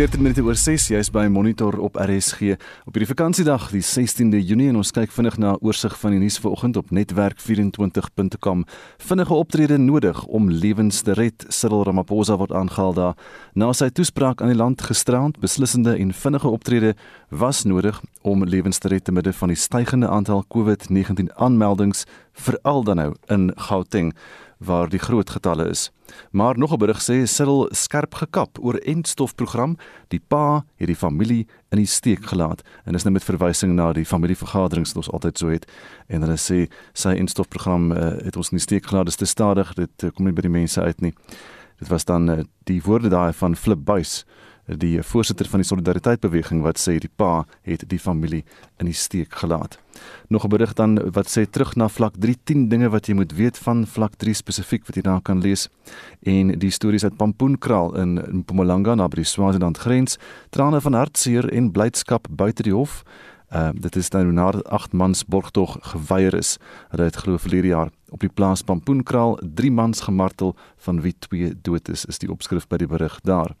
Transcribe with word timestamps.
14 0.00 0.22
minute 0.22 0.40
oor 0.40 0.56
6 0.56 0.86
jy's 0.94 1.10
by 1.12 1.26
Monitor 1.28 1.74
op 1.84 1.98
RSG 2.00 2.54
op 2.88 2.94
hierdie 2.96 3.08
vakansiedag 3.10 3.66
die 3.68 3.82
16de 3.84 4.38
Junie 4.40 4.70
en 4.70 4.78
ons 4.80 4.94
kyk 4.96 5.12
vinnig 5.12 5.36
na 5.36 5.50
'n 5.52 5.60
oorsig 5.60 5.92
van 6.00 6.14
die 6.14 6.20
nuus 6.22 6.38
vanoggend 6.40 6.76
op 6.80 6.88
netwerk24.com. 6.88 8.64
Vinnige 8.96 9.34
optrede 9.34 9.76
nodig 9.76 10.24
om 10.24 10.48
lewens 10.50 11.02
te 11.02 11.12
red. 11.12 11.44
Cyril 11.48 11.84
Ramaphosa 11.84 12.36
word 12.36 12.52
aangehaal 12.52 12.94
daar 12.94 13.14
na 13.52 13.72
sy 13.72 13.90
toespraak 13.90 14.40
aan 14.40 14.48
die 14.48 14.56
land 14.56 14.80
gisterand. 14.80 15.38
Beslissende 15.38 15.96
en 15.96 16.14
vinnige 16.14 16.48
optrede 16.48 16.94
was 17.28 17.64
nodig 17.64 18.00
om 18.22 18.44
lewens 18.44 18.78
te 18.78 18.88
red 18.88 19.04
te 19.04 19.12
midde 19.12 19.32
van 19.32 19.48
die 19.48 19.56
stygende 19.56 20.08
aantal 20.08 20.44
COVID-19 20.48 21.28
aanmeldings 21.36 22.06
veral 22.32 22.84
dan 22.84 22.96
nou 22.96 23.14
in 23.28 23.52
Gauteng 23.56 24.14
waar 24.58 24.88
die 24.88 24.98
groot 24.98 25.30
getalle 25.30 25.68
is. 25.68 25.90
Maar 26.30 26.58
nog 26.58 26.72
'n 26.72 26.78
berig 26.78 27.00
sê 27.00 27.26
Cyril 27.26 27.68
skerp 27.70 28.14
gekap 28.14 28.58
oor 28.60 28.74
entstofprogram, 28.74 29.76
die 30.08 30.20
pa 30.28 30.64
het 30.76 30.86
die 30.86 30.96
familie 30.96 31.46
in 31.70 31.78
die 31.78 31.86
steek 31.86 32.24
gelaat 32.24 32.62
en 32.84 32.94
is 32.94 33.02
nou 33.02 33.12
met 33.12 33.24
verwysing 33.24 33.74
na 33.74 33.92
die 33.92 34.04
familievergaderings 34.04 34.92
wat 34.92 34.96
ons 34.96 35.10
altyd 35.10 35.38
so 35.38 35.48
het. 35.48 35.66
En 36.06 36.22
hulle 36.22 36.36
sê 36.36 36.68
sy 36.92 37.14
entstofprogram 37.14 37.92
uh, 37.92 37.98
het 38.24 38.36
ons 38.36 38.50
in 38.50 38.56
die 38.56 38.62
steek 38.62 38.86
gelaat, 38.86 39.06
dis 39.06 39.16
te 39.16 39.24
stadig, 39.24 39.74
dit 39.74 40.02
uh, 40.02 40.10
kom 40.10 40.24
nie 40.24 40.34
by 40.34 40.42
die 40.42 40.50
mense 40.50 40.80
uit 40.80 41.00
nie. 41.00 41.14
Dit 41.78 41.88
was 41.88 42.04
dan 42.04 42.30
uh, 42.30 42.42
die 42.64 42.82
woorde 42.82 43.08
daai 43.08 43.32
van 43.32 43.56
Flip 43.56 43.84
Buys 43.84 44.24
die 44.76 45.02
voorsitter 45.02 45.48
van 45.48 45.62
die 45.62 45.68
solidariteit 45.68 46.20
beweging 46.20 46.62
wat 46.62 46.78
sê 46.78 46.98
die 47.00 47.10
pa 47.16 47.44
het 47.66 47.84
die 47.88 47.98
familie 47.98 48.42
in 48.78 48.86
die 48.90 48.96
steek 48.96 49.34
gelaat. 49.42 49.78
Nog 50.28 50.44
'n 50.44 50.48
berig 50.48 50.72
dan 50.74 51.10
wat 51.12 51.26
sê 51.26 51.50
terug 51.50 51.76
na 51.76 51.88
vlak 51.88 52.14
3 52.18 52.36
10 52.44 52.68
dinge 52.68 52.88
wat 52.88 53.06
jy 53.06 53.14
moet 53.14 53.32
weet 53.32 53.58
van 53.58 53.86
vlak 53.86 54.14
3 54.16 54.34
spesifiek 54.34 54.86
wat 54.86 54.96
jy 54.96 55.02
daar 55.02 55.22
kan 55.22 55.40
lees 55.40 55.68
en 56.22 56.58
die 56.58 56.70
stories 56.70 57.04
uit 57.04 57.16
Pampoenkraal 57.16 57.96
in 57.96 58.14
Mpumalanga 58.14 58.94
naby 58.94 59.16
die 59.16 59.24
Swaziland 59.24 59.78
grens, 59.78 60.18
trane 60.50 60.80
van 60.80 60.92
hartseer 60.92 61.52
en 61.52 61.72
blydskap 61.72 62.26
buite 62.30 62.62
die 62.62 62.74
hof. 62.74 63.04
Uh, 63.52 63.70
dit 63.74 63.96
is 63.96 64.08
nou 64.10 64.32
na 64.32 64.50
8 64.50 64.92
mans 64.92 65.24
borgtog 65.24 65.78
geweier 65.80 66.34
is. 66.34 66.58
Hulle 66.90 67.04
het 67.04 67.16
glo 67.16 67.36
verlede 67.36 67.66
jaar 67.66 67.90
op 68.08 68.20
die 68.20 68.28
plaas 68.28 68.62
Pampoenkraal 68.62 69.38
3 69.54 69.70
mans 69.70 70.00
gemartel 70.00 70.56
van 70.76 71.00
wie 71.00 71.14
2 71.18 71.54
dood 71.62 71.88
is, 71.88 72.04
is 72.04 72.18
die 72.18 72.30
opskrif 72.30 72.68
by 72.68 72.76
die 72.76 72.86
berig 72.86 73.20
daar 73.20 73.56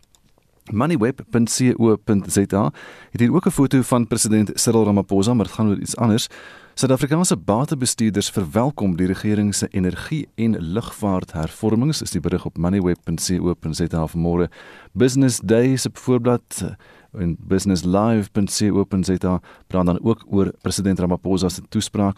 moneyweb.co.za 0.72 2.72
het 3.10 3.20
hier 3.20 3.34
ook 3.34 3.46
'n 3.46 3.50
foto 3.50 3.82
van 3.82 4.06
president 4.06 4.50
Cyril 4.54 4.84
Ramaphosa, 4.84 5.34
maar 5.34 5.44
dit 5.44 5.54
gaan 5.54 5.68
oor 5.68 5.78
iets 5.78 5.96
anders. 5.96 6.28
Suid-Afrikaanse 6.74 7.36
batebestuurders 7.36 8.30
verwelkom 8.30 8.96
die 8.96 9.06
regering 9.06 9.54
se 9.54 9.68
energie- 9.68 10.28
en 10.34 10.60
lugvaarthervormings, 10.60 12.02
is 12.02 12.10
die 12.10 12.20
berig 12.20 12.44
op 12.44 12.58
moneyweb.co.za 12.58 14.06
vanmôre. 14.06 14.48
Business 14.92 15.40
Day 15.44 15.76
se 15.76 15.90
voorblad 15.92 16.76
en 17.12 17.36
businesslive.co.za 17.38 19.40
praat 19.66 19.86
dan 19.86 20.02
ook 20.02 20.24
oor 20.28 20.52
president 20.62 20.98
Ramaphosa 20.98 21.48
se 21.48 21.62
toespraak 21.68 22.16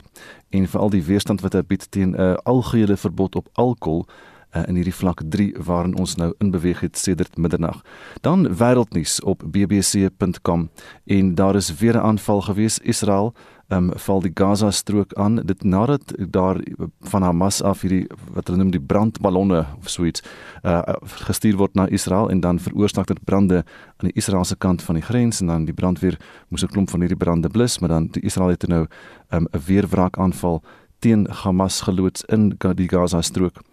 en 0.49 0.69
veral 0.69 0.91
die 0.91 1.05
weerstand 1.05 1.41
wat 1.41 1.53
hy 1.53 1.63
bied 1.67 1.91
teen 1.91 2.11
'n 2.11 2.21
uh, 2.21 2.35
algehele 2.45 2.97
verbod 2.97 3.37
op 3.37 3.49
alkohol 3.53 4.07
uh, 4.53 4.63
in 4.69 4.75
hierdie 4.75 4.95
vlak 4.95 5.23
3 5.29 5.55
waarin 5.65 5.97
ons 5.97 6.17
nou 6.17 6.33
in 6.39 6.51
beweeg 6.51 6.81
het 6.81 6.99
sedert 6.99 7.37
middernag. 7.37 7.83
Dan 8.21 8.49
wêreldnuus 8.57 9.21
op 9.21 9.43
bbc.com 9.47 10.69
en 11.05 11.35
daar 11.35 11.57
is 11.57 11.75
weer 11.79 11.97
'n 11.97 12.05
aanval 12.05 12.41
gewees. 12.41 12.79
Israel 12.79 13.35
um, 13.73 13.91
val 13.95 14.21
die 14.21 14.31
Gaza 14.35 14.71
strook 14.71 15.15
aan. 15.15 15.41
Dit 15.47 15.65
nadat 15.65 16.13
daar 16.17 16.61
van 17.01 17.23
Hamas 17.23 17.63
af 17.63 17.81
hierdie 17.81 18.07
wat 18.33 18.47
hulle 18.47 18.59
noem 18.59 18.73
die 18.75 18.81
brandballonne 18.81 19.65
of 19.79 19.89
so 19.91 20.05
iets 20.05 20.23
uh, 20.63 20.83
gestuur 21.27 21.57
word 21.57 21.75
na 21.75 21.89
Israel 21.89 22.31
en 22.31 22.41
dan 22.41 22.61
veroorsaak 22.61 23.07
dit 23.07 23.25
brande 23.25 23.65
aan 23.97 24.11
die 24.11 24.17
Israeliese 24.17 24.57
kant 24.57 24.83
van 24.83 24.95
die 24.95 25.05
grens 25.05 25.41
en 25.41 25.47
dan 25.47 25.65
die 25.65 25.75
brandweer 25.75 26.19
moes 26.49 26.63
'n 26.63 26.73
klomp 26.73 26.91
van 26.91 27.01
hierdie 27.01 27.19
brande 27.19 27.49
blus 27.49 27.79
maar 27.79 27.89
dan 27.89 28.07
die 28.07 28.23
Israel 28.23 28.49
het 28.49 28.69
nou 28.69 28.87
ehm, 29.29 29.43
'n 29.43 29.49
um, 29.55 29.61
weerwraak 29.67 30.19
aanval 30.19 30.63
teen 30.99 31.27
Hamas 31.31 31.81
geloods 31.81 32.25
in 32.25 32.55
die 32.75 32.89
Gaza 32.89 33.23
strook 33.23 33.72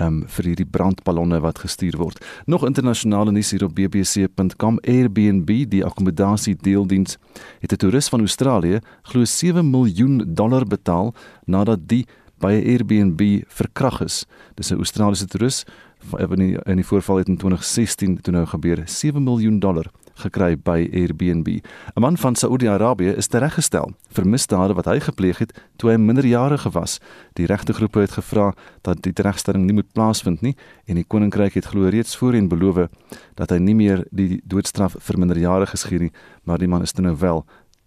um, 0.00 0.22
vir 0.36 0.44
hierdie 0.50 0.66
brandballonne 0.66 1.40
wat 1.44 1.58
gestuur 1.58 1.96
word. 2.00 2.20
Nog 2.46 2.66
internasionale 2.66 3.32
nuus 3.32 3.50
hier 3.54 3.64
op 3.64 3.74
bbc.com 3.74 4.78
Airbnb, 4.82 5.50
die 5.70 5.84
akkommodasie 5.84 6.56
deeldiens, 6.56 7.18
het 7.60 7.72
'n 7.72 7.76
toerist 7.76 8.08
van 8.08 8.20
Australië 8.20 8.80
glo 9.02 9.24
7 9.24 9.70
miljoen 9.70 10.22
dollar 10.26 10.64
betaal 10.64 11.14
nadat 11.46 11.88
die 11.88 12.06
by 12.38 12.52
'n 12.52 12.66
Airbnb 12.66 13.44
verkrag 13.48 14.00
is. 14.00 14.26
Dis 14.54 14.70
'n 14.70 14.76
Australiese 14.76 15.26
toerist 15.26 15.70
in 16.12 16.38
die, 16.38 16.58
in 16.64 16.76
die 16.76 16.86
voorval 16.86 17.16
het 17.16 17.28
in 17.28 17.36
2016 17.36 18.20
toe 18.20 18.32
nou 18.32 18.46
gebeur 18.46 18.82
7 18.84 19.22
miljoen 19.22 19.58
dollar 19.58 19.86
gekry 20.14 20.56
by 20.56 20.88
Airbnb. 20.92 21.48
'n 21.48 22.00
Man 22.00 22.16
van 22.16 22.34
Saudi-Arabië 22.34 23.16
is 23.16 23.26
tereggestel 23.26 23.94
vir 24.08 24.26
misdade 24.26 24.74
wat 24.74 24.84
hy 24.84 25.00
gepleeg 25.00 25.38
het 25.38 25.52
toe 25.76 25.90
hy 25.90 25.96
minderjarige 25.96 26.70
was. 26.70 27.00
Die 27.32 27.46
regtegroepe 27.46 28.00
het 28.00 28.10
gevra 28.10 28.54
dat 28.82 29.02
die 29.02 29.12
teregstelling 29.12 29.64
nie 29.64 29.74
moet 29.74 29.92
plaasvind 29.92 30.40
nie 30.40 30.56
en 30.86 30.94
die 30.94 31.04
koninkryk 31.04 31.54
het 31.54 31.64
glo 31.64 31.88
reeds 31.88 32.16
voorheen 32.16 32.48
beloof 32.48 32.88
dat 33.34 33.50
hy 33.50 33.58
nie 33.58 33.74
meer 33.74 34.04
die 34.10 34.40
doodstraf 34.44 34.96
vir 34.98 35.18
minderjariges 35.18 35.84
gee 35.84 35.98
nie, 35.98 36.12
maar 36.44 36.58
die 36.58 36.68
man 36.68 36.82
is 36.82 36.94
nou 36.94 37.16
wel 37.16 37.44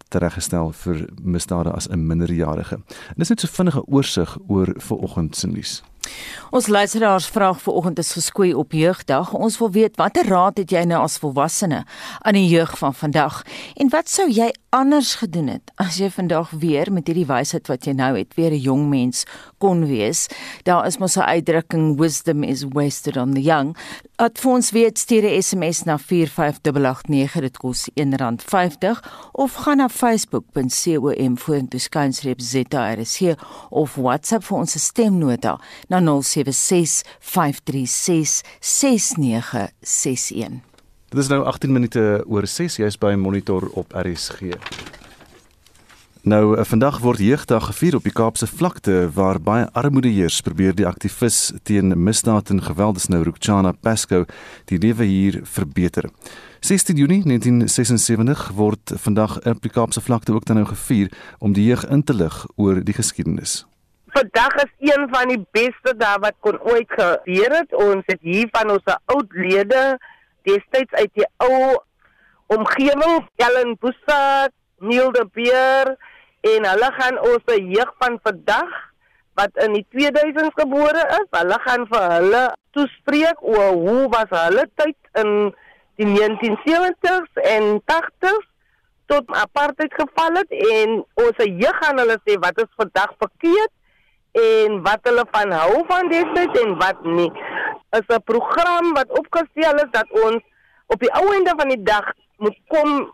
tereggestel 0.10 0.72
vir 0.72 1.08
misdade 1.22 1.72
as 1.72 1.88
'n 1.90 2.08
minderjarige. 2.08 2.76
En 2.76 3.18
dis 3.18 3.30
net 3.30 3.40
so 3.40 3.48
vinnige 3.48 3.86
oorsig 3.86 4.38
oor 4.48 4.74
vanoggend 4.78 5.36
se 5.36 5.48
nuus. 5.48 5.84
Ons 6.52 6.68
luisteraars 6.68 7.28
vraag 7.28 7.62
vanoggend 7.62 8.00
is 8.00 8.12
geskoei 8.12 8.54
op 8.54 8.72
jeugdag. 8.72 9.34
Ons 9.34 9.58
wil 9.58 9.72
weet 9.72 9.96
watter 9.96 10.28
raad 10.28 10.58
het 10.58 10.72
jy 10.72 10.84
nou 10.84 11.02
as 11.04 11.18
volwassene 11.18 11.84
aan 12.22 12.34
die 12.34 12.48
jeug 12.48 12.78
van 12.78 12.94
vandag? 12.94 13.42
En 13.76 13.90
wat 13.90 14.10
sou 14.10 14.30
jy 14.32 14.52
anders 14.70 15.16
gedoen 15.16 15.48
het 15.48 15.72
as 15.76 15.98
jy 15.98 16.10
vandag 16.14 16.50
weer 16.50 16.92
met 16.94 17.08
hierdie 17.08 17.28
wysheid 17.28 17.68
wat 17.68 17.86
jy 17.88 17.94
nou 17.98 18.18
het, 18.18 18.36
weer 18.36 18.52
'n 18.52 18.62
jong 18.62 18.90
mens 18.90 19.26
kon 19.58 19.86
wees? 19.86 20.28
Daar 20.64 20.86
is 20.86 20.98
mos 20.98 21.18
'n 21.18 21.22
uitdrukking 21.22 21.98
wisdom 21.98 22.44
is 22.44 22.64
wasted 22.64 23.18
on 23.18 23.34
the 23.34 23.42
young. 23.42 23.76
At 24.16 24.40
vir 24.40 24.52
ons 24.52 24.72
weet 24.72 24.98
stuur 24.98 25.24
'n 25.24 25.42
SMS 25.42 25.84
na 25.84 25.98
45889 25.98 27.42
dit 27.42 27.58
kos 27.58 27.90
R1.50 27.96 29.04
of 29.32 29.54
gaan 29.54 29.78
na 29.78 29.90
facebook.com 29.90 31.38
vorentoe 31.38 31.80
skynstreep 31.80 32.42
ZRC 32.42 33.36
of 33.70 33.96
WhatsApp 33.96 34.46
vir 34.48 34.58
ons 34.58 34.78
stemnota 34.82 35.58
na 35.90 35.97
0765366961. 36.02 36.06
Dit 41.10 41.20
is 41.20 41.28
nou 41.28 41.44
18 41.44 41.72
minute 41.72 42.24
oor 42.28 42.48
6. 42.48 42.76
Jy's 42.76 42.98
by 42.98 43.16
Monitor 43.16 43.70
op 43.74 43.94
RSG. 43.96 44.42
Nou, 46.28 46.58
eh, 46.58 46.64
vandag 46.66 47.00
word 47.00 47.20
jeugdag 47.20 47.66
gevier 47.66 47.96
op 47.96 48.04
die 48.04 48.12
Kaapse 48.12 48.48
vlakte 48.48 49.10
waar 49.14 49.40
baie 49.42 49.70
armoede 49.72 50.10
heers. 50.12 50.42
Probeer 50.42 50.76
die 50.76 50.88
aktivis 50.88 51.54
teen 51.64 52.04
misdaad 52.04 52.50
en 52.50 52.64
geweld, 52.64 52.94
dis 52.94 53.08
nou 53.08 53.24
Rukchana 53.24 53.72
Pasco, 53.72 54.26
die 54.66 54.78
lewe 54.78 55.04
hier 55.04 55.40
verbeter. 55.44 56.10
16 56.60 56.96
Junie 56.96 57.24
1976 57.24 58.52
word 58.56 58.92
vandag 58.96 59.40
op 59.46 59.62
die 59.62 59.72
Kaapse 59.72 60.02
vlakte 60.02 60.34
ook 60.34 60.46
dan 60.46 60.56
nou 60.56 60.68
gevier 60.68 61.12
om 61.40 61.54
die 61.54 61.66
jeug 61.66 61.88
in 61.88 62.04
te 62.04 62.14
lig 62.14 62.46
oor 62.56 62.84
die 62.84 62.94
geskiedenis 62.94 63.66
vandag 64.18 64.54
is 64.56 64.92
een 64.92 65.08
van 65.12 65.30
die 65.30 65.42
beste 65.52 65.94
dae 65.98 66.18
wat 66.24 66.38
kon 66.46 66.58
ooit 66.66 66.90
gebeur 66.90 67.54
het. 67.54 67.74
Ons 67.74 68.06
het 68.10 68.22
hier 68.26 68.50
van 68.56 68.72
ons 68.74 68.94
oud 69.14 69.36
lede 69.38 69.84
destyds 70.48 70.94
uit 70.98 71.12
die 71.20 71.28
ou 71.44 71.78
omgewing, 72.56 73.28
Ellen 73.44 73.76
Busak, 73.82 74.54
Neil 74.80 75.12
de 75.12 75.26
Beer 75.36 75.94
en 76.48 76.68
hulle 76.72 76.90
gaan 76.98 77.20
ons 77.30 77.56
jeug 77.56 77.94
van 78.02 78.20
vandag 78.24 78.76
wat 79.38 79.58
in 79.62 79.76
die 79.78 79.86
2000s 79.94 80.56
gebore 80.58 81.04
is, 81.20 81.28
hulle 81.36 81.58
gaan 81.66 81.86
vir 81.92 82.06
hulle 82.16 82.44
toespreek 82.74 83.42
oor 83.42 83.76
hoe 83.78 84.04
was 84.14 84.32
hulle 84.34 84.66
tyd 84.82 85.22
in 85.22 85.34
die 86.02 86.08
1970s 86.10 87.42
en 87.54 87.76
80s 87.92 88.46
tot 89.12 89.30
apartheid 89.38 89.94
geval 89.94 90.40
het 90.42 90.54
en 90.74 91.02
ons 91.26 91.44
jeug 91.44 91.82
gaan 91.84 92.02
hulle 92.02 92.18
sê 92.24 92.38
wat 92.42 92.64
is 92.64 92.80
vandag 92.80 93.14
verkeerd 93.22 93.74
en 94.32 94.82
wat 94.86 95.00
hulle 95.08 95.26
van 95.32 95.52
hou 95.52 95.84
van 95.88 96.10
destyds 96.12 96.62
en 96.62 96.76
wat 96.82 97.04
nie. 97.04 97.32
Is 97.98 98.08
'n 98.08 98.24
program 98.24 98.94
wat 98.94 99.10
opgestel 99.20 99.76
is 99.76 99.92
dat 99.92 100.10
ons 100.12 100.42
op 100.86 101.00
die 101.00 101.14
ou 101.14 101.34
einde 101.34 101.54
van 101.58 101.70
die 101.70 101.84
dag 101.84 102.12
moet 102.38 102.58
kom 102.68 103.14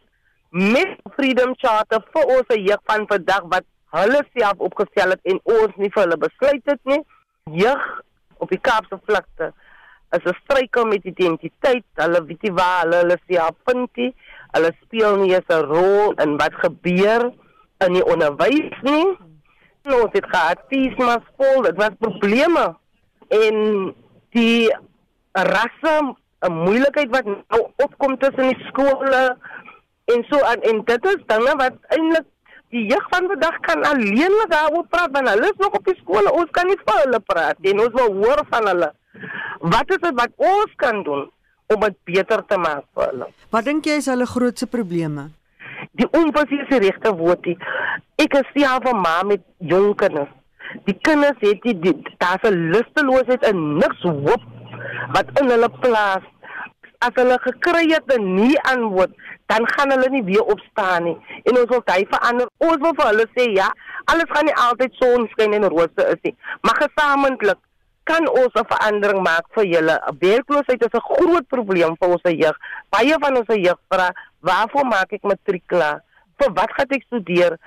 met 0.49 0.97
Freedom 1.15 1.53
Charter 1.57 2.03
vir 2.13 2.25
ons 2.25 2.47
jeug 2.47 2.81
van 2.85 3.07
vandag 3.07 3.43
wat 3.49 3.65
hulle 3.91 4.23
self 4.33 4.57
opgestel 4.57 5.09
het 5.09 5.19
en 5.23 5.39
ons 5.43 5.75
nie 5.75 5.89
vir 5.89 6.03
hulle 6.03 6.17
besluit 6.17 6.65
het 6.65 6.79
nie. 6.83 7.01
Jeug 7.51 8.01
op 8.37 8.49
die 8.49 8.59
Kaapse 8.59 8.99
vlakte 9.05 9.53
is 10.11 10.25
'n 10.25 10.37
struikel 10.43 10.85
met 10.85 11.03
identiteit. 11.03 11.85
Hulle 11.95 12.25
weet 12.25 12.41
nie 12.41 12.53
waar 12.53 12.81
hulle 12.83 12.95
hulle 12.95 13.17
self 13.27 13.55
vind 13.65 13.89
nie. 13.95 14.15
Hulle 14.51 14.71
speel 14.81 15.17
nie 15.17 15.35
'n 15.35 15.63
rol 15.65 16.11
in 16.11 16.37
wat 16.37 16.53
gebeur 16.53 17.31
in 17.77 17.93
die 17.93 18.05
onderwys 18.05 18.81
nie 18.81 19.17
ons 19.91 20.13
het 20.15 20.25
gehad 20.31 20.59
feesmas 20.71 21.23
vol. 21.37 21.63
Dit 21.67 21.79
was 21.79 21.99
probleme 21.99 22.65
en 23.33 23.57
die 24.35 24.71
rasse 25.33 25.95
'n 26.43 26.51
moeilikheid 26.51 27.09
wat 27.09 27.25
nou 27.25 27.61
opkom 27.83 28.17
tussen 28.17 28.51
die 28.51 28.65
skole 28.67 29.37
en 30.05 30.25
so 30.29 30.39
aan 30.43 30.61
en 30.61 30.83
dit 30.85 31.05
is 31.05 31.21
dinge 31.27 31.55
wat 31.55 31.75
eintlik 31.87 32.25
die 32.69 32.85
jeug 32.87 33.05
van 33.09 33.27
vandag 33.27 33.59
kan 33.59 33.83
alleenlik 33.83 34.49
daaroor 34.49 34.85
praat 34.89 35.11
want 35.11 35.29
hulle 35.29 35.45
is 35.45 35.57
nog 35.57 35.73
op 35.73 35.85
die 35.85 35.99
skole 36.01 36.31
ons 36.31 36.51
kan 36.51 36.67
nie 36.67 36.79
vir 36.85 36.99
hulle 37.03 37.19
praat 37.19 37.57
en 37.61 37.79
ons 37.79 37.93
wil 37.93 38.13
hoor 38.23 38.45
van 38.49 38.67
hulle. 38.67 38.91
Wat 39.59 39.89
is 39.89 40.01
dit 40.03 40.15
wat 40.15 40.31
ons 40.37 40.73
kan 40.75 41.03
doen 41.03 41.31
om 41.67 41.79
dit 41.79 41.97
beter 42.03 42.45
te 42.45 42.57
maak 42.57 42.83
vir 42.93 43.07
hulle? 43.11 43.27
Wat 43.49 43.65
dink 43.65 43.85
jy 43.85 43.97
is 44.01 44.05
hulle 44.05 44.25
grootste 44.25 44.67
probleme? 44.67 45.29
Die 45.91 46.07
die 46.69 46.79
regte 46.79 47.13
woordie. 47.17 47.57
Ek 48.21 48.33
is 48.39 48.53
die 48.55 48.65
halve 48.65 48.93
ma 48.93 49.21
met 49.23 49.43
jong 49.57 49.95
kinders. 49.95 50.31
Die 50.87 50.97
kinders 51.05 51.37
het 51.39 51.61
die, 51.63 51.75
die 51.79 51.93
daar's 52.17 52.43
'n 52.49 52.71
lusteloosheid 52.73 53.43
en 53.43 53.77
niks 53.77 54.01
hoop 54.01 54.43
wat 55.13 55.27
in 55.41 55.49
hulle 55.49 55.69
plaas. 55.79 56.23
As 56.99 57.13
hulle 57.15 57.37
gekry 57.41 57.85
het 57.91 58.17
'n 58.17 58.35
nie 58.35 58.57
antwoord, 58.61 59.11
dan 59.45 59.67
gaan 59.73 59.91
hulle 59.91 60.09
nie 60.09 60.23
weer 60.23 60.43
opstaan 60.43 61.03
nie. 61.03 61.17
En 61.43 61.57
ons 61.57 61.69
wil 61.69 61.81
dit 61.85 62.07
verander. 62.09 62.47
Ons 62.57 62.77
wil 62.77 62.93
vir 62.95 63.07
hulle 63.07 63.27
sê 63.35 63.51
ja, 63.51 63.69
alles 64.05 64.31
gaan 64.31 64.45
nie 64.45 64.55
altyd 64.67 64.95
sonskyn 64.99 65.53
en 65.53 65.69
rose 65.71 66.07
is 66.13 66.21
nie, 66.27 66.35
maar 66.61 66.81
gesamentlik 66.85 67.59
kan 68.03 68.27
ons 68.29 68.53
'n 68.55 68.67
verandering 68.71 69.21
maak 69.23 69.45
vir 69.55 69.65
julle. 69.65 69.95
Werkloosheid 70.19 70.81
is 70.81 70.93
'n 70.93 71.07
groot 71.11 71.47
probleem 71.47 71.95
vir 71.99 72.09
ons 72.09 72.21
jeug. 72.23 72.57
Baie 72.89 73.15
van 73.19 73.37
ons 73.37 73.47
jeug 73.47 73.79
vra, 73.89 74.09
"Waarvoor 74.41 74.85
maak 74.85 75.13
ek 75.13 75.23
matriek 75.23 75.63
klaar? 75.67 76.01
Vir 76.37 76.53
wat 76.53 76.71
gaan 76.71 76.89
ek 76.89 77.03
studeer 77.03 77.57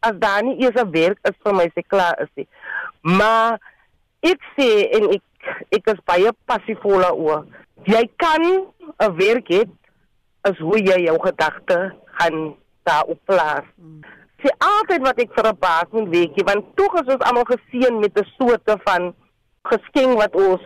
as 0.00 0.12
daar 0.18 0.42
nie 0.42 0.60
eers 0.62 0.76
'n 0.82 0.90
werk 0.90 1.18
is 1.22 1.36
vir 1.42 1.54
my 1.54 1.64
as 1.64 1.76
ek 1.76 1.88
klaar 1.88 2.14
is 2.20 2.28
nie?" 2.36 2.48
Maar 3.02 3.58
ek 4.22 4.40
sê 4.56 4.90
en 4.92 5.10
ek 5.10 5.22
ek 5.72 5.86
is 5.86 6.00
baie 6.04 6.30
passief 6.46 6.84
oor. 6.84 7.46
Jy 7.84 8.10
kan 8.16 8.42
'n 9.00 9.16
werk 9.16 9.48
hê 9.48 9.64
as 10.44 10.56
hoe 10.58 10.78
jy 10.78 11.04
jou 11.04 11.18
gedagte 11.20 11.92
gaan 12.18 12.54
daarop 12.84 13.18
plaas. 13.24 13.64
Sê 14.40 14.48
altyd 14.58 15.02
wat 15.04 15.18
ek 15.20 15.34
vir 15.34 15.46
'n 15.48 15.58
baas 15.60 15.88
moet 15.92 16.08
weet, 16.08 16.42
want 16.44 16.76
tog 16.76 16.94
is 16.94 17.14
ons 17.14 17.24
almal 17.28 17.44
geseën 17.44 18.00
met 18.00 18.18
'n 18.18 18.26
soorte 18.38 18.78
van 18.84 19.14
geskenk 19.62 20.16
wat 20.18 20.34
ons 20.34 20.62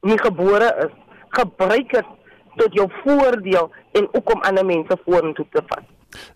nie 0.00 0.18
gebore 0.18 0.70
is. 0.86 0.94
Gebruik 1.28 1.92
dit 1.92 2.14
tot 2.56 2.72
jou 2.72 2.88
voordeel 3.02 3.70
en 3.92 4.08
ook 4.12 4.34
om 4.34 4.42
ander 4.42 4.64
mense 4.64 4.98
vorentoe 5.04 5.46
te 5.50 5.62
vat. 5.66 5.84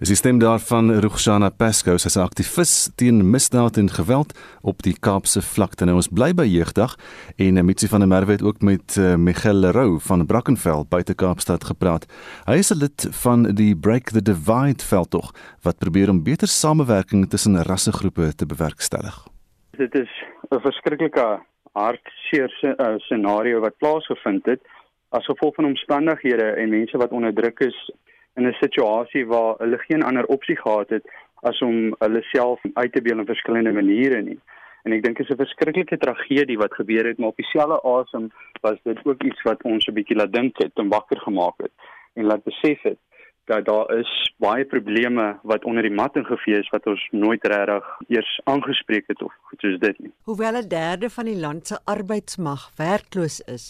Dis 0.00 0.11
die 0.11 0.19
stem 0.19 0.41
daarvan 0.41 0.91
Ruchana 1.00 1.49
Pesco, 1.50 1.97
sy 1.97 2.09
is 2.11 2.17
'n 2.17 2.27
aktivis 2.27 2.91
teen 2.97 3.31
misdaad 3.31 3.77
en 3.77 3.88
geweld 3.88 4.35
op 4.62 4.82
die 4.82 4.97
Kaapse 4.99 5.41
vlakte. 5.43 5.85
Nou 5.85 5.97
ons 5.97 6.09
bly 6.09 6.35
by 6.35 6.44
jeugdag 6.44 6.97
en 7.37 7.56
eh, 7.56 7.62
Mitsi 7.62 7.88
van 7.88 8.00
der 8.00 8.09
Merwe 8.09 8.32
het 8.32 8.43
ook 8.43 8.61
met 8.61 8.97
uh, 8.97 9.15
Michael 9.15 9.55
Leroux 9.55 10.03
van 10.03 10.27
Brackenfell 10.27 10.85
buite 10.88 11.15
Kaapstad 11.15 11.65
gepraat. 11.65 12.06
Hy 12.47 12.59
is 12.59 12.71
'n 12.71 12.79
lid 12.79 13.09
van 13.11 13.43
die 13.55 13.77
Break 13.77 14.11
the 14.11 14.23
Divide 14.23 14.85
veldtog 14.85 15.32
wat 15.62 15.79
probeer 15.79 16.11
om 16.11 16.23
beter 16.23 16.49
samewerking 16.49 17.29
tussen 17.31 17.62
rassegroepe 17.62 18.35
te 18.35 18.47
bewerkstellig. 18.47 19.27
Dit 19.71 19.94
is 19.94 20.11
'n 20.50 20.61
verskriklike 20.61 21.41
hartseer 21.72 22.50
uh, 22.62 22.94
scenario 22.99 23.61
wat 23.61 23.76
plaasgevind 23.78 24.46
het 24.46 24.61
as 25.08 25.25
gevolg 25.25 25.55
van 25.55 25.64
omstandighede 25.64 26.50
en 26.62 26.69
mense 26.69 26.99
wat 26.99 27.11
onderdruk 27.11 27.61
is 27.61 27.90
in 28.34 28.46
'n 28.46 28.56
situasie 28.61 29.26
waar 29.26 29.55
hulle 29.58 29.78
geen 29.78 30.02
ander 30.02 30.26
opsie 30.26 30.56
gehad 30.56 30.88
het 30.88 31.05
as 31.43 31.58
om 31.61 31.94
hulle 31.99 32.22
self 32.22 32.61
uit 32.75 32.93
te 32.93 33.02
beeld 33.02 33.20
op 33.20 33.26
verskillende 33.26 33.72
maniere 33.72 34.22
nie. 34.22 34.38
En 34.82 34.93
ek 34.93 35.02
dink 35.02 35.17
dit 35.17 35.26
is 35.28 35.32
'n 35.34 35.43
verskriklike 35.44 35.99
tragedie 35.99 36.58
wat 36.58 36.75
gebeur 36.75 37.06
het, 37.06 37.19
maar 37.19 37.28
op 37.28 37.37
dieselfde 37.37 37.82
asem 37.82 38.31
was 38.61 38.78
dit 38.82 38.99
ook 39.05 39.22
iets 39.22 39.43
wat 39.43 39.62
ons 39.62 39.87
'n 39.87 39.93
bietjie 39.93 40.17
laat 40.17 40.32
dink 40.32 40.58
het 40.58 40.72
en 40.75 40.88
wakker 40.88 41.20
gemaak 41.20 41.56
het 41.56 41.72
en 42.14 42.25
laat 42.25 42.44
besef 42.44 42.82
het 42.82 42.99
dat 43.50 43.67
daar 43.67 43.88
is 43.99 44.11
baie 44.38 44.64
probleme 44.64 45.38
wat 45.43 45.64
onder 45.64 45.82
die 45.82 45.94
mat 45.94 46.17
ingevee 46.17 46.58
is 46.58 46.69
wat 46.75 46.87
ons 46.87 47.02
nooit 47.11 47.47
regtig 47.52 47.88
eers 48.08 48.31
aangespreek 48.52 49.08
het 49.11 49.23
of 49.26 49.35
goed 49.50 49.64
soos 49.64 49.79
dit 49.82 49.99
nie. 49.99 50.12
Hoewel 50.31 50.61
'n 50.61 50.69
derde 50.69 51.11
van 51.11 51.25
die 51.25 51.41
land 51.41 51.67
se 51.67 51.79
arbeidsmag 51.85 52.70
werkloos 52.76 53.41
is, 53.41 53.67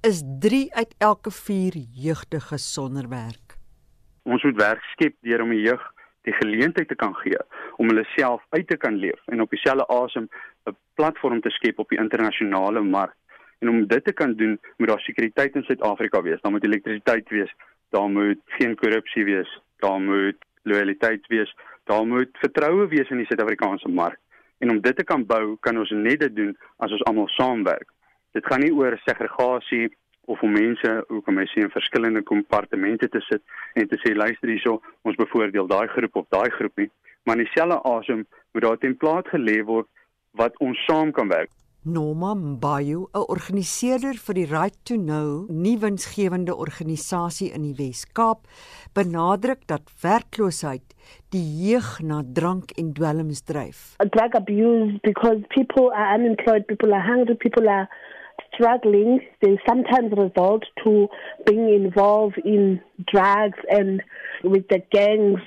is 0.00 0.22
3 0.40 0.74
uit 0.74 0.94
elke 0.98 1.30
4 1.30 1.76
jeugdiges 2.06 2.72
sonder 2.72 3.08
werk. 3.08 3.56
Ons 4.22 4.42
moet 4.42 4.56
werk 4.56 4.82
skep 4.82 5.14
deur 5.20 5.42
om 5.42 5.50
die 5.50 5.64
jeug 5.68 5.84
die 6.22 6.34
geleentheid 6.40 6.88
te 6.88 6.94
kan 6.94 7.14
gee 7.14 7.38
om 7.76 7.88
hulle 7.88 8.04
self 8.16 8.42
uit 8.48 8.68
te 8.68 8.76
kan 8.76 8.94
leef 8.94 9.20
en 9.26 9.40
op 9.40 9.50
dieselfde 9.50 9.86
asem 9.86 10.28
'n 10.66 10.76
platform 10.94 11.40
te 11.40 11.50
skep 11.50 11.78
op 11.78 11.88
die 11.88 11.98
internasionale 11.98 12.80
mark. 12.80 13.14
En 13.58 13.68
om 13.68 13.86
dit 13.86 14.04
te 14.04 14.12
kan 14.12 14.34
doen, 14.34 14.60
moet 14.76 14.88
daar 14.88 15.00
sekuriteit 15.00 15.54
in 15.54 15.62
Suid-Afrika 15.62 16.22
wees. 16.22 16.40
Daar 16.40 16.52
moet 16.52 16.64
elektrisiteit 16.64 17.28
wees, 17.28 17.54
daar 17.94 18.08
moet 18.08 18.40
geen 18.58 18.76
korrupsie 18.76 19.24
wees, 19.24 19.50
daar 19.84 20.00
moet 20.00 20.36
loyaliteit 20.62 21.26
wees, 21.26 21.54
daar 21.84 22.06
moet 22.06 22.28
vertroue 22.32 22.88
wees 22.88 23.10
in 23.10 23.22
die 23.22 23.26
Suid-Afrikaanse 23.26 23.88
mark. 23.88 24.18
En 24.58 24.70
om 24.70 24.80
dit 24.80 24.96
te 24.96 25.04
kan 25.04 25.26
bou, 25.26 25.56
kan 25.60 25.78
ons 25.78 25.90
net 25.90 26.20
dit 26.20 26.34
doen 26.36 26.56
as 26.76 26.92
ons 26.92 27.04
almal 27.04 27.28
saamwerk. 27.28 27.88
Dit 28.36 28.46
gaan 28.46 28.60
nie 28.60 28.74
oor 28.74 28.98
segregasie 29.04 29.88
of 30.28 30.42
om 30.42 30.52
mense, 30.52 31.04
hoe 31.08 31.22
kan 31.24 31.34
mens 31.34 31.52
sê, 31.54 31.62
in 31.64 31.72
verskillende 31.72 32.22
kompartemente 32.22 33.08
te 33.08 33.20
sit 33.24 33.42
en 33.74 33.88
te 33.88 33.96
sê 34.02 34.12
luister 34.16 34.50
hierso, 34.52 34.82
ons 35.08 35.16
bevoordeel 35.16 35.70
daai 35.70 35.86
groep 35.94 36.18
of 36.20 36.26
daai 36.34 36.50
groep 36.58 36.82
nie, 36.82 36.90
maar 37.24 37.38
in 37.38 37.46
dieselfde 37.46 37.78
asem 37.88 38.26
moet 38.52 38.62
daar 38.62 38.76
'n 38.76 38.84
template 38.84 39.30
gelê 39.32 39.62
word 39.64 39.88
wat 40.32 40.58
ons 40.58 40.84
saam 40.84 41.12
kan 41.12 41.28
werk. 41.28 41.50
Norma 41.84 42.34
Mbayu, 42.34 43.06
'n 43.14 43.22
organiseerder 43.28 44.14
vir 44.18 44.34
die 44.34 44.46
Right 44.50 44.74
to 44.84 44.96
Know, 44.96 45.46
nuwensgewende 45.48 46.56
organisasie 46.56 47.52
in 47.54 47.62
die 47.62 47.78
Wes-Kaap, 47.78 48.40
benadruk 48.94 49.62
dat 49.68 49.82
werkloosheid 50.02 50.82
die 51.30 51.44
jeug 51.68 52.00
na 52.02 52.22
drank 52.34 52.72
en 52.76 52.92
dwelms 52.92 53.44
dryf. 53.44 53.94
drug 54.10 54.34
abuse 54.34 54.98
because 55.04 55.38
people 55.54 55.92
are 55.94 56.18
unemployed, 56.18 56.66
people 56.66 56.92
are 56.92 57.06
hungry, 57.06 57.36
people 57.36 57.68
are 57.68 57.88
struggling. 58.52 59.22
They 59.40 59.56
sometimes 59.64 60.10
resort 60.12 60.66
to 60.82 61.08
being 61.44 61.68
involved 61.68 62.38
in 62.44 62.82
drugs 63.06 63.58
and 63.70 64.02
with 64.42 64.66
the 64.68 64.82
gangs, 64.90 65.40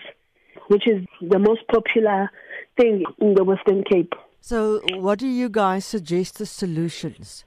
which 0.70 0.88
is 0.88 1.04
the 1.20 1.40
most 1.40 1.68
popular 1.68 2.32
thing 2.78 3.06
in 3.20 3.36
the 3.36 3.44
Western 3.44 3.84
Cape. 3.84 4.16
So, 4.44 4.82
what 4.98 5.20
do 5.20 5.28
you 5.28 5.50
guys 5.50 5.86
suggest 5.86 6.42
as 6.42 6.50
solutions? 6.50 7.46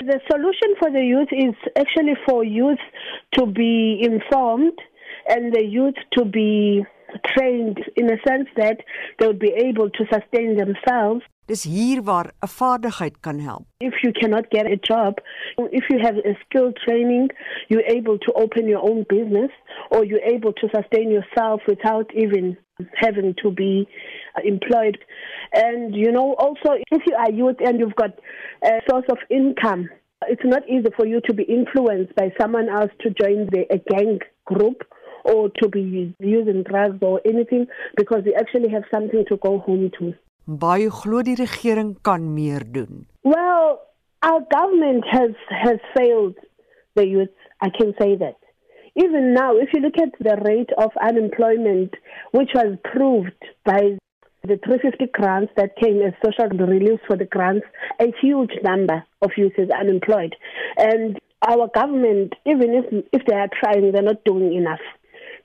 The 0.00 0.18
solution 0.30 0.74
for 0.80 0.90
the 0.90 1.04
youth 1.04 1.28
is 1.30 1.54
actually 1.76 2.16
for 2.26 2.42
youth 2.42 2.78
to 3.34 3.44
be 3.44 4.00
informed 4.02 4.78
and 5.28 5.52
the 5.52 5.62
youth 5.62 5.96
to 6.16 6.24
be 6.24 6.82
trained 7.36 7.78
in 7.94 8.06
a 8.06 8.16
sense 8.26 8.48
that 8.56 8.78
they 9.18 9.26
would 9.26 9.38
be 9.38 9.52
able 9.52 9.90
to 9.90 10.04
sustain 10.10 10.56
themselves. 10.56 11.22
Dis 11.46 11.64
hier 11.64 12.00
waar 12.02 12.26
'n 12.40 12.48
vaardigheid 12.58 13.20
kan 13.20 13.38
help. 13.40 13.64
If 13.80 13.94
you 14.02 14.12
cannot 14.12 14.48
get 14.50 14.66
a 14.66 14.78
job, 14.90 15.12
if 15.80 15.84
you 15.90 15.98
have 15.98 16.16
a 16.30 16.34
skill 16.44 16.72
training, 16.84 17.28
you're 17.68 17.88
able 17.98 18.18
to 18.26 18.32
open 18.32 18.66
your 18.66 18.82
own 18.88 19.04
business 19.16 19.50
or 19.90 20.04
you're 20.08 20.28
able 20.36 20.52
to 20.60 20.66
sustain 20.76 21.10
yourself 21.10 21.60
without 21.66 22.08
even 22.14 22.56
having 22.96 23.34
to 23.42 23.50
be 23.50 23.86
uh, 24.36 24.40
employed. 24.44 24.98
And 25.54 25.94
you 25.94 26.12
know, 26.12 26.34
also 26.38 26.78
if 26.90 27.02
you 27.06 27.14
are 27.16 27.30
youth 27.30 27.56
and 27.60 27.78
you've 27.78 27.96
got 27.96 28.10
a 28.64 28.80
source 28.88 29.06
of 29.10 29.18
income, 29.30 29.88
it's 30.28 30.44
not 30.44 30.68
easy 30.68 30.88
for 30.96 31.06
you 31.06 31.20
to 31.26 31.34
be 31.34 31.44
influenced 31.44 32.14
by 32.14 32.32
someone 32.40 32.68
else 32.68 32.90
to 33.00 33.10
join 33.10 33.46
the, 33.50 33.64
a 33.70 33.78
gang 33.78 34.18
group 34.44 34.84
or 35.24 35.50
to 35.62 35.68
be 35.68 36.14
using 36.18 36.62
drugs 36.62 36.98
or 37.02 37.20
anything 37.24 37.66
because 37.96 38.22
you 38.24 38.34
actually 38.38 38.68
have 38.68 38.84
something 38.92 39.24
to 39.28 39.36
go 39.36 39.58
home 39.60 39.90
to. 39.98 40.14
Baie 40.46 40.88
glo 40.88 41.22
die 41.22 41.36
regering 41.38 41.96
kan 42.02 42.34
meer 42.34 42.60
doen. 42.60 43.06
Well, 43.22 43.80
our 44.22 44.40
government 44.50 45.04
has 45.10 45.30
has 45.48 45.78
failed 45.96 46.36
the 46.96 47.06
youth. 47.06 47.34
I 47.60 47.68
can 47.70 47.94
say 48.00 48.16
that. 48.16 48.36
Even 49.02 49.32
now, 49.32 49.56
if 49.56 49.70
you 49.72 49.80
look 49.80 49.96
at 49.96 50.12
the 50.20 50.36
rate 50.44 50.68
of 50.76 50.90
unemployment, 51.00 51.94
which 52.32 52.50
was 52.54 52.76
proved 52.84 53.32
by 53.64 53.96
the 54.42 54.58
350 54.64 55.06
grants 55.14 55.52
that 55.56 55.76
came 55.76 56.02
as 56.02 56.12
social 56.22 56.48
relief 56.66 57.00
for 57.06 57.16
the 57.16 57.24
grants, 57.24 57.64
a 57.98 58.12
huge 58.20 58.52
number 58.62 59.02
of 59.22 59.30
youth 59.38 59.54
is 59.56 59.70
unemployed. 59.70 60.36
And 60.76 61.18
our 61.48 61.68
government, 61.74 62.34
even 62.44 62.74
if, 62.74 63.04
if 63.12 63.26
they 63.26 63.36
are 63.36 63.48
trying, 63.62 63.90
they're 63.92 64.02
not 64.02 64.22
doing 64.24 64.52
enough. 64.52 64.84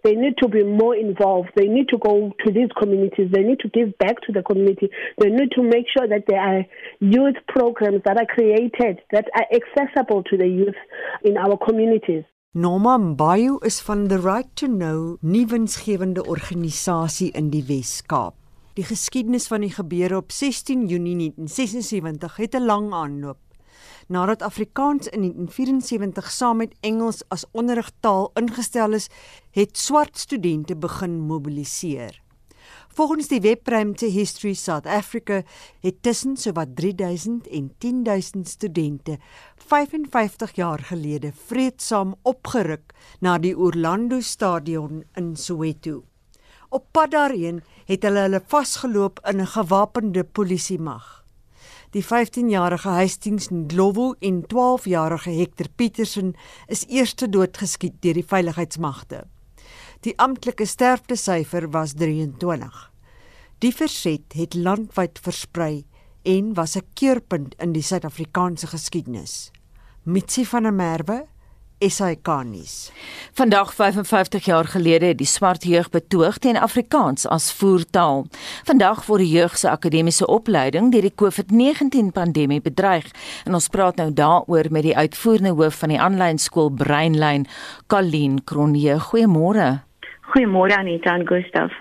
They 0.04 0.16
need 0.16 0.38
to 0.44 0.50
be 0.50 0.64
more 0.64 0.96
involved. 0.96 1.50
They 1.56 1.68
need 1.68 1.88
to 1.90 1.98
go 1.98 2.34
to 2.46 2.52
these 2.52 2.70
communities. 2.78 3.32
They 3.32 3.42
need 3.42 3.60
to 3.62 3.70
give 3.70 3.98
back 3.98 4.20
to 4.28 4.34
the 4.34 4.44
community. 4.44 4.90
They 5.18 5.30
need 5.30 5.52
to 5.56 5.64
make 5.64 5.86
sure 5.98 6.08
that 6.08 6.26
there 6.28 6.42
are 6.42 6.66
youth 7.00 7.38
programs 7.48 8.02
that 8.04 8.18
are 8.18 8.28
created 8.28 9.02
that 9.12 9.30
are 9.34 9.48
accessible 9.50 10.24
to 10.24 10.38
the 10.38 10.48
youth 10.48 10.76
in 11.24 11.38
our 11.38 11.58
communities. 11.58 12.26
Norma 12.58 12.98
Mbayu 12.98 13.58
is 13.66 13.82
van 13.82 14.08
the 14.08 14.18
Right 14.18 14.48
to 14.56 14.68
Know 14.68 15.18
nuwensgewende 15.20 16.24
organisasie 16.24 17.34
in 17.36 17.50
die 17.52 17.66
Wes-Kaap. 17.68 18.38
Die 18.80 18.86
geskiedenis 18.88 19.50
van 19.52 19.66
die 19.66 19.74
gebeure 19.76 20.22
op 20.22 20.32
16 20.32 20.86
Junie 20.88 21.18
1976 21.18 22.38
het 22.38 22.56
'n 22.56 22.64
lang 22.64 22.94
aanloop. 22.94 23.38
Nadat 24.08 24.42
Afrikaans 24.42 25.08
in 25.08 25.20
1974 25.20 26.32
saam 26.32 26.58
met 26.58 26.76
Engels 26.80 27.24
as 27.28 27.44
onderrigtaal 27.52 28.32
ingestel 28.34 28.94
is, 28.94 29.10
het 29.52 29.78
swart 29.78 30.18
studente 30.18 30.76
begin 30.76 31.20
mobiliseer. 31.20 32.25
Volgens 32.96 33.28
die 33.28 33.42
webruimte 33.42 34.06
History 34.06 34.54
South 34.54 34.86
Africa 34.88 35.42
het 35.80 35.96
tussen 36.02 36.38
sowat 36.38 36.76
3000 36.76 37.48
en 37.48 37.74
10000 37.78 38.48
studente 38.48 39.18
55 39.56 40.52
jaar 40.56 40.80
gelede 40.80 41.34
vreedsaam 41.46 42.16
opgeruk 42.22 42.94
na 43.20 43.36
die 43.38 43.58
Orlando 43.58 44.20
Stadion 44.20 45.04
in 45.14 45.36
Soweto. 45.36 46.04
Op 46.70 46.88
pad 46.92 47.12
daarheen 47.12 47.60
het 47.86 48.08
hulle 48.08 48.24
hulle 48.30 48.44
vasgeloop 48.48 49.20
in 49.28 49.42
'n 49.42 49.48
gewapende 49.58 50.24
polisiemag. 50.24 51.26
Die 51.90 52.06
15-jarige 52.06 52.90
Hastings 52.90 53.50
Ndlovu 53.50 54.14
en 54.20 54.44
12-jarige 54.44 55.30
Hector 55.30 55.68
Petersen 55.76 56.34
is 56.68 56.88
eerste 56.88 57.30
doodgeskiet 57.30 58.02
deur 58.02 58.14
die 58.14 58.26
veiligheidsmagte. 58.28 59.35
Die 60.06 60.14
amptelike 60.22 60.68
sterftesyfer 60.70 61.66
was 61.74 61.96
23. 61.98 62.92
Die 63.64 63.72
verset 63.74 64.36
het 64.38 64.54
landwyd 64.54 65.18
versprei 65.18 65.86
en 66.22 66.54
was 66.54 66.76
'n 66.78 66.86
keerpunt 66.94 67.56
in 67.58 67.72
die 67.74 67.82
Suid-Afrikaanse 67.82 68.68
geskiedenis. 68.68 69.52
Mitsi 70.04 70.46
van 70.46 70.64
der 70.64 70.74
Merwe 70.74 71.26
SAK-nuus. 71.80 72.92
Vandag 73.34 73.74
55 73.74 74.46
jaar 74.46 74.66
gelede 74.66 75.06
het 75.06 75.18
die 75.18 75.28
swart 75.28 75.64
jeug 75.64 75.90
betoog 75.90 76.38
teen 76.38 76.58
Afrikaans 76.58 77.28
as 77.28 77.52
voertaal. 77.52 78.28
Vandag 78.64 79.06
word 79.06 79.20
die 79.20 79.32
jeug 79.32 79.58
se 79.58 79.70
akademiese 79.70 80.28
opleiding 80.28 80.92
deur 80.92 81.02
die 81.02 81.16
COVID-19 81.16 82.12
pandemie 82.12 82.62
bedreig. 82.62 83.12
En 83.44 83.54
ons 83.54 83.68
praat 83.68 83.96
nou 83.96 84.14
daaroor 84.14 84.66
met 84.70 84.84
die 84.84 84.98
uitvoerende 84.98 85.52
hoof 85.52 85.76
van 85.76 85.90
die 85.90 86.00
aanlyn 86.00 86.38
skool 86.38 86.70
Breinlyn, 86.70 87.48
Colleen 87.88 88.44
Kronje. 88.44 89.00
Goeiemôre. 89.00 89.86
Goeiemôre 90.32 90.74
Anita 90.78 91.14
en 91.14 91.26
Gustaf. 91.28 91.74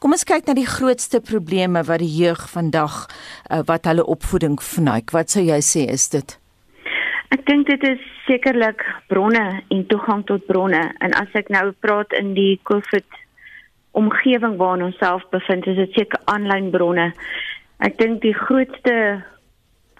Kom 0.00 0.14
ons 0.16 0.24
kyk 0.24 0.48
na 0.48 0.54
die 0.56 0.68
grootste 0.68 1.20
probleme 1.20 1.82
wat 1.86 2.00
die 2.00 2.10
jeug 2.10 2.46
vandag 2.52 3.04
uh, 3.06 3.60
wat 3.68 3.88
hulle 3.90 4.06
opvoeding 4.06 4.56
vernuik. 4.62 5.12
Wat 5.12 5.30
sou 5.30 5.44
jy 5.44 5.60
sê 5.64 5.84
is 5.92 6.08
dit? 6.12 6.36
Ek 7.30 7.44
dink 7.46 7.68
dit 7.68 7.84
is 7.86 8.02
sekerlik 8.26 8.82
bronne 9.12 9.62
en 9.68 9.82
toegang 9.92 10.24
tot 10.26 10.46
bronne. 10.48 10.82
En 11.04 11.14
as 11.20 11.30
ek 11.38 11.52
nou 11.52 11.70
praat 11.84 12.16
in 12.18 12.32
die 12.34 12.56
COVID 12.66 13.20
omgewing 13.98 14.56
waarin 14.58 14.88
ons 14.88 14.98
self 15.02 15.26
bevind, 15.34 15.68
is 15.70 15.78
dit 15.78 16.00
seker 16.00 16.22
aanlyn 16.30 16.70
bronne. 16.74 17.10
Ek 17.84 17.98
dink 18.00 18.22
die 18.24 18.34
grootste 18.34 18.96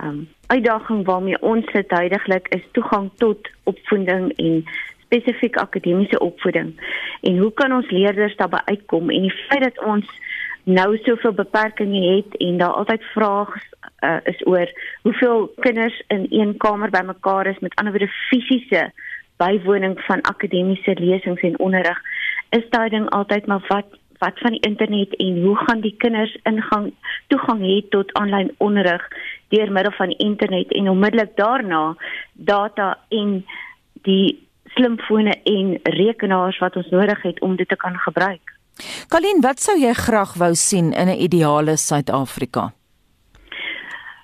um, 0.03 0.25
uitdaging 0.51 1.05
waarmee 1.07 1.39
ons 1.47 1.67
sit 1.75 1.93
heidaglik 1.95 2.49
is 2.55 2.65
toegang 2.77 3.11
tot 3.23 3.51
opvoeding 3.71 4.31
en 4.37 4.65
spesifiek 5.11 5.59
akademiese 5.59 6.19
opvoeding. 6.19 6.75
En 7.27 7.39
hoe 7.39 7.53
kan 7.53 7.73
ons 7.75 7.91
leerders 7.91 8.37
daarbey 8.39 8.63
uitkom 8.65 9.11
en 9.11 9.27
die 9.27 9.37
feit 9.49 9.67
dat 9.67 9.85
ons 9.85 10.07
nou 10.65 10.99
soveel 11.03 11.33
beperkings 11.33 12.07
het 12.07 12.37
en 12.37 12.59
daar 12.59 12.79
altyd 12.79 13.05
vrae 13.15 13.47
uh, 14.05 14.19
is 14.25 14.47
oor 14.47 14.69
hoeveel 15.03 15.51
kinders 15.61 16.03
in 16.09 16.27
een 16.31 16.57
kamer 16.57 16.91
bymekaar 16.91 17.47
is 17.47 17.59
met 17.59 17.75
ander 17.75 17.93
woorde 17.93 18.13
fisiese 18.29 18.91
bywoning 19.37 19.97
van 20.01 20.21
akademiese 20.21 20.95
lesings 20.99 21.41
en 21.41 21.59
onderrig 21.59 21.99
is 22.51 22.69
daai 22.71 22.89
ding 22.89 23.09
altyd 23.11 23.47
maar 23.47 23.65
wat 23.69 23.99
wat 24.21 24.39
van 24.39 24.53
die 24.53 24.61
internet 24.69 25.17
en 25.17 25.43
hoe 25.43 25.57
gaan 25.57 25.81
die 25.81 25.95
kinders 25.97 26.37
ingang 26.45 26.93
toegang 27.33 27.63
hê 27.65 27.81
tot 27.89 28.13
aanlyn 28.21 28.53
onderrig 28.59 29.07
deur 29.49 29.73
middel 29.73 29.97
van 29.97 30.13
die 30.13 30.21
internet 30.27 30.73
en 30.77 30.93
onmiddellik 30.93 31.37
daarna 31.37 31.97
data 32.33 32.99
en 33.09 33.45
die 34.05 34.39
slimfone 34.75 35.35
en 35.45 35.79
rekenaars 35.83 36.59
wat 36.59 36.77
ons 36.77 36.89
nodig 36.91 37.23
het 37.23 37.41
om 37.41 37.57
dit 37.57 37.69
te 37.69 37.77
kan 37.77 37.97
gebruik. 37.99 38.57
Colleen, 39.09 39.41
wat 39.41 39.61
sou 39.61 39.77
jy 39.79 39.93
graag 39.93 40.35
wou 40.35 40.55
sien 40.55 40.93
in 40.93 41.09
'n 41.09 41.21
ideale 41.27 41.77
Suid-Afrika? 41.77 42.73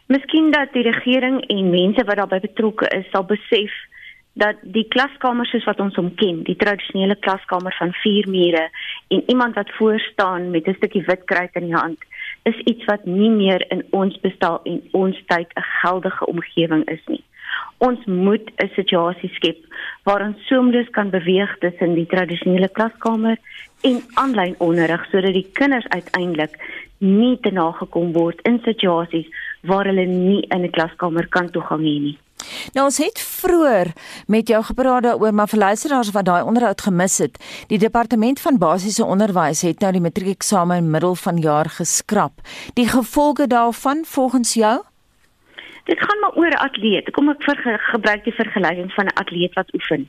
Miskien 0.07 0.51
dat 0.51 0.73
die 0.73 0.83
regering 0.83 1.41
en 1.51 1.71
mense 1.71 2.05
wat 2.05 2.17
daarbey 2.17 2.41
betrokke 2.41 2.89
is, 2.89 3.07
sal 3.11 3.25
besef 3.25 3.73
dat 4.37 4.57
die 4.63 4.85
klaskamers 4.93 5.51
soos 5.51 5.65
wat 5.65 5.81
ons 5.81 5.97
hom 5.97 6.11
ken, 6.21 6.43
die 6.45 6.57
tradisionele 6.61 7.17
klaskamer 7.25 7.75
van 7.79 7.93
vier 8.03 8.29
mure 8.29 8.67
en 9.09 9.23
iemand 9.33 9.55
wat 9.55 9.71
voor 9.79 9.99
staan 10.13 10.51
met 10.51 10.69
'n 10.69 10.77
stukkie 10.77 11.03
wit 11.07 11.25
kruit 11.25 11.55
in 11.55 11.67
die 11.67 11.75
hand, 11.75 11.99
is 12.43 12.59
iets 12.71 12.85
wat 12.85 13.05
nie 13.05 13.31
meer 13.31 13.65
in 13.71 13.83
ons 13.91 14.21
bestaan 14.21 14.59
en 14.65 14.83
ons 14.93 15.23
tyd 15.27 15.49
'n 15.55 15.67
geldige 15.83 16.27
omgewing 16.27 16.85
is 16.89 17.03
nie. 17.07 17.25
Ons 17.79 18.05
moet 18.07 18.51
'n 18.57 18.71
situasie 18.75 19.29
skep 19.29 19.59
waar 20.05 20.23
ons 20.27 20.47
soemloos 20.47 20.91
kan 20.91 21.11
beweeg 21.11 21.59
tussen 21.59 21.95
die 21.95 22.07
tradisionele 22.07 22.69
klaskamer 22.69 23.37
en 23.83 24.03
aanlyn 24.15 24.55
onderrig 24.59 25.07
sodat 25.11 25.33
die 25.33 25.51
kinders 25.53 25.89
uiteindelik 25.89 26.57
nie 26.99 27.39
te 27.41 27.51
nagekom 27.51 28.13
word 28.13 28.41
in 28.49 28.61
situasies 28.65 29.27
waar 29.63 29.85
hulle 29.85 30.07
nie 30.07 30.47
in 30.49 30.63
'n 30.65 30.71
klaskamer 30.71 31.29
kan 31.29 31.51
toegang 31.51 31.81
hê 31.81 32.01
nie. 32.01 32.19
Nou 32.75 32.85
ons 32.87 32.99
het 32.99 33.21
vroeër 33.21 33.93
met 34.27 34.49
jou 34.49 34.63
gepraat 34.65 35.03
daaroor 35.03 35.35
maar 35.35 35.49
vir 35.49 35.59
luisteraars 35.59 36.11
wat 36.11 36.25
daai 36.25 36.43
onderhoud 36.43 36.81
gemis 36.81 37.19
het, 37.19 37.39
die 37.69 37.79
departement 37.79 38.41
van 38.41 38.59
basiese 38.59 39.05
onderwys 39.05 39.63
het 39.63 39.81
nou 39.81 39.93
die 39.93 40.01
matriekeksamen 40.01 40.77
in 40.77 40.91
middel 40.91 41.15
van 41.15 41.37
jaar 41.37 41.71
geskraap. 41.71 42.41
Die 42.75 42.89
gevolge 42.89 43.47
daarvan 43.47 44.05
volgens 44.05 44.55
jou? 44.55 44.83
Dit 45.87 46.03
gaan 46.03 46.21
maar 46.21 46.35
oor 46.35 46.53
'n 46.55 46.65
atleet. 46.69 47.11
Kom 47.11 47.29
ek 47.29 47.43
vir 47.43 47.79
gebruik 47.79 48.25
die 48.25 48.39
vergelyking 48.43 48.93
van 48.93 49.07
'n 49.07 49.19
atleet 49.23 49.55
wat 49.55 49.75
oefen. 49.75 50.09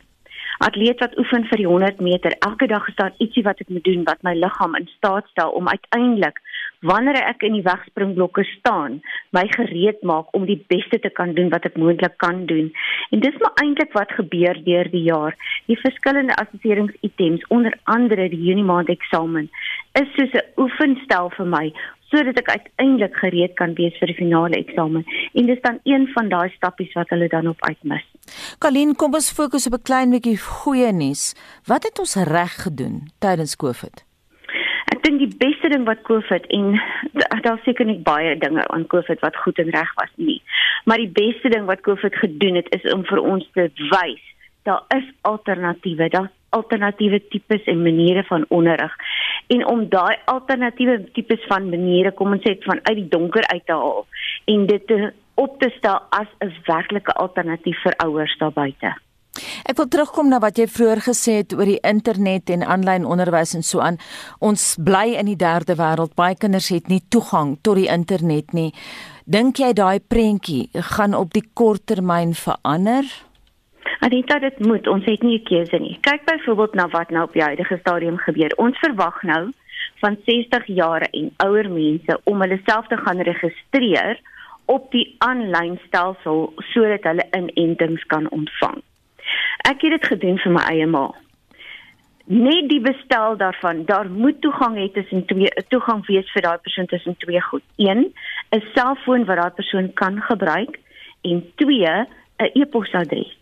Atleet 0.58 1.00
wat 1.00 1.18
oefen 1.18 1.44
vir 1.50 1.58
die 1.58 1.68
100 1.68 2.00
meter, 2.00 2.34
elke 2.40 2.68
dag 2.68 2.88
is 2.88 2.96
daar 2.96 3.14
ietsie 3.18 3.44
wat 3.44 3.60
ek 3.62 3.70
moet 3.70 3.84
doen 3.84 4.04
wat 4.04 4.24
my 4.26 4.34
liggaam 4.34 4.76
in 4.76 4.88
staat 4.98 5.28
stel 5.28 5.52
om 5.60 5.68
uiteindelik 5.68 6.42
wanneer 6.80 7.18
ek 7.30 7.44
in 7.46 7.54
die 7.58 7.66
wegspringblokke 7.66 8.44
staan, 8.44 9.00
my 9.30 9.44
gereed 9.54 10.02
maak 10.02 10.34
om 10.38 10.46
die 10.46 10.60
beste 10.68 11.00
te 11.00 11.10
kan 11.10 11.34
doen 11.34 11.50
wat 11.50 11.66
ek 11.66 11.78
moontlik 11.78 12.18
kan 12.18 12.46
doen. 12.46 12.72
En 13.10 13.20
dis 13.20 13.38
maar 13.42 13.54
eintlik 13.64 13.94
wat 13.94 14.12
gebeur 14.12 14.58
deur 14.64 14.90
die 14.92 15.04
jaar. 15.04 15.38
Die 15.66 15.80
verskillende 15.82 16.36
assesseringsitems, 16.36 17.46
onder 17.48 17.78
andere 17.84 18.30
die 18.30 18.44
Junie 18.50 18.66
maand 18.66 18.90
eksamen, 18.90 19.50
is 19.94 20.10
soos 20.16 20.34
'n 20.34 20.46
oefenstel 20.58 21.30
vir 21.38 21.46
my 21.46 21.74
sodat 22.12 22.40
ek 22.40 22.50
uiteindelik 22.50 23.16
gereed 23.20 23.54
kan 23.60 23.76
wees 23.80 23.96
vir 24.00 24.12
die 24.12 24.18
finale 24.18 24.58
eksamen. 24.60 25.06
En 25.34 25.50
dis 25.50 25.62
dan 25.62 25.80
een 25.84 26.08
van 26.16 26.30
daai 26.32 26.50
stappies 26.56 26.94
wat 26.96 27.10
hulle 27.14 27.28
dan 27.32 27.48
op 27.52 27.64
uitmis. 27.68 28.06
Kalien, 28.64 28.96
kom 28.96 29.14
ons 29.14 29.32
fokus 29.32 29.68
op 29.68 29.80
'n 29.80 29.88
klein 29.90 30.10
bietjie 30.16 30.38
goeie 30.38 30.92
nuus. 30.92 31.36
Wat 31.66 31.84
het 31.84 32.00
ons 32.00 32.16
reg 32.16 32.54
gedoen 32.64 33.08
tydens 33.20 33.56
Covid? 33.56 34.06
Ek 34.94 35.04
dink 35.04 35.20
die 35.20 35.36
beste 35.38 35.70
ding 35.70 35.86
wat 35.86 36.02
Covid 36.02 36.46
en 36.48 36.80
daar 37.48 37.60
seker 37.64 37.86
nie 37.86 38.00
baie 38.00 38.38
dinge 38.38 38.68
aan 38.68 38.88
Covid 38.88 39.20
wat 39.20 39.36
goed 39.36 39.60
en 39.60 39.70
reg 39.70 39.94
was 39.96 40.14
nie. 40.16 40.42
Maar 40.86 40.98
die 40.98 41.12
beste 41.12 41.50
ding 41.50 41.66
wat 41.66 41.82
Covid 41.82 42.16
gedoen 42.16 42.56
het 42.56 42.68
is 42.76 42.94
om 42.94 43.06
vir 43.06 43.20
ons 43.20 43.50
te 43.54 43.70
wys 43.92 44.24
daar 44.68 44.84
is 44.96 45.08
alternatiewe. 45.22 46.10
Daar's 46.14 46.36
alternatiewe 46.56 47.22
tipes 47.32 47.64
en 47.72 47.82
maniere 47.84 48.24
van 48.24 48.46
onderrig 48.50 48.94
en 49.48 49.66
om 49.68 49.88
daai 49.90 50.16
alternatiewe 50.26 51.00
tipes 51.16 51.44
van 51.48 51.70
maniere 51.70 52.14
kom 52.16 52.36
ons 52.36 52.46
sê 52.48 52.56
van 52.66 52.80
uit 52.84 52.96
die 53.02 53.10
donker 53.16 53.48
uit 53.48 53.66
te 53.66 53.76
haal 53.76 54.06
en 54.54 54.68
dit 54.72 54.88
te 54.88 55.12
op 55.38 55.60
te 55.62 55.70
stel 55.78 56.00
as 56.10 56.30
'n 56.42 56.54
werklike 56.66 57.14
alternatief 57.14 57.82
vir 57.84 57.94
ouers 58.06 58.38
daar 58.40 58.52
buite. 58.52 58.96
Ek 59.70 59.78
wil 59.78 59.88
terugkom 59.88 60.30
na 60.30 60.40
wat 60.40 60.58
jy 60.58 60.68
vroeër 60.68 61.02
gesê 61.06 61.32
het 61.42 61.54
oor 61.54 61.66
die 61.66 61.82
internet 61.84 62.50
en 62.50 62.64
aanlyn 62.64 63.06
onderwys 63.06 63.54
en 63.54 63.64
so 63.64 63.80
aan. 63.80 63.98
Ons 64.40 64.78
bly 64.80 65.14
in 65.20 65.26
die 65.26 65.36
derde 65.36 65.76
wêreld. 65.76 66.16
Baie 66.16 66.36
kinders 66.36 66.70
het 66.70 66.88
nie 66.88 67.04
toegang 67.10 67.58
tot 67.62 67.76
die 67.76 67.90
internet 67.92 68.54
nie. 68.54 68.74
Dink 69.26 69.58
jy 69.58 69.74
daai 69.74 70.00
prentjie 70.00 70.70
gaan 70.74 71.14
op 71.14 71.34
die 71.34 71.46
kort 71.54 71.86
termyn 71.86 72.34
verander? 72.34 73.04
Anita, 74.00 74.39
dit 74.39 74.60
moet, 74.60 74.88
ons 74.88 75.06
het 75.06 75.22
nie 75.22 75.39
'n 75.39 75.44
keuse 75.44 75.77
nie. 75.77 75.98
Kyk 76.01 76.25
byvoorbeeld 76.25 76.74
na 76.74 76.88
wat 76.88 77.10
nou 77.10 77.24
op 77.24 77.34
die 77.34 77.44
huidige 77.44 77.77
stadium 77.77 78.17
gebeur. 78.17 78.53
Ons 78.56 78.77
verwag 78.77 79.24
nou 79.24 79.51
van 80.00 80.17
60 80.25 80.65
jaar 80.65 81.01
en 81.01 81.34
ouer 81.38 81.70
mense 81.70 82.20
om 82.24 82.41
hulle 82.41 82.60
self 82.65 82.88
te 82.88 82.98
gaan 82.98 83.22
registreer 83.22 84.20
op 84.65 84.91
die 84.91 85.15
aanlyn 85.17 85.79
stelsel 85.88 86.53
sodat 86.58 87.03
hulle 87.03 87.27
inentings 87.32 88.03
kan 88.06 88.29
ontvang. 88.29 88.82
Ek 89.70 89.82
het 89.82 89.91
dit 89.91 90.06
gedoen 90.06 90.38
vir 90.38 90.51
my 90.51 90.65
eie 90.72 90.88
ma. 90.88 91.08
Net 92.27 92.67
die 92.70 92.82
bestel 92.84 93.38
daarvan, 93.39 93.86
daar 93.88 94.10
moet 94.12 94.41
toegang 94.41 94.75
hê 94.75 94.89
tussen 94.91 95.25
twee 95.25 95.48
toegang 95.72 96.03
wees 96.08 96.27
vir 96.36 96.44
daai 96.44 96.58
persoon 96.58 96.86
tussen 96.91 97.15
twee 97.17 97.41
goed. 97.41 97.63
1 97.77 98.03
'n 98.51 98.63
selfoon 98.75 99.25
wat 99.25 99.38
daai 99.38 99.56
persoon 99.56 99.94
kan 99.94 100.22
gebruik 100.22 100.79
en 101.22 101.44
2 101.56 101.88
'n 101.88 102.51
e-posadres. 102.53 103.37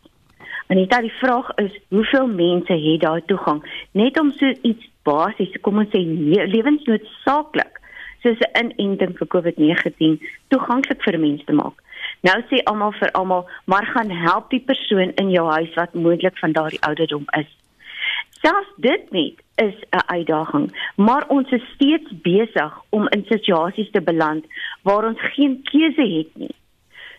En 0.68 0.78
dit 0.78 1.00
die 1.02 1.14
vraag 1.22 1.50
is 1.56 1.80
hoeveel 1.90 2.28
mense 2.28 2.74
het 2.74 3.02
daai 3.02 3.22
toegang 3.26 3.62
net 3.92 4.20
om 4.20 4.32
so 4.32 4.54
iets 4.62 4.90
basies 5.06 5.58
kom 5.62 5.78
ons 5.78 5.92
sê 5.94 6.02
lewensnoodsaaklik 6.54 7.82
soos 8.24 8.42
'n 8.48 8.74
inenting 8.82 9.14
vir 9.18 9.28
COVID-19 9.28 10.18
toeganklik 10.48 11.04
vir 11.04 11.20
mense 11.20 11.46
te 11.46 11.54
maak. 11.54 11.78
Nou 12.22 12.42
sê 12.50 12.64
almal 12.64 12.92
vir 12.92 13.12
almal, 13.12 13.46
maar 13.66 13.86
gaan 13.86 14.10
help 14.10 14.50
die 14.50 14.64
persoon 14.72 15.14
in 15.22 15.30
jou 15.30 15.46
huis 15.52 15.74
wat 15.76 15.94
moontlik 15.94 16.38
van 16.38 16.52
daardie 16.52 16.82
ouderdom 16.82 17.26
is. 17.38 17.50
Selfs 18.42 18.74
dit 18.78 19.12
net 19.12 19.36
is 19.56 19.76
'n 19.92 20.06
uitdaging, 20.06 20.72
maar 20.96 21.28
ons 21.28 21.50
is 21.52 21.72
steeds 21.74 22.10
besig 22.22 22.74
om 22.90 23.08
in 23.08 23.26
situasies 23.30 23.92
te 23.92 24.02
beland 24.02 24.46
waar 24.82 25.06
ons 25.06 25.22
geen 25.22 25.62
keuse 25.64 26.06
het 26.18 26.36
nie. 26.36 26.56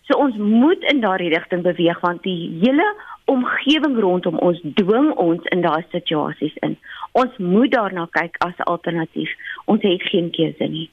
So 0.07 0.17
ons 0.17 0.35
moet 0.35 0.83
in 0.91 0.99
daardie 0.99 1.29
rigting 1.29 1.61
beweeg 1.61 1.99
want 1.99 2.23
die 2.23 2.59
hele 2.61 2.95
omgewing 3.27 3.97
rondom 3.99 4.39
ons 4.43 4.59
dwing 4.79 5.11
ons 5.19 5.47
in 5.51 5.63
daai 5.65 5.83
situasies 5.91 6.55
in. 6.65 6.77
Ons 7.17 7.33
moet 7.37 7.71
daarna 7.73 8.07
kyk 8.15 8.37
as 8.45 8.59
alternatief. 8.65 9.31
Ons 9.65 9.83
het 9.85 10.03
geen 10.11 10.31
keuse 10.35 10.69
nie. 10.71 10.87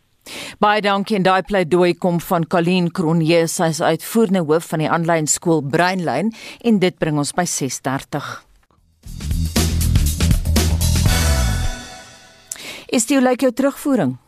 Baie 0.63 0.81
dankie 0.81 1.19
en 1.19 1.27
daai 1.27 1.43
pleidooi 1.45 1.93
kom 2.01 2.21
van 2.25 2.47
Colleen 2.49 2.89
Cronje, 2.97 3.45
sy 3.51 3.69
is 3.75 3.83
uitvoerende 3.85 4.45
hoof 4.49 4.71
van 4.73 4.85
die 4.85 4.89
aanlyn 4.89 5.29
skool 5.29 5.61
Breinlyn 5.61 6.33
en 6.65 6.81
dit 6.81 6.99
bring 6.99 7.21
ons 7.21 7.35
by 7.37 7.45
6:30. 7.45 8.33
Is 12.89 13.07
dit 13.07 13.21
like 13.21 13.43
jou 13.43 13.53
terugvoering? 13.53 14.19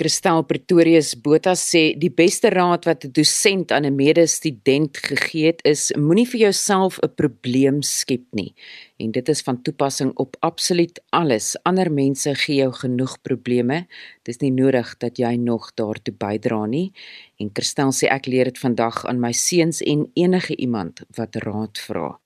Kristel 0.00 0.46
Pretorius 0.48 1.10
Botha 1.20 1.52
sê 1.60 1.90
die 2.00 2.08
beste 2.08 2.48
raad 2.48 2.86
wat 2.88 3.04
'n 3.04 3.12
dosent 3.12 3.68
aan 3.70 3.84
'n 3.84 3.96
medestudent 3.96 4.96
gegee 4.96 5.46
het 5.52 5.60
is 5.72 5.92
moenie 6.06 6.24
vir 6.32 6.40
jouself 6.46 6.98
'n 7.02 7.12
probleem 7.20 7.82
skep 7.82 8.24
nie. 8.32 8.54
En 8.96 9.10
dit 9.10 9.28
is 9.28 9.42
van 9.42 9.62
toepassing 9.62 10.12
op 10.16 10.36
absoluut 10.40 10.96
alles. 11.10 11.56
Ander 11.64 11.92
mense 11.92 12.34
gee 12.34 12.56
jou 12.56 12.72
genoeg 12.72 13.20
probleme. 13.22 13.86
Dis 14.22 14.40
nie 14.40 14.52
nodig 14.52 14.96
dat 14.98 15.18
jy 15.18 15.36
nog 15.36 15.72
daartoe 15.74 16.14
bydra 16.14 16.66
nie. 16.66 16.92
En 17.38 17.52
Kristel 17.52 17.92
sê 17.92 18.06
ek 18.08 18.26
leer 18.26 18.44
dit 18.44 18.58
vandag 18.58 19.04
aan 19.04 19.20
my 19.20 19.32
seuns 19.32 19.82
en 19.82 20.10
enige 20.14 20.56
iemand 20.56 21.00
wat 21.16 21.36
raad 21.36 21.78
vra. 21.78 22.20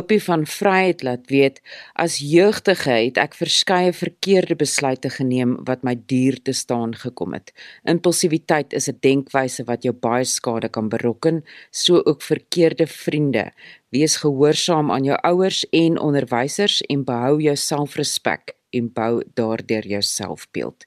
Kopie 0.00 0.22
van 0.24 0.46
Vryheid 0.48 1.02
laat 1.02 1.26
weet 1.28 1.58
as 2.00 2.14
jeugdige 2.24 2.94
het 2.94 3.18
ek 3.20 3.34
verskeie 3.36 3.90
verkeerde 3.92 4.54
besluite 4.56 5.10
geneem 5.12 5.58
wat 5.68 5.82
my 5.84 5.92
duur 6.12 6.38
te 6.40 6.54
staan 6.56 6.94
gekom 6.96 7.34
het. 7.36 7.52
Impulsiwiteit 7.84 8.72
is 8.72 8.88
'n 8.88 8.96
denkwyse 9.04 9.66
wat 9.68 9.84
jou 9.84 9.92
baie 9.92 10.24
skade 10.24 10.70
kan 10.70 10.88
berokken, 10.88 11.44
so 11.70 12.00
ook 12.04 12.22
verkeerde 12.22 12.86
vriende. 12.86 13.52
Wees 13.90 14.16
gehoorsaam 14.16 14.90
aan 14.90 15.04
jou 15.04 15.18
ouers 15.22 15.68
en 15.68 15.98
onderwysers 15.98 16.80
en 16.80 17.04
behou 17.04 17.42
jou 17.42 17.56
selfrespek 17.56 18.56
en 18.70 18.90
bou 18.92 19.22
daardeur 19.34 19.86
jou 19.86 20.02
selfbeeld. 20.02 20.86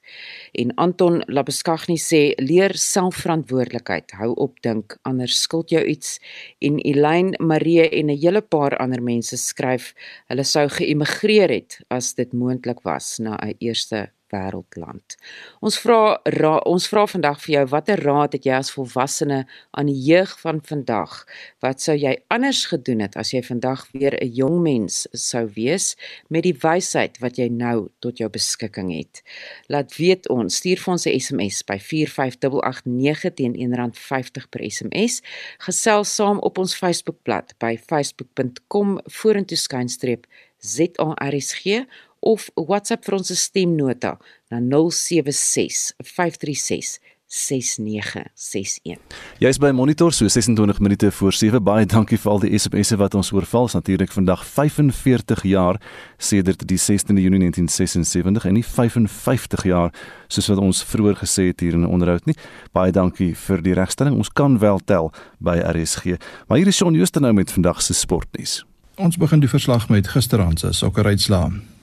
En 0.52 0.74
Anton 0.74 1.22
Labeskagni 1.26 1.96
sê 2.00 2.22
leer 2.40 2.74
selfverantwoordelikheid, 2.78 4.16
hou 4.20 4.32
op 4.46 4.60
dink 4.62 4.96
anders 5.02 5.40
skuld 5.42 5.70
jou 5.70 5.84
iets. 5.84 6.18
En 6.58 6.78
Elaine 6.78 7.36
Marie 7.38 7.88
en 7.90 8.10
'n 8.10 8.18
hele 8.18 8.40
paar 8.42 8.76
ander 8.76 9.02
mense 9.02 9.36
skryf 9.36 9.94
hulle 10.28 10.44
sou 10.44 10.68
geëmigreer 10.68 11.50
het 11.50 11.80
as 11.88 12.14
dit 12.14 12.32
moontlik 12.32 12.80
was 12.84 13.18
na 13.18 13.36
'n 13.36 13.54
eerste 13.58 14.10
wêreldland. 14.34 15.16
Ons 15.64 15.78
vra 15.82 16.18
ons 16.66 16.88
vra 16.90 17.06
vandag 17.06 17.40
vir 17.44 17.52
jou 17.54 17.64
watter 17.72 18.02
raad 18.02 18.34
het 18.36 18.46
jy 18.48 18.58
as 18.58 18.72
volwassene 18.74 19.44
aan 19.78 19.90
die 19.90 20.00
jeug 20.08 20.34
van 20.42 20.60
vandag? 20.68 21.16
Wat 21.64 21.82
sou 21.84 21.96
jy 21.96 22.16
anders 22.34 22.64
gedoen 22.72 23.04
het 23.04 23.18
as 23.20 23.32
jy 23.34 23.42
vandag 23.46 23.86
weer 23.92 24.18
'n 24.20 24.32
jong 24.40 24.60
mens 24.62 25.06
sou 25.12 25.46
wees 25.54 25.96
met 26.28 26.42
die 26.42 26.56
wysheid 26.66 27.18
wat 27.20 27.38
jy 27.38 27.48
nou 27.48 27.88
tot 28.00 28.18
jou 28.18 28.28
beskikking 28.28 28.90
het? 28.92 29.22
Laat 29.68 29.96
weet 29.96 30.28
ons, 30.28 30.56
stuur 30.56 30.78
vir 30.78 30.92
ons 30.92 31.06
'n 31.06 31.20
SMS 31.20 31.62
by 31.64 31.78
45889 31.78 33.34
teen 33.34 33.54
R1.50 33.54 34.48
per 34.50 34.60
SMS. 34.70 35.22
Gesels 35.58 36.14
saam 36.14 36.38
op 36.38 36.58
ons 36.58 36.74
Facebookblad 36.74 37.54
by 37.58 37.78
facebook.com 37.78 39.00
vorentoe 39.04 39.56
skynstreep 39.56 40.26
ZARSG 40.64 41.84
of 42.24 42.48
WhatsApp 42.56 43.04
vir 43.04 43.18
ons 43.18 43.32
stemnota 43.38 44.16
na 44.50 44.60
076 44.60 45.92
536 46.02 46.98
6961. 47.34 49.00
Jy's 49.42 49.58
by 49.58 49.72
Monitor 49.74 50.12
so 50.12 50.28
26 50.28 50.78
minute 50.78 51.10
voor 51.12 51.32
7. 51.32 51.62
Baie 51.64 51.86
dankie 51.86 52.18
vir 52.20 52.30
al 52.30 52.42
die 52.44 52.52
SMS'e 52.58 52.98
wat 53.00 53.16
ons 53.18 53.32
oorval. 53.34 53.68
Natuurlik 53.72 54.12
vandag 54.14 54.44
45 54.46 55.42
jaar 55.48 55.80
sedert 56.18 56.62
die 56.68 56.78
16de 56.78 57.24
Junie 57.24 57.40
1976 57.40 58.44
en 58.44 58.54
nie 58.54 58.64
55 58.64 59.66
jaar 59.66 59.90
soos 60.28 60.52
wat 60.52 60.62
ons 60.62 60.84
vroeër 60.84 61.18
gesê 61.24 61.48
het 61.50 61.60
hier 61.60 61.74
in 61.74 61.82
'n 61.82 61.90
onderhoud 61.90 62.26
nie. 62.26 62.36
Baie 62.72 62.92
dankie 62.92 63.34
vir 63.34 63.62
die 63.62 63.74
regstelling. 63.74 64.16
Ons 64.16 64.32
kan 64.32 64.58
wel 64.58 64.78
tel 64.84 65.12
by 65.40 65.58
RSG. 65.58 66.16
Maar 66.46 66.58
hier 66.58 66.66
is 66.66 66.76
Shaun 66.76 66.94
Jooste 66.94 67.20
nou 67.20 67.32
met 67.32 67.50
vandag 67.50 67.82
se 67.82 67.94
sportnuus. 67.94 68.64
Ons 68.96 69.16
begin 69.16 69.40
die 69.40 69.48
verslag 69.48 69.88
met 69.88 70.08
gisteraand 70.08 70.60
se 70.60 70.72
sokkeruitslae. 70.72 71.73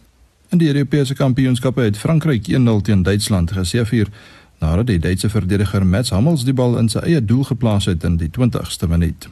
In 0.52 0.58
die 0.58 0.68
Europese 0.68 1.16
kampioenskappe 1.16 1.82
het 1.82 1.98
Frankryk 1.98 2.48
1-0 2.48 2.82
teen 2.84 3.04
Duitsland 3.04 3.52
geseëvier 3.56 4.10
nadat 4.60 4.90
die 4.90 5.00
Duitse 5.00 5.30
verdediger 5.30 5.86
Mats 5.88 6.12
Hummels 6.12 6.44
die 6.44 6.54
bal 6.54 6.76
in 6.80 6.90
sy 6.92 7.00
eie 7.08 7.22
doel 7.24 7.46
geplaas 7.48 7.88
het 7.88 8.04
in 8.04 8.18
die 8.20 8.28
20ste 8.36 8.90
minuut. 8.92 9.30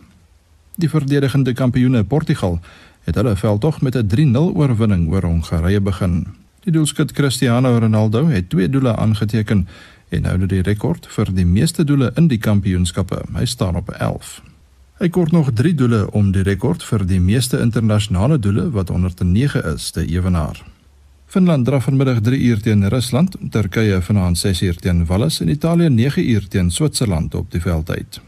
Die 0.79 0.87
verdedigende 0.89 1.53
kampioene 1.53 2.05
Portugal 2.07 2.61
het 3.03 3.19
hulle 3.19 3.35
veldtog 3.35 3.81
met 3.81 3.99
'n 3.99 4.07
3-0 4.07 4.55
oorwinning 4.55 5.09
oor 5.11 5.27
Hongarye 5.27 5.81
begin. 5.81 6.25
Die 6.63 6.71
doelskut 6.71 7.11
Cristiano 7.11 7.77
Ronaldo 7.77 8.27
het 8.27 8.49
twee 8.49 8.69
doele 8.69 8.95
aangeteken 8.95 9.67
en 10.09 10.25
hou 10.25 10.45
die 10.45 10.61
rekord 10.61 11.07
vir 11.07 11.33
die 11.33 11.45
meeste 11.45 11.83
doele 11.83 12.11
in 12.15 12.27
die 12.27 12.39
kampioenskappe. 12.39 13.21
Hy 13.33 13.45
staan 13.45 13.75
op 13.75 13.89
11. 13.89 14.41
Hy 14.99 15.09
kort 15.09 15.31
nog 15.31 15.51
3 15.53 15.75
doele 15.75 16.11
om 16.11 16.31
die 16.31 16.43
rekord 16.43 16.83
vir 16.83 17.05
die 17.05 17.19
meeste 17.19 17.59
internasionale 17.59 18.39
doele 18.39 18.69
wat 18.71 18.89
109 18.89 19.63
is 19.75 19.91
te 19.91 20.05
ewenaar. 20.05 20.78
Finland 21.29 21.65
draf 21.65 21.83
vanmiddag 21.83 22.21
3 22.21 22.37
uur 22.41 22.61
teen 22.61 22.87
Rusland, 22.89 23.35
Turkye 23.49 24.01
vanaand 24.01 24.37
6 24.37 24.61
uur 24.61 24.75
teen 24.75 25.05
Wales 25.05 25.39
en 25.41 25.49
Italië 25.49 25.89
9 25.89 26.29
uur 26.29 26.47
teen 26.47 26.71
Switserland 26.71 27.35
op 27.35 27.51
die 27.51 27.61
veld 27.61 27.89
uit. 27.89 28.21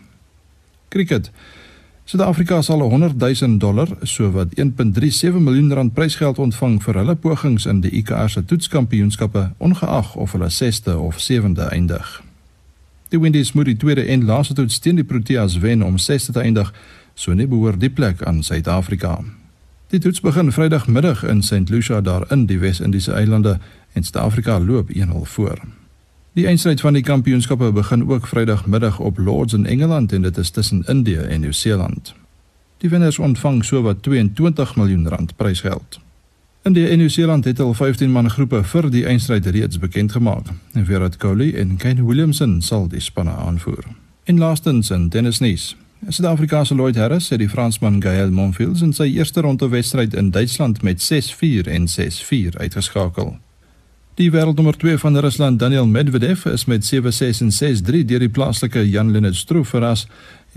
Cricket. 0.88 1.32
Suid-Afrika 2.04 2.62
sal 2.62 2.82
100 2.82 3.42
000 3.42 3.58
dollar, 3.58 3.88
sowat 4.02 4.48
1.37 4.60 5.34
miljoen 5.34 5.74
rand 5.74 5.94
prysgeld 5.94 6.38
ontvang 6.38 6.78
vir 6.84 7.02
hulle 7.02 7.16
pogings 7.16 7.66
in 7.66 7.82
die 7.82 7.92
ICC 7.92 8.30
se 8.30 8.46
toetskampioenskappe, 8.46 9.50
ongeag 9.58 10.16
of 10.16 10.38
hulle 10.38 10.54
6de 10.54 10.94
of 10.94 11.18
7de 11.18 11.72
eindig. 11.74 12.22
Die 13.10 13.20
Windies 13.20 13.52
moet 13.52 13.66
die 13.66 13.78
tweede 13.78 14.06
en 14.06 14.26
laaste 14.30 14.54
toets 14.54 14.80
teen 14.80 15.02
die 15.02 15.10
Proteas 15.10 15.58
wen 15.58 15.82
om 15.82 15.98
6de 15.98 16.38
te 16.38 16.42
eindig, 16.46 16.74
so 17.14 17.34
nie 17.34 17.48
behoort 17.48 17.82
die 17.82 17.90
plek 17.90 18.22
aan 18.22 18.44
Suid-Afrika 18.44 19.18
nie. 19.22 19.41
Die 19.92 20.00
toets 20.00 20.22
begin 20.24 20.52
Vrydagmiddag 20.52 21.24
in 21.24 21.42
St 21.44 21.70
Lucia 21.70 22.02
daar 22.02 22.32
in 22.32 22.46
die 22.46 22.60
Wes-Indiese 22.60 23.12
eilande 23.12 23.58
en 23.94 24.04
Suid-Afrika 24.04 24.60
loop 24.60 24.90
1-0 24.90 25.02
voor. 25.22 25.60
Die 26.34 26.46
eindstryd 26.48 26.82
van 26.82 26.94
die 26.94 27.04
kampioenskappe 27.04 27.72
begin 27.72 28.10
ook 28.10 28.28
Vrydagmiddag 28.28 29.00
op 29.00 29.18
Lords 29.18 29.54
in 29.54 29.66
Engeland 29.66 30.12
en 30.12 30.22
dit 30.22 30.38
is 30.38 30.50
tussen 30.50 30.84
Indië 30.88 31.16
en 31.16 31.40
Nieu-Seeland. 31.40 32.14
Die 32.78 32.90
wenners 32.90 33.20
ontvang 33.20 33.66
sowat 33.66 34.04
22 34.04 34.76
miljoen 34.76 35.08
rand 35.08 35.36
prysgeld. 35.36 36.00
Indië 36.64 36.88
en 36.88 36.98
Nieu-Seeland 36.98 37.46
het 37.46 37.60
al 37.60 37.74
15 37.74 38.12
man 38.12 38.30
groepe 38.30 38.64
vir 38.64 38.90
die 38.92 39.06
eindstryd 39.06 39.46
reeds 39.46 39.80
bekend 39.80 40.12
gemaak. 40.12 40.48
Virat 40.74 41.18
Kohli 41.18 41.52
en 41.56 41.76
Kane 41.76 42.06
Williamson 42.06 42.62
sal 42.62 42.88
die 42.88 43.00
spanne 43.00 43.36
aanvoer. 43.36 43.84
En 44.24 44.38
laastens 44.38 44.90
in 44.90 45.10
tennisnuus. 45.10 45.76
Suid-Afrikaanse 46.10 46.74
Lloyd 46.74 46.96
Harris 46.96 47.28
het 47.30 47.40
die 47.40 47.50
Fransman 47.50 48.00
Gaël 48.02 48.32
Monfils 48.34 48.82
in 48.82 48.90
sy 48.94 49.06
eerste 49.14 49.44
ronde 49.46 49.68
wedstryd 49.70 50.16
in 50.18 50.32
Duitsland 50.34 50.82
met 50.82 50.98
6-4 50.98 51.70
en 51.70 51.86
6-4 51.86 52.58
uitgeskakel. 52.58 53.36
Die 54.18 54.32
wêreldnommer 54.34 54.74
2 54.78 54.98
van 54.98 55.20
Rusland, 55.22 55.60
Daniel 55.60 55.86
Medvedev, 55.86 56.48
is 56.50 56.66
met 56.66 56.88
7-6 56.90 57.44
en 57.46 57.54
6-3 57.54 58.02
deur 58.10 58.26
die 58.26 58.30
plaaslike 58.34 58.82
Jan-Lennard 58.90 59.38
Struff 59.38 59.70
verras 59.76 60.08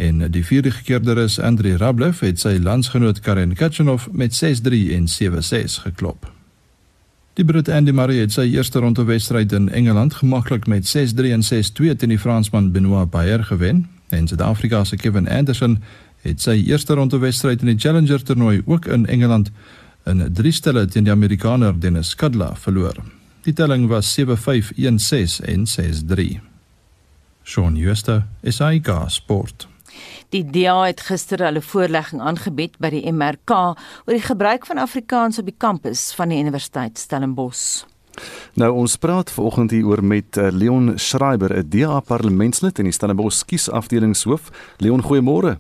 en 0.01 0.25
die 0.33 0.45
vierde 0.45 0.73
gekeerder 0.73 1.21
is 1.27 1.37
Andrei 1.39 1.77
Rublev 1.77 2.25
het 2.25 2.41
sy 2.41 2.57
landsgenoot 2.57 3.21
Karen 3.21 3.53
Khachanov 3.55 4.09
met 4.13 4.33
6-3 4.33 4.95
en 4.97 5.11
7-6 5.13 5.83
geklop. 5.85 6.31
Die 7.37 7.45
Brit 7.45 7.69
Andy 7.69 7.93
Murray 7.93 8.23
het 8.25 8.33
sy 8.33 8.49
eerste 8.49 8.81
ronde 8.81 9.05
wedstryd 9.05 9.53
in 9.53 9.69
Engeland 9.69 10.15
gemaklik 10.23 10.67
met 10.67 10.89
6-3 10.89 11.37
en 11.37 11.45
6-2 11.45 11.99
teen 12.01 12.17
die 12.17 12.19
Fransman 12.19 12.73
Benoit 12.73 13.11
Paire 13.11 13.43
gewen 13.43 13.85
en 14.15 14.29
Suid-Afrika 14.29 14.85
se 14.85 14.97
Kevin 14.97 15.29
Anderson 15.29 15.79
het 16.25 16.41
sy 16.41 16.57
eerste 16.67 16.95
ronde 16.95 17.19
wedstryd 17.19 17.63
in 17.63 17.73
die 17.75 17.79
Challenger 17.79 18.23
toernooi 18.23 18.63
ook 18.65 18.87
in 18.87 19.07
Engeland 19.07 19.51
in 20.09 20.25
3 20.33 20.53
stelle 20.53 20.87
teen 20.87 21.05
die 21.05 21.13
Amerikaner 21.13 21.77
Dennis 21.81 22.15
Kudla 22.15 22.55
verloor. 22.57 22.97
Die 23.45 23.53
telling 23.53 23.89
was 23.89 24.15
7-5, 24.21 24.73
1-6 24.77 25.41
en 25.45 25.67
6-3. 25.69 26.41
Shaun 27.45 27.77
Schuster, 27.77 28.27
SAK 28.43 28.89
Sport. 29.09 29.69
Die 30.33 30.43
DA 30.51 30.87
het 30.89 31.01
gister 31.07 31.45
hulle 31.45 31.63
voorlegging 31.63 32.23
aangebied 32.25 32.79
by 32.83 32.91
die 32.97 33.05
MRK 33.13 33.53
oor 33.75 34.15
die 34.17 34.25
gebruik 34.25 34.67
van 34.67 34.81
Afrikaans 34.83 35.39
op 35.39 35.47
die 35.47 35.59
kampus 35.59 36.09
van 36.17 36.33
die 36.33 36.41
Universiteit 36.43 36.99
Stellenbosch. 36.99 37.85
Nou 38.55 38.71
ons 38.85 38.97
praat 38.97 39.31
vanoggend 39.31 39.71
hier 39.71 39.87
oor 39.87 40.05
met 40.05 40.37
uh, 40.37 40.49
Leon 40.53 40.99
Schreiber, 40.99 41.57
'n 41.57 41.69
DA 41.69 42.01
parlementslid 42.01 42.79
en 42.79 42.85
die 42.85 42.93
Stellenbosch 42.93 43.45
kiesafdelingshoof. 43.45 44.51
Leon, 44.79 45.03
goeiemôre. 45.03 45.59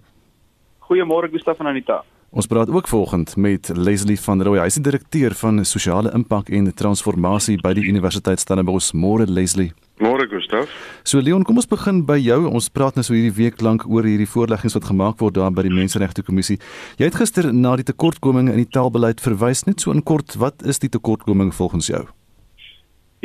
Goeiemôre 0.88 1.30
Gustaf 1.30 1.58
en 1.58 1.66
Anita. 1.66 2.04
Ons 2.34 2.46
praat 2.50 2.70
ook 2.70 2.88
vanoggend 2.88 3.36
met 3.36 3.70
Leslie 3.74 4.20
van 4.20 4.42
Rooi. 4.42 4.58
Hy 4.58 4.66
is 4.66 4.74
die 4.74 4.82
direkteur 4.82 5.34
van 5.38 5.64
sosiale 5.64 6.10
impak 6.16 6.48
en 6.50 6.66
transformasie 6.74 7.60
by 7.62 7.70
die 7.78 7.84
Universiteit 7.86 8.42
Stellenbosch. 8.42 8.90
Môre 8.90 9.28
Leslie. 9.30 9.68
Môre 10.02 10.26
Gustaf. 10.26 10.66
So 11.06 11.22
Leon, 11.22 11.44
kom 11.46 11.62
ons 11.62 11.70
begin 11.70 12.00
by 12.02 12.16
jou. 12.18 12.40
Ons 12.50 12.66
praat 12.74 12.98
nou 12.98 13.04
so 13.06 13.14
hierdie 13.14 13.36
week 13.36 13.62
lank 13.62 13.86
oor 13.86 14.02
hierdie 14.02 14.26
voorleggings 14.26 14.74
wat 14.74 14.90
gemaak 14.90 15.22
word 15.22 15.38
daar 15.38 15.54
by 15.54 15.62
die 15.68 15.70
Menseregte 15.70 16.26
Kommissie. 16.26 16.58
Jy 16.98 17.12
het 17.12 17.20
gister 17.22 17.52
na 17.54 17.76
die 17.78 17.86
tekortkominge 17.86 18.50
in 18.50 18.64
die 18.64 18.72
taalbeleid 18.80 19.22
verwys. 19.22 19.62
Net 19.70 19.86
so 19.86 19.94
in 19.94 20.02
kort, 20.02 20.34
wat 20.42 20.66
is 20.66 20.82
die 20.82 20.90
tekortkoming 20.90 21.54
volgens 21.54 21.92
jou? 21.94 22.02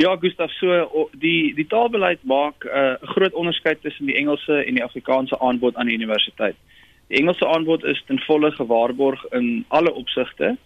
Ja, 0.00 0.16
Gustaf, 0.16 0.50
so 0.56 1.10
die 1.20 1.52
die 1.54 1.66
taalbeleid 1.68 2.22
maak 2.24 2.64
uh, 2.64 2.72
'n 2.72 3.04
uh, 3.04 3.08
groot 3.14 3.34
onderskeid 3.36 3.82
tussen 3.82 4.06
die 4.06 4.14
Engelse 4.16 4.64
en 4.64 4.74
die 4.74 4.84
Afrikaanse 4.84 5.36
aanbod 5.40 5.76
aan 5.76 5.90
die 5.90 5.96
universiteit. 5.96 6.56
Die 7.08 7.18
Engelse 7.18 7.46
aanbod 7.46 7.84
is 7.84 8.00
ten 8.06 8.20
volle 8.24 8.50
gewaarborg 8.50 9.24
in 9.30 9.64
alle 9.68 9.92
opsigte. 9.92 10.56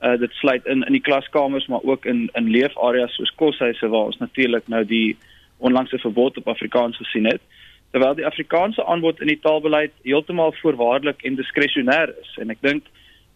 Uh 0.00 0.16
dit 0.18 0.32
sluit 0.32 0.66
in 0.66 0.82
in 0.82 0.92
die 0.92 1.04
klaskamers 1.08 1.66
maar 1.66 1.84
ook 1.84 2.04
in 2.04 2.30
in 2.32 2.48
leefareas 2.48 3.14
soos 3.14 3.34
koshuise 3.34 3.88
waar 3.88 4.08
ons 4.08 4.18
natuurlik 4.18 4.68
nou 4.68 4.84
die 4.84 5.16
onlangse 5.58 5.98
verbod 5.98 6.36
op 6.36 6.48
Afrikaans 6.48 6.96
gesien 6.96 7.26
het. 7.26 7.42
Terwyl 7.90 8.14
die 8.14 8.26
Afrikaanse 8.26 8.84
aanbod 8.84 9.20
in 9.20 9.26
die 9.26 9.40
taalbeleid 9.40 9.92
heeltemal 10.02 10.52
voorwaardelik 10.62 11.22
en 11.22 11.36
diskresionêr 11.36 12.16
is 12.22 12.36
en 12.40 12.50
ek 12.50 12.64
dink 12.64 12.84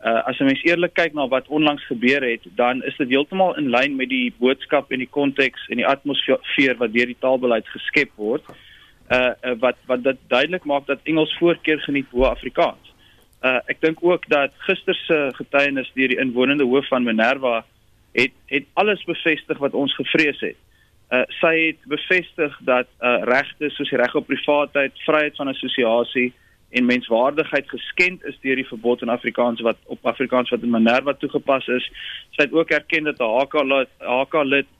uh 0.03 0.21
as 0.27 0.38
jy 0.38 0.49
mens 0.49 0.65
eerlik 0.67 0.95
kyk 0.99 1.15
na 1.15 1.29
wat 1.31 1.49
onlangs 1.49 1.85
gebeur 1.87 2.25
het, 2.27 2.47
dan 2.59 2.83
is 2.83 2.97
dit 2.99 3.12
heeltemal 3.15 3.55
in 3.61 3.71
lyn 3.71 3.95
met 3.97 4.11
die 4.11 4.33
boodskap 4.38 4.91
en 4.91 4.99
die 4.99 5.11
konteks 5.19 5.69
en 5.71 5.79
die 5.79 5.87
atmosfeer 5.87 6.75
wat 6.81 6.95
deur 6.95 7.07
die 7.07 7.21
taalbeleid 7.23 7.69
geskep 7.71 8.11
word 8.17 8.43
uh, 9.12 9.31
uh 9.45 9.55
wat 9.62 9.79
wat 9.87 10.03
dit 10.03 10.19
duidelik 10.29 10.65
maak 10.65 10.87
dat 10.87 11.05
Engels 11.05 11.37
voorkeur 11.38 11.81
geniet 11.81 12.11
bo 12.11 12.27
Afrikaans. 12.27 12.91
Uh 13.43 13.61
ek 13.71 13.81
dink 13.81 14.03
ook 14.03 14.29
dat 14.29 14.55
gister 14.67 14.95
se 15.07 15.19
getuienis 15.38 15.91
deur 15.95 16.11
die 16.15 16.21
inwonende 16.25 16.67
hoof 16.67 16.88
van 16.88 17.07
Minerva 17.07 17.62
het 18.19 18.35
het 18.47 18.67
alles 18.75 19.05
bevestig 19.05 19.59
wat 19.59 19.75
ons 19.75 19.95
gevrees 19.95 20.41
het. 20.41 20.59
Uh 21.12 21.25
sy 21.41 21.55
het 21.69 21.81
bevestig 21.87 22.59
dat 22.67 22.91
uh 23.01 23.19
regte 23.29 23.71
soos 23.71 23.91
die 23.91 23.99
reg 24.03 24.15
op 24.15 24.27
privaatheid, 24.27 24.99
vryheid 25.07 25.37
van 25.37 25.55
assosiasie 25.55 26.33
en 26.72 26.88
menswaardigheid 26.88 27.68
geskend 27.68 28.24
is 28.24 28.38
deur 28.40 28.56
die 28.56 28.66
verbod 28.66 29.02
in 29.02 29.12
Afrikaans 29.12 29.61
wat 29.61 29.78
op 29.92 30.06
Afrikaans 30.06 30.50
wat 30.50 30.62
in 30.62 30.72
Minerva 30.72 31.12
toegepas 31.12 31.66
is. 31.68 31.88
Sy 32.37 32.46
het 32.46 32.52
ook 32.56 32.72
erken 32.72 33.11
dat 33.11 33.20
HK 33.20 33.64
HK 33.98 34.44
lid 34.44 34.70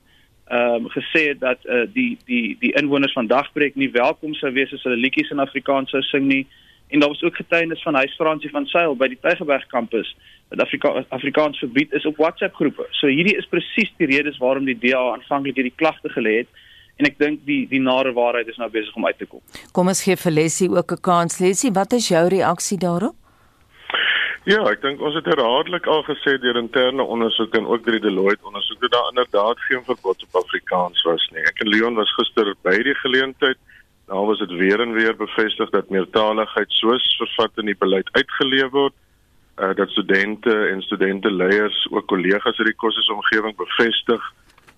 ehm 0.53 0.85
um, 0.85 0.89
gesê 0.91 1.29
het 1.29 1.41
dat 1.41 1.61
uh, 1.65 1.85
die 1.93 2.19
die 2.27 2.57
die 2.61 2.73
inwoners 2.81 3.13
van 3.13 3.27
Dagbreek 3.27 3.77
nie 3.79 3.91
welkom 3.91 4.35
sou 4.35 4.51
wees 4.53 4.73
as 4.73 4.83
hulle 4.83 4.99
liedjies 5.01 5.31
in 5.31 5.39
Afrikaans 5.45 5.91
sou 5.95 6.03
sing 6.03 6.27
nie 6.27 6.47
en 6.89 7.01
daar 7.01 7.09
was 7.09 7.23
ook 7.23 7.37
getuienis 7.37 7.83
van 7.83 7.95
huis 7.95 8.15
Fransie 8.15 8.51
van 8.51 8.67
Sail 8.67 8.97
by 8.97 9.09
die 9.09 9.21
Tygerberg 9.21 9.67
kampus 9.67 10.11
dat 10.49 10.61
Afrika 10.61 11.05
Afrikaans 11.09 11.59
verbied 11.59 11.93
is 11.93 12.07
op 12.07 12.17
WhatsApp 12.17 12.55
groepe. 12.55 12.87
So 12.91 13.07
hierdie 13.07 13.37
is 13.37 13.49
presies 13.49 13.93
die 13.97 14.11
redes 14.11 14.37
waarom 14.39 14.65
die 14.69 14.79
DA 14.79 15.01
aanvanklik 15.13 15.57
hierdie 15.57 15.77
klagte 15.77 16.13
gelê 16.13 16.43
het 16.43 16.61
en 17.03 17.11
ek 17.11 17.19
dink 17.19 17.43
die 17.49 17.65
die 17.71 17.83
nare 17.83 18.13
waarheid 18.15 18.51
is 18.53 18.61
nou 18.63 18.71
besig 18.71 18.95
om 18.99 19.09
uit 19.09 19.19
te 19.19 19.27
kom. 19.27 19.43
Kom 19.75 19.91
ons 19.91 20.05
gee 20.07 20.17
vir 20.25 20.33
Leslie 20.39 20.71
ook 20.71 20.93
'n 20.93 21.03
kans. 21.11 21.41
Leslie, 21.43 21.75
wat 21.75 21.93
is 21.93 22.09
jou 22.09 22.25
reaksie 22.29 22.79
daarop? 22.79 23.17
Ja, 24.45 24.59
ek 24.67 24.81
dink 24.83 25.01
ons 25.01 25.15
het 25.15 25.27
herhaaldelik 25.31 25.87
al 25.87 26.03
gesê 26.03 26.39
deur 26.43 26.57
interne 26.59 27.03
ondersoeke 27.03 27.59
en 27.59 27.67
ook 27.67 27.85
deur 27.85 28.01
die 28.01 28.09
Deloitte 28.09 28.47
ondersoek 28.47 28.81
dat 28.81 28.91
daar 28.91 29.11
inderdaad 29.13 29.59
geen 29.69 29.85
verbod 29.85 30.23
op 30.23 30.43
Afrikaans 30.43 31.03
was 31.03 31.29
nie. 31.31 31.45
Ek 31.47 31.61
en 31.63 31.69
Leon 31.69 31.95
was 31.95 32.15
gister 32.19 32.55
by 32.63 32.75
die 32.83 32.95
geleentheid. 32.95 33.59
Daar 34.11 34.27
was 34.27 34.39
dit 34.39 34.51
weer 34.59 34.81
en 34.81 34.93
weer 34.93 35.15
bevestig 35.17 35.71
dat 35.71 35.91
meertaligheid 35.91 36.71
soos 36.71 37.07
vervat 37.19 37.63
in 37.63 37.71
die 37.71 37.79
beleid 37.79 38.09
uitgeleef 38.13 38.71
word. 38.71 38.95
Uh 39.63 39.75
dat 39.79 39.91
studente 39.91 40.55
en 40.73 40.83
studente 40.83 41.31
leiers 41.31 41.87
ook 41.91 42.07
kollegas 42.07 42.59
uit 42.59 42.67
die 42.67 42.81
kursusomgewing 42.83 43.57
bevestig 43.57 44.23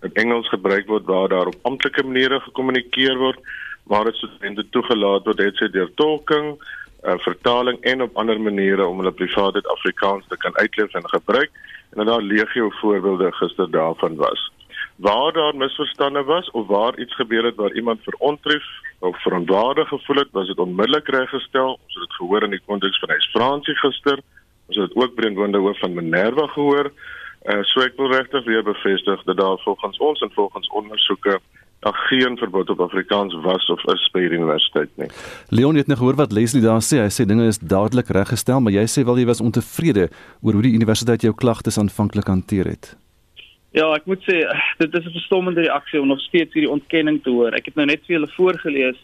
dat 0.05 0.21
Engels 0.21 0.49
gebruik 0.53 0.87
word 0.87 1.07
waar 1.09 1.29
daar 1.33 1.51
op 1.51 1.61
amptelike 1.63 2.05
maniere 2.05 2.41
gekommunikeer 2.45 3.17
word, 3.17 3.41
maar 3.89 4.05
dit 4.05 4.17
studente 4.21 4.65
toegelaat 4.77 5.25
word 5.25 5.41
het 5.41 5.61
sy 5.61 5.69
deur 5.73 5.91
tolking 6.01 6.55
uh, 7.05 7.17
vertaling 7.25 7.81
en 7.93 8.05
op 8.05 8.17
ander 8.21 8.41
maniere 8.41 8.87
om 8.87 9.01
hulle 9.01 9.13
privaatheid 9.17 9.69
Afrikaans 9.77 10.29
te 10.29 10.37
kan 10.37 10.57
uitleef 10.61 10.93
en 10.93 11.09
gebruik 11.09 11.51
en 11.95 12.07
daar 12.07 12.23
legio 12.23 12.71
voorbeelde 12.81 13.33
gister 13.33 13.71
daarvan 13.71 14.17
was. 14.21 14.51
Waar 14.97 15.33
daar 15.33 15.57
misverstande 15.57 16.23
was 16.23 16.51
of 16.51 16.67
waar 16.67 16.99
iets 16.99 17.15
gebeur 17.15 17.45
het 17.45 17.57
waar 17.57 17.73
iemand 17.73 18.03
verontref 18.03 18.65
of 18.99 19.23
verontwaardig 19.23 19.89
gevoel 19.89 20.17
het, 20.17 20.29
was 20.33 20.47
dit 20.47 20.59
onmiddellik 20.59 21.09
reggestel. 21.09 21.79
Ons 21.85 21.95
het 21.95 22.03
dit 22.09 22.17
gehoor 22.19 22.43
in 22.43 22.51
die 22.51 22.63
konteks 22.67 22.99
van 22.99 23.09
Huis 23.09 23.29
Fransie 23.33 23.77
gister. 23.77 24.19
Ons 24.67 24.77
het 24.77 24.89
dit 24.89 24.97
ook 24.97 25.15
by 25.15 25.29
die 25.29 25.37
wonde 25.37 25.59
hoof 25.59 25.79
van 25.79 25.95
Minerva 25.95 26.47
gehoor. 26.47 26.93
Uh, 27.45 27.61
so 27.69 27.83
ek 27.85 27.99
wil 28.01 28.09
regtig 28.09 28.45
weer 28.49 28.63
bevestig 28.65 29.23
dat 29.29 29.37
daar 29.37 29.59
volgens 29.65 29.99
ons 29.99 30.21
en 30.25 30.31
volgens 30.33 30.69
ondersoeke 30.69 31.41
daar 31.85 31.99
geen 32.09 32.39
verbod 32.41 32.71
op 32.71 32.81
Afrikaans 32.81 33.35
was 33.45 33.67
of 33.69 33.85
is 33.93 34.09
by 34.13 34.23
die 34.25 34.39
universiteit 34.39 34.89
nie. 34.97 35.11
Leon 35.53 35.77
het 35.77 35.91
net 35.91 36.01
gehoor 36.01 36.17
wat 36.17 36.33
Leslie 36.33 36.63
daar 36.65 36.81
sê. 36.81 37.03
Hy 37.05 37.13
sê 37.13 37.27
dinge 37.29 37.45
is 37.51 37.61
dadelik 37.61 38.09
reggestel, 38.17 38.65
maar 38.65 38.73
jy 38.73 38.87
sê 38.89 39.05
wel 39.05 39.21
jy 39.21 39.27
was 39.29 39.45
ontevrede 39.45 40.09
oor 40.41 40.57
hoe 40.57 40.65
die 40.65 40.73
universiteit 40.73 41.27
jou 41.27 41.35
klagtes 41.37 41.77
aanvanklik 41.79 42.31
hanteer 42.33 42.71
het. 42.73 42.95
Ja, 43.77 43.91
ek 43.93 44.09
moet 44.09 44.25
sê 44.25 44.41
dit 44.81 44.95
is 44.95 45.05
'n 45.05 45.17
verstommende 45.19 45.69
reaksie 45.69 46.01
om 46.01 46.09
nog 46.09 46.25
steeds 46.25 46.55
hierdie 46.55 46.73
ontkenning 46.73 47.21
te 47.23 47.31
hoor. 47.31 47.53
Ek 47.53 47.67
het 47.67 47.75
nou 47.75 47.87
net 47.87 48.01
vir 48.07 48.17
julle 48.17 48.33
voorgeles 48.37 48.97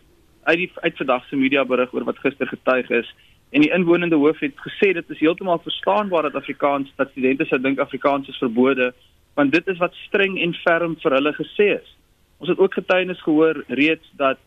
uit 0.48 0.58
die 0.58 0.70
uit 0.80 0.96
vandag 0.96 1.28
se 1.28 1.36
media 1.36 1.64
berig 1.64 1.92
oor 1.92 2.04
wat 2.04 2.24
gister 2.24 2.46
getuig 2.46 2.88
is 2.90 3.08
en 3.50 3.64
die 3.64 3.72
inwonende 3.74 4.16
hoof 4.16 4.38
het 4.38 4.58
gesê 4.66 4.92
dit 4.94 5.10
is 5.10 5.22
heeltemal 5.22 5.58
verstaanbaar 5.62 6.28
dat 6.28 6.38
Afrikaans 6.38 6.92
dat 6.96 7.10
studente 7.10 7.44
sou 7.44 7.60
dink 7.60 7.78
Afrikaans 7.78 8.28
is 8.28 8.38
verbode 8.38 8.92
want 9.34 9.52
dit 9.52 9.66
is 9.66 9.78
wat 9.78 9.94
streng 10.06 10.38
en 10.42 10.54
ferm 10.54 10.96
vir 11.00 11.14
hulle 11.16 11.32
gesê 11.32 11.66
is. 11.78 11.96
Ons 12.38 12.50
het 12.50 12.58
ook 12.58 12.74
getuienis 12.74 13.22
gehoor 13.22 13.64
reeds 13.68 14.10
dat 14.18 14.38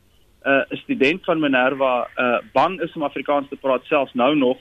uh, 0.46 0.52
'n 0.52 0.74
uh, 0.76 0.80
student 0.80 1.24
van 1.26 1.40
Minerva 1.40 2.08
uh, 2.18 2.38
bang 2.54 2.82
is 2.82 2.94
om 2.96 3.04
Afrikaans 3.04 3.48
te 3.50 3.56
praat 3.56 3.86
selfs 3.86 4.14
nou 4.14 4.36
nog 4.36 4.58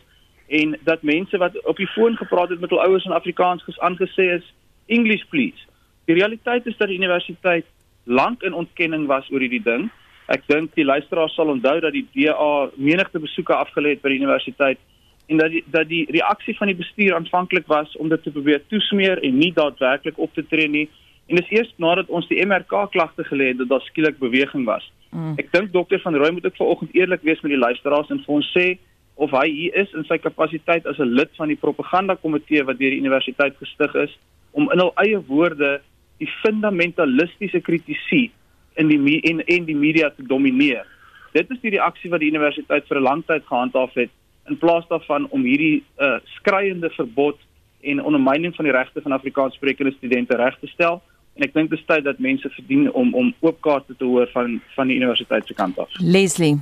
en 0.48 0.78
dat 0.84 1.02
mense 1.02 1.36
wat 1.38 1.64
op 1.64 1.76
die 1.76 1.86
foon 1.86 2.16
gepraat 2.16 2.48
het 2.48 2.60
met 2.60 2.70
hul 2.70 2.82
ouers 2.82 3.04
in 3.04 3.12
Afrikaans 3.12 3.62
ges 3.62 3.78
aangesê 3.78 4.26
is 4.38 4.54
English 4.86 5.24
please. 5.30 5.62
Die 6.04 6.14
realiteit 6.14 6.66
is 6.66 6.76
dat 6.76 6.88
die 6.88 6.98
universiteit 6.98 7.66
lank 8.04 8.42
in 8.42 8.52
ontkenning 8.52 9.06
was 9.06 9.30
oor 9.30 9.40
hierdie 9.40 9.62
ding. 9.62 9.90
Ek 10.26 10.46
dink 10.46 10.74
die 10.74 10.84
luisteraars 10.84 11.34
sal 11.34 11.50
onthou 11.50 11.80
dat 11.80 11.92
die 11.92 12.06
DA 12.14 12.70
menigte 12.76 13.18
besoeke 13.18 13.54
afgelê 13.54 13.96
het 13.96 14.02
by 14.02 14.12
die 14.12 14.20
universiteit 14.22 14.78
en 15.26 15.38
dat 15.38 15.50
die, 15.50 15.62
dat 15.66 15.88
die 15.88 16.04
reaksie 16.10 16.54
van 16.58 16.70
die 16.70 16.78
bestuur 16.78 17.14
aanvanklik 17.14 17.66
was 17.66 17.96
om 17.96 18.08
dit 18.08 18.22
te 18.22 18.30
probeer 18.30 18.62
toesmeer 18.68 19.22
en 19.22 19.38
nie 19.38 19.52
daadwerklik 19.54 20.18
op 20.18 20.34
te 20.34 20.44
tree 20.46 20.68
nie. 20.68 20.88
En 21.30 21.38
dis 21.38 21.50
eers 21.54 21.70
nadat 21.76 22.10
ons 22.10 22.26
die 22.28 22.40
MRK 22.44 22.88
klagte 22.92 23.24
gelê 23.24 23.52
het 23.52 23.60
dat 23.62 23.70
daar 23.70 23.84
skielik 23.86 24.18
beweging 24.18 24.66
was. 24.68 24.84
Mm. 25.10 25.36
Ek 25.40 25.52
dink 25.54 25.72
dokter 25.72 26.00
van 26.02 26.16
Rooi 26.18 26.32
moet 26.32 26.46
ook 26.46 26.58
vanoggend 26.58 26.94
eerlik 26.98 27.22
wees 27.22 27.40
met 27.40 27.54
die 27.54 27.62
luisteraars 27.62 28.10
en 28.10 28.20
vir 28.24 28.34
ons 28.34 28.50
sê 28.56 28.66
of 29.14 29.32
hy 29.36 29.46
hier 29.48 29.74
is 29.82 29.92
in 29.96 30.04
sy 30.08 30.18
kapasiteit 30.18 30.86
as 30.88 30.98
'n 30.98 31.14
lid 31.14 31.30
van 31.36 31.48
die 31.48 31.60
propaganda 31.60 32.14
komitee 32.14 32.64
wat 32.64 32.78
deur 32.78 32.90
die 32.90 33.02
universiteit 33.04 33.56
gestig 33.60 33.94
is 33.94 34.12
om 34.50 34.70
in 34.72 34.80
hul 34.80 34.92
eie 35.04 35.20
woorde 35.28 35.80
die 36.18 36.30
fundamentalistiese 36.42 37.60
kritisie 37.60 38.30
in 38.74 38.88
die 38.88 39.20
en 39.30 39.44
en 39.44 39.64
die 39.64 39.76
media 39.76 40.10
te 40.10 40.26
domineer. 40.26 40.86
Dit 41.32 41.50
is 41.50 41.60
die 41.60 41.70
reaksie 41.70 42.10
wat 42.10 42.20
die 42.20 42.30
universiteit 42.30 42.86
vir 42.88 42.98
'n 42.98 43.02
lang 43.02 43.22
tyd 43.26 43.46
gehandhaaf 43.46 43.94
het 43.94 44.10
in 44.48 44.58
plaas 44.58 44.86
daarvan 44.88 45.28
om 45.30 45.42
hierdie 45.42 45.82
uh, 45.98 46.18
skreiende 46.36 46.90
verbod 46.90 47.38
en 47.80 48.02
ondermyning 48.02 48.54
van 48.54 48.64
die 48.64 48.74
regte 48.74 49.00
van 49.00 49.12
Afrikaanssprekende 49.12 49.92
studente 49.92 50.36
reg 50.36 50.58
te 50.58 50.66
stel 50.66 51.02
en 51.34 51.46
ek 51.46 51.54
dink 51.54 51.70
dit 51.70 51.78
is 51.78 51.86
tyd 51.86 52.04
dat 52.04 52.18
mense 52.18 52.48
verdien 52.56 52.90
om 52.92 53.14
om 53.14 53.34
oop 53.40 53.60
kaarte 53.60 53.96
te 53.96 54.04
hoor 54.04 54.28
van 54.32 54.60
van 54.76 54.86
die 54.86 54.96
universiteit 54.96 55.46
se 55.46 55.54
kant 55.54 55.78
af. 55.78 55.88
Leslie. 56.00 56.58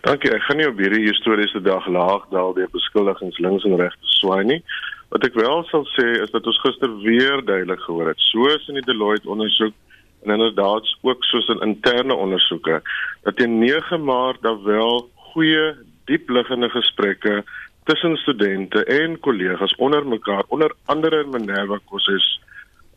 Dankie. 0.00 0.32
Ek 0.32 0.42
gaan 0.42 0.56
nie 0.56 0.68
op 0.68 0.78
hierdie 0.80 1.06
historiese 1.06 1.60
dag 1.64 1.86
laag 1.88 2.26
daal 2.34 2.54
deur 2.56 2.70
beskuldigings 2.72 3.38
links 3.38 3.64
en 3.68 3.76
regs 3.80 3.98
te 4.00 4.16
swaai 4.18 4.44
nie. 4.44 4.62
Wat 5.10 5.24
ek 5.26 5.34
wel 5.34 5.64
sal 5.70 5.86
sê 5.96 6.06
is 6.22 6.30
dat 6.30 6.46
ons 6.46 6.60
gister 6.64 6.92
weer 7.02 7.42
duidelik 7.44 7.80
gehoor 7.86 8.12
het, 8.12 8.20
soos 8.30 8.68
in 8.70 8.78
die 8.78 8.86
Deloitte 8.86 9.30
ondersoek 9.30 9.74
en 10.22 10.30
inderdaad 10.30 10.96
ook 11.00 11.24
soos 11.24 11.48
in 11.48 11.60
interne 11.60 12.14
ondersoeke, 12.14 12.82
dat 13.22 13.36
teen 13.36 13.58
9 13.58 14.04
Maart 14.04 14.42
daar 14.42 14.62
wel 14.62 15.10
goeie 15.14 15.74
diepliggende 16.04 16.68
gesprekke 16.68 17.44
tussen 17.84 18.16
studente 18.16 18.84
en 18.84 19.20
kollegas 19.20 19.74
onder 19.74 20.06
mekaar 20.06 20.44
onder 20.48 20.74
andere 20.84 21.22
in 21.22 21.30
Minerva 21.30 21.78
kursus 21.88 22.40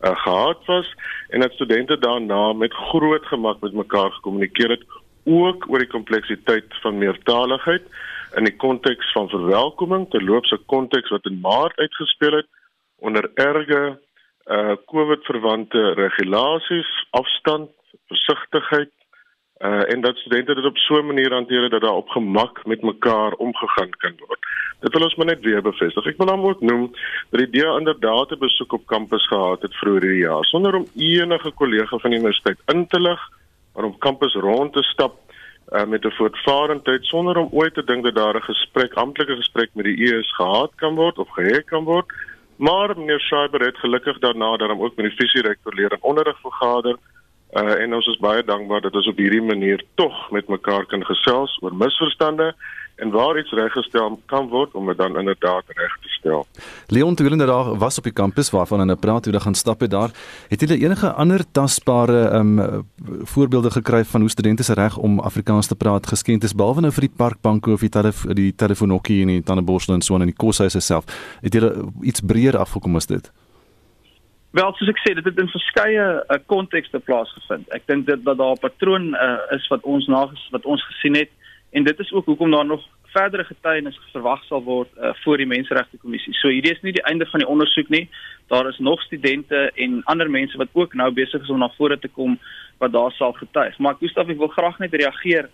uh, 0.00 0.16
gehad 0.16 0.64
was 0.64 0.94
en 1.28 1.40
dat 1.40 1.52
studente 1.52 1.98
daarna 1.98 2.52
met 2.52 2.72
groot 2.72 3.26
gemak 3.26 3.60
met 3.60 3.72
mekaar 3.72 4.10
gekommunikeer 4.10 4.70
het 4.70 4.84
ook 5.24 5.68
oor 5.68 5.78
die 5.78 5.88
kompleksiteit 5.88 6.64
van 6.80 6.98
meertaligheid 6.98 7.82
in 8.34 8.44
die 8.44 8.56
konteks 8.56 9.12
van 9.12 9.28
verwelkoming 9.28 10.10
terloops 10.10 10.52
'n 10.52 10.66
konteks 10.66 11.10
wat 11.10 11.24
in 11.24 11.40
Maart 11.40 11.78
uitgespeel 11.78 12.32
het 12.32 12.46
onder 12.98 13.30
erge 13.34 13.98
uh 14.46 14.76
COVID 14.86 15.24
verwante 15.24 15.92
regulasies, 15.94 17.06
afstand, 17.10 17.70
versigtigheid 18.06 18.92
uh 19.64 19.92
en 19.92 20.00
dat 20.00 20.16
studente 20.16 20.54
dit 20.54 20.64
op 20.64 20.76
so 20.76 20.98
'n 20.98 21.06
manier 21.06 21.32
hanteer 21.32 21.70
dat 21.70 21.80
daar 21.80 22.00
op 22.02 22.08
gemak 22.08 22.66
met 22.66 22.82
mekaar 22.82 23.32
omgegaan 23.32 23.90
kan 23.90 24.14
word. 24.26 24.38
Dit 24.80 24.92
wil 24.92 25.02
ons 25.02 25.14
maar 25.14 25.26
net 25.26 25.40
weer 25.40 25.62
bevestig. 25.62 26.06
Ek 26.06 26.16
wil 26.16 26.26
dan 26.26 26.44
ook 26.44 26.60
noem 26.60 26.92
dat 27.30 27.40
die 27.40 27.50
DEA 27.50 27.76
inderdaad 27.78 28.30
'n 28.30 28.38
besoek 28.38 28.72
op 28.72 28.86
kampus 28.86 29.26
gehad 29.26 29.62
het 29.62 29.76
vroeër 29.76 30.02
hierdie 30.02 30.26
jaar 30.26 30.44
sonder 30.44 30.74
om 30.74 30.86
enige 30.96 31.50
kollega 31.50 31.98
van 31.98 32.10
die 32.10 32.18
universiteit 32.18 32.58
in 32.66 32.86
te 32.86 33.00
lig, 33.00 33.20
maar 33.74 33.84
om 33.84 33.98
kampus 33.98 34.34
rond 34.34 34.72
te 34.72 34.82
stap 34.82 35.14
uh, 35.72 35.84
met 35.84 36.04
'n 36.04 36.10
voortvarendheid 36.10 37.04
sonder 37.04 37.36
om 37.36 37.48
ooit 37.52 37.74
te 37.74 37.84
dink 37.84 38.04
dat 38.04 38.14
daar 38.14 38.36
'n 38.36 38.42
gesprek, 38.42 38.92
amptelike 38.94 39.36
gesprek 39.36 39.70
met 39.72 39.84
die 39.84 40.04
ES 40.04 40.34
gehad 40.34 40.72
kan 40.74 40.94
word 40.94 41.18
of 41.18 41.28
gehê 41.28 41.64
kan 41.64 41.84
word. 41.84 42.06
Maar 42.56 42.98
meneer 42.98 43.20
Schreiber 43.20 43.60
het 43.60 43.78
gelukkig 43.78 44.18
daarna 44.18 44.56
dat 44.56 44.68
hom 44.68 44.82
ook 44.82 44.96
met 44.96 45.06
die 45.06 45.16
visierektor 45.16 45.74
leer 45.74 45.92
en 45.92 46.02
onderrig 46.02 46.40
vergader. 46.40 46.96
Uh, 47.52 47.80
en 47.80 47.94
ons 47.94 48.06
is 48.06 48.18
baie 48.18 48.44
dankbaar 48.44 48.80
dat 48.80 48.94
ons 48.94 49.06
op 49.06 49.16
hierdie 49.16 49.42
manier 49.42 49.84
tog 49.94 50.30
met 50.30 50.48
mekaar 50.48 50.86
kan 50.86 51.04
gesels 51.04 51.58
oor 51.62 51.74
misverstande 51.74 52.54
en 52.96 53.10
waar 53.10 53.38
iets 53.38 53.52
reggestel 53.52 54.20
kan 54.26 54.48
word 54.48 54.74
om 54.74 54.86
dit 54.86 54.96
dan 54.96 55.18
inderdaad 55.18 55.64
reg 55.66 55.96
te 56.02 56.08
stel. 56.08 56.46
Leon 56.86 57.14
Tulen 57.14 57.38
daar 57.38 57.78
was 57.78 57.98
op 57.98 58.04
die 58.04 58.12
kampus 58.12 58.50
waarvan 58.50 58.78
hulle 58.78 58.96
praat 58.96 59.24
hulle 59.24 59.40
gaan 59.40 59.54
stap 59.54 59.80
het 59.80 59.90
daar. 59.90 60.10
Het 60.48 60.60
julle 60.60 60.78
enige 60.78 61.12
ander 61.12 61.44
tasbare 61.52 62.30
um 62.38 62.84
voorbeelde 63.22 63.70
gekry 63.70 64.04
van 64.04 64.20
hoe 64.20 64.30
studente 64.30 64.62
se 64.62 64.74
reg 64.74 64.96
om 64.96 65.20
Afrikaans 65.20 65.66
te 65.66 65.76
praat 65.76 66.06
geskend 66.06 66.44
is 66.44 66.54
behalwe 66.54 66.80
nou 66.80 66.92
vir 66.92 67.08
die 67.08 67.16
parkbanke 67.16 67.70
of 67.70 67.80
die 67.80 67.88
telef 67.88 68.26
die 68.34 68.54
telefoonhokkie 68.54 69.22
en 69.22 69.26
die 69.26 69.42
tandeborsel 69.42 69.94
en 69.94 70.02
so 70.02 70.14
aan 70.14 70.20
in 70.20 70.32
die 70.32 70.42
koshuise 70.46 70.80
self. 70.80 71.04
Het 71.40 71.52
julle 71.54 71.90
iets 72.02 72.20
breër 72.20 72.58
afgekom 72.58 72.96
as 72.96 73.06
dit? 73.06 73.32
Wel, 74.54 74.70
soos 74.78 74.90
ek 74.92 75.00
sê, 75.02 75.14
dit 75.18 75.24
het 75.26 75.38
in 75.42 75.48
verskeie 75.50 76.02
uh, 76.22 76.36
kontekste 76.46 77.00
plaasgevind. 77.02 77.66
Ek 77.74 77.88
dink 77.90 78.06
dit 78.06 78.20
dat 78.22 78.38
daar 78.38 78.54
'n 78.54 78.62
patroon 78.62 79.14
uh, 79.14 79.38
is 79.50 79.66
wat 79.68 79.82
ons 79.82 80.06
na 80.06 80.28
wat 80.54 80.64
ons 80.64 80.84
gesien 80.92 81.16
het 81.18 81.30
en 81.74 81.84
dit 81.84 81.98
is 81.98 82.12
ook 82.12 82.24
hoekom 82.24 82.50
daar 82.50 82.66
nog 82.66 82.82
verdere 83.14 83.44
getuienis 83.44 83.98
verwag 84.12 84.42
sal 84.46 84.62
word 84.62 84.90
uh, 84.98 85.10
voor 85.22 85.40
die 85.42 85.46
Menseregte 85.46 85.98
Kommissie. 86.02 86.34
So 86.38 86.50
hierdie 86.50 86.72
is 86.74 86.82
nie 86.86 86.94
die 86.94 87.02
einde 87.10 87.26
van 87.30 87.42
die 87.42 87.48
ondersoek 87.50 87.90
nie. 87.90 88.04
Daar 88.52 88.68
is 88.70 88.78
nog 88.78 89.02
studente 89.02 89.70
en 89.74 90.00
ander 90.10 90.30
mense 90.30 90.58
wat 90.60 90.70
ook 90.72 90.94
nou 90.94 91.10
besig 91.14 91.42
is 91.42 91.50
om 91.50 91.58
na 91.62 91.70
vore 91.78 91.98
te 91.98 92.10
kom 92.18 92.38
wat 92.82 92.94
daar 92.94 93.14
sal 93.18 93.34
getuig. 93.38 93.78
Maar 93.78 93.98
Gustaf, 93.98 94.30
ek 94.30 94.38
wil 94.42 94.52
graag 94.54 94.78
net 94.82 94.94
reageer. 94.94 95.50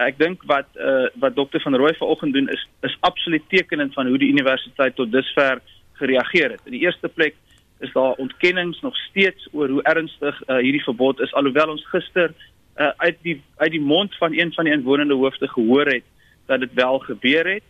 Ek 0.00 0.20
dink 0.20 0.44
wat 0.48 0.68
uh, 0.76 1.08
wat 1.24 1.36
dokter 1.36 1.60
van 1.64 1.76
Rooi 1.76 1.94
vanoggend 1.96 2.36
doen 2.36 2.52
is 2.52 2.68
is 2.88 2.96
absoluut 3.00 3.48
tekenend 3.48 3.96
van 3.96 4.12
hoe 4.12 4.20
die 4.20 4.32
universiteit 4.32 4.96
tot 5.00 5.12
dusver 5.12 5.60
gereageer 6.00 6.56
het. 6.56 6.68
In 6.68 6.76
die 6.76 6.84
eerste 6.84 7.08
plek 7.08 7.36
is 7.80 7.92
daar 7.92 8.20
ontkennings 8.22 8.80
nog 8.80 8.96
steeds 9.08 9.48
oor 9.52 9.68
hoe 9.68 9.82
ernstig 9.82 10.42
uh, 10.46 10.60
hierdie 10.60 10.84
verbod 10.84 11.20
is 11.20 11.32
alhoewel 11.32 11.74
ons 11.74 11.86
gister 11.90 12.32
uh, 12.76 12.90
uit 12.96 13.18
die 13.22 13.42
uit 13.56 13.70
die 13.70 13.80
mond 13.80 14.16
van 14.16 14.32
een 14.32 14.52
van 14.52 14.64
die 14.64 14.72
inwonende 14.72 15.14
hoofde 15.14 15.48
gehoor 15.48 15.86
het 15.86 16.04
dat 16.46 16.60
dit 16.60 16.72
wel 16.74 16.98
gebeur 16.98 17.46
het 17.52 17.62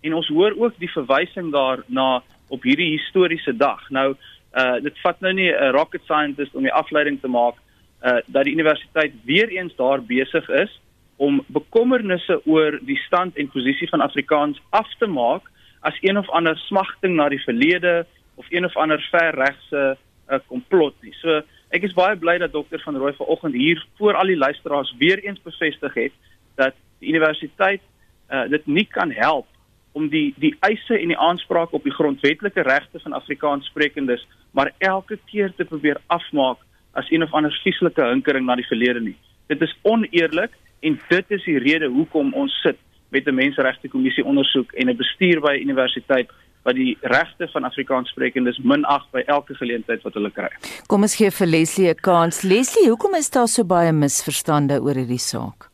en 0.00 0.14
ons 0.14 0.28
hoor 0.28 0.54
ook 0.58 0.78
die 0.78 0.90
verwysing 0.90 1.52
daarna 1.52 2.22
op 2.48 2.62
hierdie 2.62 2.90
historiese 2.90 3.56
dag. 3.56 3.90
Nou 3.90 4.14
uh 4.56 4.78
dit 4.82 4.98
vat 5.02 5.20
nou 5.20 5.32
nie 5.32 5.52
'n 5.52 5.72
rocket 5.72 6.02
scientist 6.04 6.54
om 6.54 6.62
die 6.62 6.72
afleiding 6.72 7.20
te 7.20 7.28
maak 7.28 7.54
uh 8.02 8.18
dat 8.26 8.44
die 8.44 8.52
universiteit 8.52 9.12
weer 9.24 9.48
eens 9.48 9.76
daar 9.76 10.02
besig 10.02 10.48
is 10.48 10.80
om 11.16 11.44
bekommernisse 11.46 12.40
oor 12.46 12.78
die 12.82 12.98
stand 13.06 13.36
en 13.36 13.48
posisie 13.48 13.88
van 13.88 14.00
Afrikaans 14.00 14.60
af 14.70 14.88
te 14.98 15.06
maak 15.06 15.42
as 15.80 15.98
een 16.00 16.18
of 16.18 16.28
ander 16.30 16.56
smagting 16.58 17.16
na 17.16 17.28
die 17.28 17.42
verlede 17.42 18.06
of 18.34 18.46
een 18.48 18.64
of 18.64 18.76
ander 18.76 19.00
verregse 19.10 19.96
'n 20.28 20.34
uh, 20.34 20.40
komplot 20.46 20.94
nie. 21.02 21.14
So 21.22 21.42
ek 21.74 21.82
is 21.82 21.94
baie 21.94 22.16
bly 22.16 22.38
dat 22.38 22.52
dokter 22.52 22.80
van 22.84 22.96
Rooi 22.96 23.12
vanoggend 23.16 23.54
hier 23.54 23.86
voor 23.98 24.14
al 24.14 24.26
die 24.26 24.36
luisteraars 24.36 24.94
weer 24.98 25.18
eens 25.24 25.42
bevestig 25.42 25.94
het 25.94 26.12
dat 26.54 26.74
die 26.98 27.08
universiteit 27.08 27.82
uh, 28.30 28.48
dit 28.48 28.66
nie 28.66 28.86
kan 28.90 29.10
help 29.10 29.46
om 29.92 30.08
die 30.08 30.34
die 30.36 30.54
eise 30.60 30.98
en 30.98 31.08
die 31.08 31.18
aansprake 31.18 31.76
op 31.76 31.84
die 31.84 31.94
grondwetlike 31.94 32.62
regte 32.62 33.00
van 33.02 33.12
Afrikaanssprekendes 33.12 34.26
maar 34.52 34.72
elke 34.78 35.18
keer 35.30 35.52
te 35.56 35.64
probeer 35.64 36.00
afmaak 36.06 36.62
as 36.92 37.10
een 37.10 37.22
of 37.22 37.32
ander 37.32 37.60
vieslike 37.62 38.04
hinkering 38.04 38.46
na 38.46 38.56
die 38.56 38.68
verlede 38.68 39.00
nie. 39.00 39.16
Dit 39.52 39.60
is 39.62 39.74
oneerlik 39.82 40.52
en 40.80 40.98
dit 41.08 41.30
is 41.36 41.44
die 41.44 41.58
rede 41.58 41.88
hoekom 41.92 42.32
ons 42.34 42.52
sit 42.62 42.78
met 43.10 43.26
'n 43.26 43.34
menseregte 43.34 43.88
kommissie 43.88 44.24
ondersoek 44.24 44.72
en 44.72 44.88
'n 44.90 44.96
bestuur 44.96 45.40
by 45.40 45.54
universiteit 45.60 46.30
wat 46.66 46.74
die 46.74 46.96
regte 47.02 47.48
van 47.52 47.64
Afrikaanssprekendes 47.68 48.58
minag 48.58 49.06
by 49.14 49.22
elke 49.30 49.54
geleentheid 49.60 50.02
wat 50.06 50.18
hulle 50.18 50.32
kry. 50.34 50.50
Kom 50.90 51.06
ons 51.06 51.16
gee 51.20 51.30
vir 51.30 51.46
Leslie 51.46 51.88
'n 51.94 52.02
kans. 52.02 52.42
Leslie, 52.42 52.88
hoekom 52.90 53.14
is 53.14 53.30
daar 53.30 53.48
so 53.48 53.64
baie 53.64 53.92
misverstande 53.92 54.82
oor 54.82 54.98
hierdie 54.98 55.22
saak? 55.22 55.70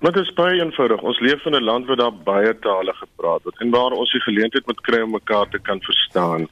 Dit 0.00 0.16
is 0.16 0.32
baie 0.32 0.56
eenvoudig. 0.56 1.02
Ons 1.02 1.20
leef 1.20 1.44
in 1.44 1.54
'n 1.54 1.64
land 1.64 1.86
waar 1.86 1.96
daar 1.96 2.16
baie 2.24 2.58
tale 2.58 2.92
gepraat 2.92 3.42
word 3.44 3.60
en 3.60 3.70
waar 3.70 3.92
ons 3.92 4.12
die 4.12 4.20
geleentheid 4.20 4.66
moet 4.66 4.80
kry 4.80 5.00
om 5.02 5.10
mekaar 5.10 5.48
te 5.50 5.58
kan 5.58 5.80
verstaan. 5.80 6.48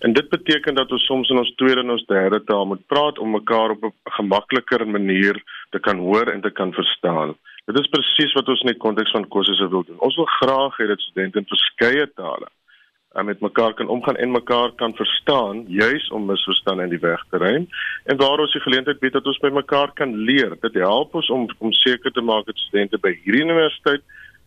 En 0.00 0.12
dit 0.12 0.28
beteken 0.28 0.74
dat 0.74 0.92
ons 0.92 1.04
soms 1.04 1.28
in 1.28 1.38
ons 1.38 1.54
tweede 1.54 1.80
en 1.80 1.90
ons 1.90 2.06
derde 2.06 2.44
taal 2.44 2.66
moet 2.66 2.86
praat 2.86 3.18
om 3.18 3.30
mekaar 3.30 3.70
op 3.70 3.84
'n 3.84 3.92
gemakliker 4.04 4.86
manier 4.86 5.42
te 5.70 5.78
kan 5.78 5.98
hoor 5.98 6.26
en 6.30 6.40
te 6.40 6.50
kan 6.50 6.72
verstaan. 6.72 7.34
Dit 7.66 7.78
is 7.78 7.88
presies 7.88 8.32
wat 8.32 8.48
ons 8.48 8.60
in 8.60 8.66
die 8.66 8.84
konteks 8.86 9.10
van 9.10 9.28
kursusse 9.28 9.68
wil 9.68 9.84
doen. 9.84 9.98
Ons 9.98 10.16
wil 10.16 10.24
graag 10.24 10.76
hê 10.76 10.86
dat 10.86 11.00
studente 11.00 11.38
in 11.38 11.46
verskeie 11.46 12.12
tale 12.14 12.46
en 13.14 13.24
met 13.24 13.40
mekaar 13.40 13.74
kan 13.74 13.88
omgaan 13.88 14.16
en 14.16 14.30
mekaar 14.30 14.72
kan 14.72 14.94
verstaan 14.94 15.64
juis 15.68 16.08
om 16.10 16.26
misverstande 16.26 16.82
in 16.82 16.88
die 16.88 16.98
weg 16.98 17.24
te 17.30 17.36
ruim. 17.36 17.68
En 18.04 18.16
waar 18.16 18.38
ons 18.38 18.52
die 18.52 18.60
geleentheid 18.60 18.98
bied 18.98 19.12
dat 19.12 19.26
ons 19.26 19.38
by 19.38 19.50
mekaar 19.52 19.92
kan 19.94 20.14
leer. 20.14 20.56
Dit 20.60 20.74
help 20.74 21.14
ons 21.14 21.30
om 21.30 21.48
om 21.58 21.72
seker 21.72 22.12
te 22.12 22.20
maak 22.20 22.46
dat 22.46 22.58
studente 22.58 22.98
by 22.98 23.12
hierdie 23.24 23.44
universiteit 23.44 24.02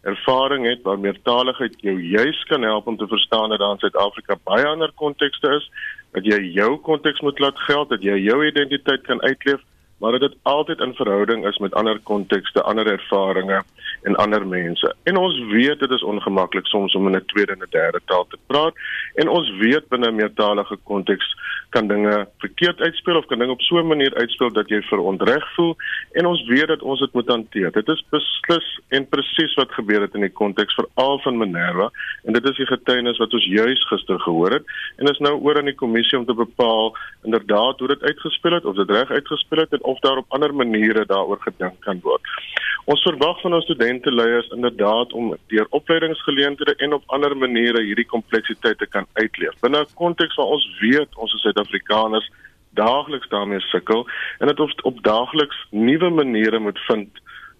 ervaring 0.05 0.65
het 0.69 0.81
waar 0.85 0.99
meertaligheid 0.99 1.77
jou 1.81 1.95
juis 2.01 2.43
kan 2.49 2.61
help 2.61 2.87
om 2.87 2.97
te 2.97 3.07
verstaan 3.07 3.49
dat 3.49 3.59
daar 3.59 3.71
in 3.71 3.79
Suid-Afrika 3.79 4.37
baie 4.43 4.65
ander 4.65 4.91
kontekste 4.95 5.55
is 5.57 5.69
dat 6.13 6.25
jy 6.25 6.37
jou 6.53 6.75
konteks 6.77 7.21
moet 7.25 7.39
laat 7.39 7.59
geld 7.59 7.89
dat 7.89 8.03
jy 8.05 8.17
jou 8.21 8.37
identiteit 8.45 9.01
kan 9.01 9.21
uitleef 9.21 9.63
maar 9.97 10.11
dat 10.11 10.21
dit 10.21 10.37
altyd 10.41 10.79
in 10.79 10.93
verhouding 10.93 11.45
is 11.47 11.57
met 11.57 11.73
ander 11.73 11.99
kontekste, 12.03 12.61
ander 12.61 12.87
ervarings 12.87 13.65
en 14.05 14.15
ander 14.15 14.47
mense. 14.47 14.95
En 15.03 15.17
ons 15.17 15.39
weet 15.49 15.79
dit 15.79 15.91
is 15.91 16.03
ongemaklik 16.03 16.67
soms 16.69 16.93
om 16.95 17.07
in 17.07 17.15
'n 17.17 17.25
tweede 17.25 17.51
en 17.51 17.63
'n 17.63 17.69
derde 17.69 18.01
taal 18.05 18.25
te 18.29 18.37
praat 18.47 18.73
en 19.15 19.27
ons 19.27 19.49
weet 19.57 19.89
binne 19.89 20.07
'n 20.07 20.15
meertalige 20.15 20.77
konteks 20.83 21.27
kan 21.69 21.87
dinge 21.87 22.27
verkeerd 22.37 22.79
uitspeel 22.79 23.17
of 23.17 23.25
kan 23.25 23.39
dinge 23.39 23.51
op 23.51 23.61
so 23.61 23.77
'n 23.77 23.87
manier 23.87 24.13
uitspeel 24.15 24.51
dat 24.51 24.69
jy 24.69 24.81
verontreg 24.81 25.53
voel 25.55 25.75
en 26.11 26.25
ons 26.25 26.45
weet 26.47 26.67
dat 26.67 26.81
ons 26.81 26.99
dit 26.99 27.13
moet 27.13 27.27
hanteer. 27.27 27.71
Dit 27.71 27.87
is 27.87 28.05
beslis 28.09 28.79
en 28.89 29.09
presies 29.09 29.53
wat 29.55 29.71
gebeur 29.71 30.01
het 30.01 30.13
in 30.13 30.21
die 30.21 30.37
konteks 30.41 30.73
veral 30.73 31.19
van 31.19 31.37
Minerva 31.37 31.89
en 32.23 32.33
dit 32.33 32.49
is 32.49 32.55
die 32.55 32.65
getuienis 32.65 33.17
wat 33.17 33.33
ons 33.33 33.45
juis 33.45 33.87
gister 33.87 34.19
gehoor 34.19 34.51
het 34.51 34.65
en 34.97 35.07
is 35.07 35.19
nou 35.19 35.39
oor 35.41 35.57
aan 35.57 35.71
die 35.71 35.81
kommissie 35.83 36.19
om 36.19 36.25
te 36.25 36.33
bepaal 36.33 36.97
inderdaad 37.23 37.79
hoe 37.79 37.87
dit 37.87 38.01
uitgespeel 38.01 38.53
het 38.53 38.65
of 38.65 38.75
dit 38.75 38.89
reg 38.89 39.09
uitgespeel 39.09 39.59
het 39.59 39.73
en 39.73 39.83
of 39.83 39.99
daar 39.99 40.17
op 40.17 40.25
ander 40.29 40.55
maniere 40.55 41.05
daaroor 41.05 41.39
gedink 41.41 41.79
kan 41.79 41.99
word. 42.01 42.21
Ons 42.85 43.01
verwag 43.01 43.39
van 43.41 43.53
ons 43.57 43.63
studente 43.65 43.94
leiers 44.03 44.47
inderdaad 44.47 45.13
om 45.13 45.35
deur 45.47 45.67
opleidingsgeleenthede 45.69 46.75
en 46.75 46.93
op 46.93 47.03
ander 47.05 47.37
maniere 47.37 47.83
hierdie 47.83 48.05
kompleksiteit 48.05 48.77
te 48.77 48.87
kan 48.87 49.05
uitleef. 49.13 49.59
Binne 49.61 49.79
'n 49.81 49.93
konteks 49.93 50.35
waar 50.35 50.45
ons 50.45 50.79
weet 50.79 51.15
ons 51.15 51.33
is 51.33 51.41
Suid-Afrikaners 51.41 52.31
daagliks 52.69 53.29
daarmee 53.29 53.59
sukkel 53.59 54.07
en 54.39 54.47
dit 54.47 54.59
op, 54.59 54.71
op 54.81 55.03
daagliks 55.03 55.67
nuwe 55.69 56.09
maniere 56.09 56.59
moet 56.59 56.79
vind 56.79 57.09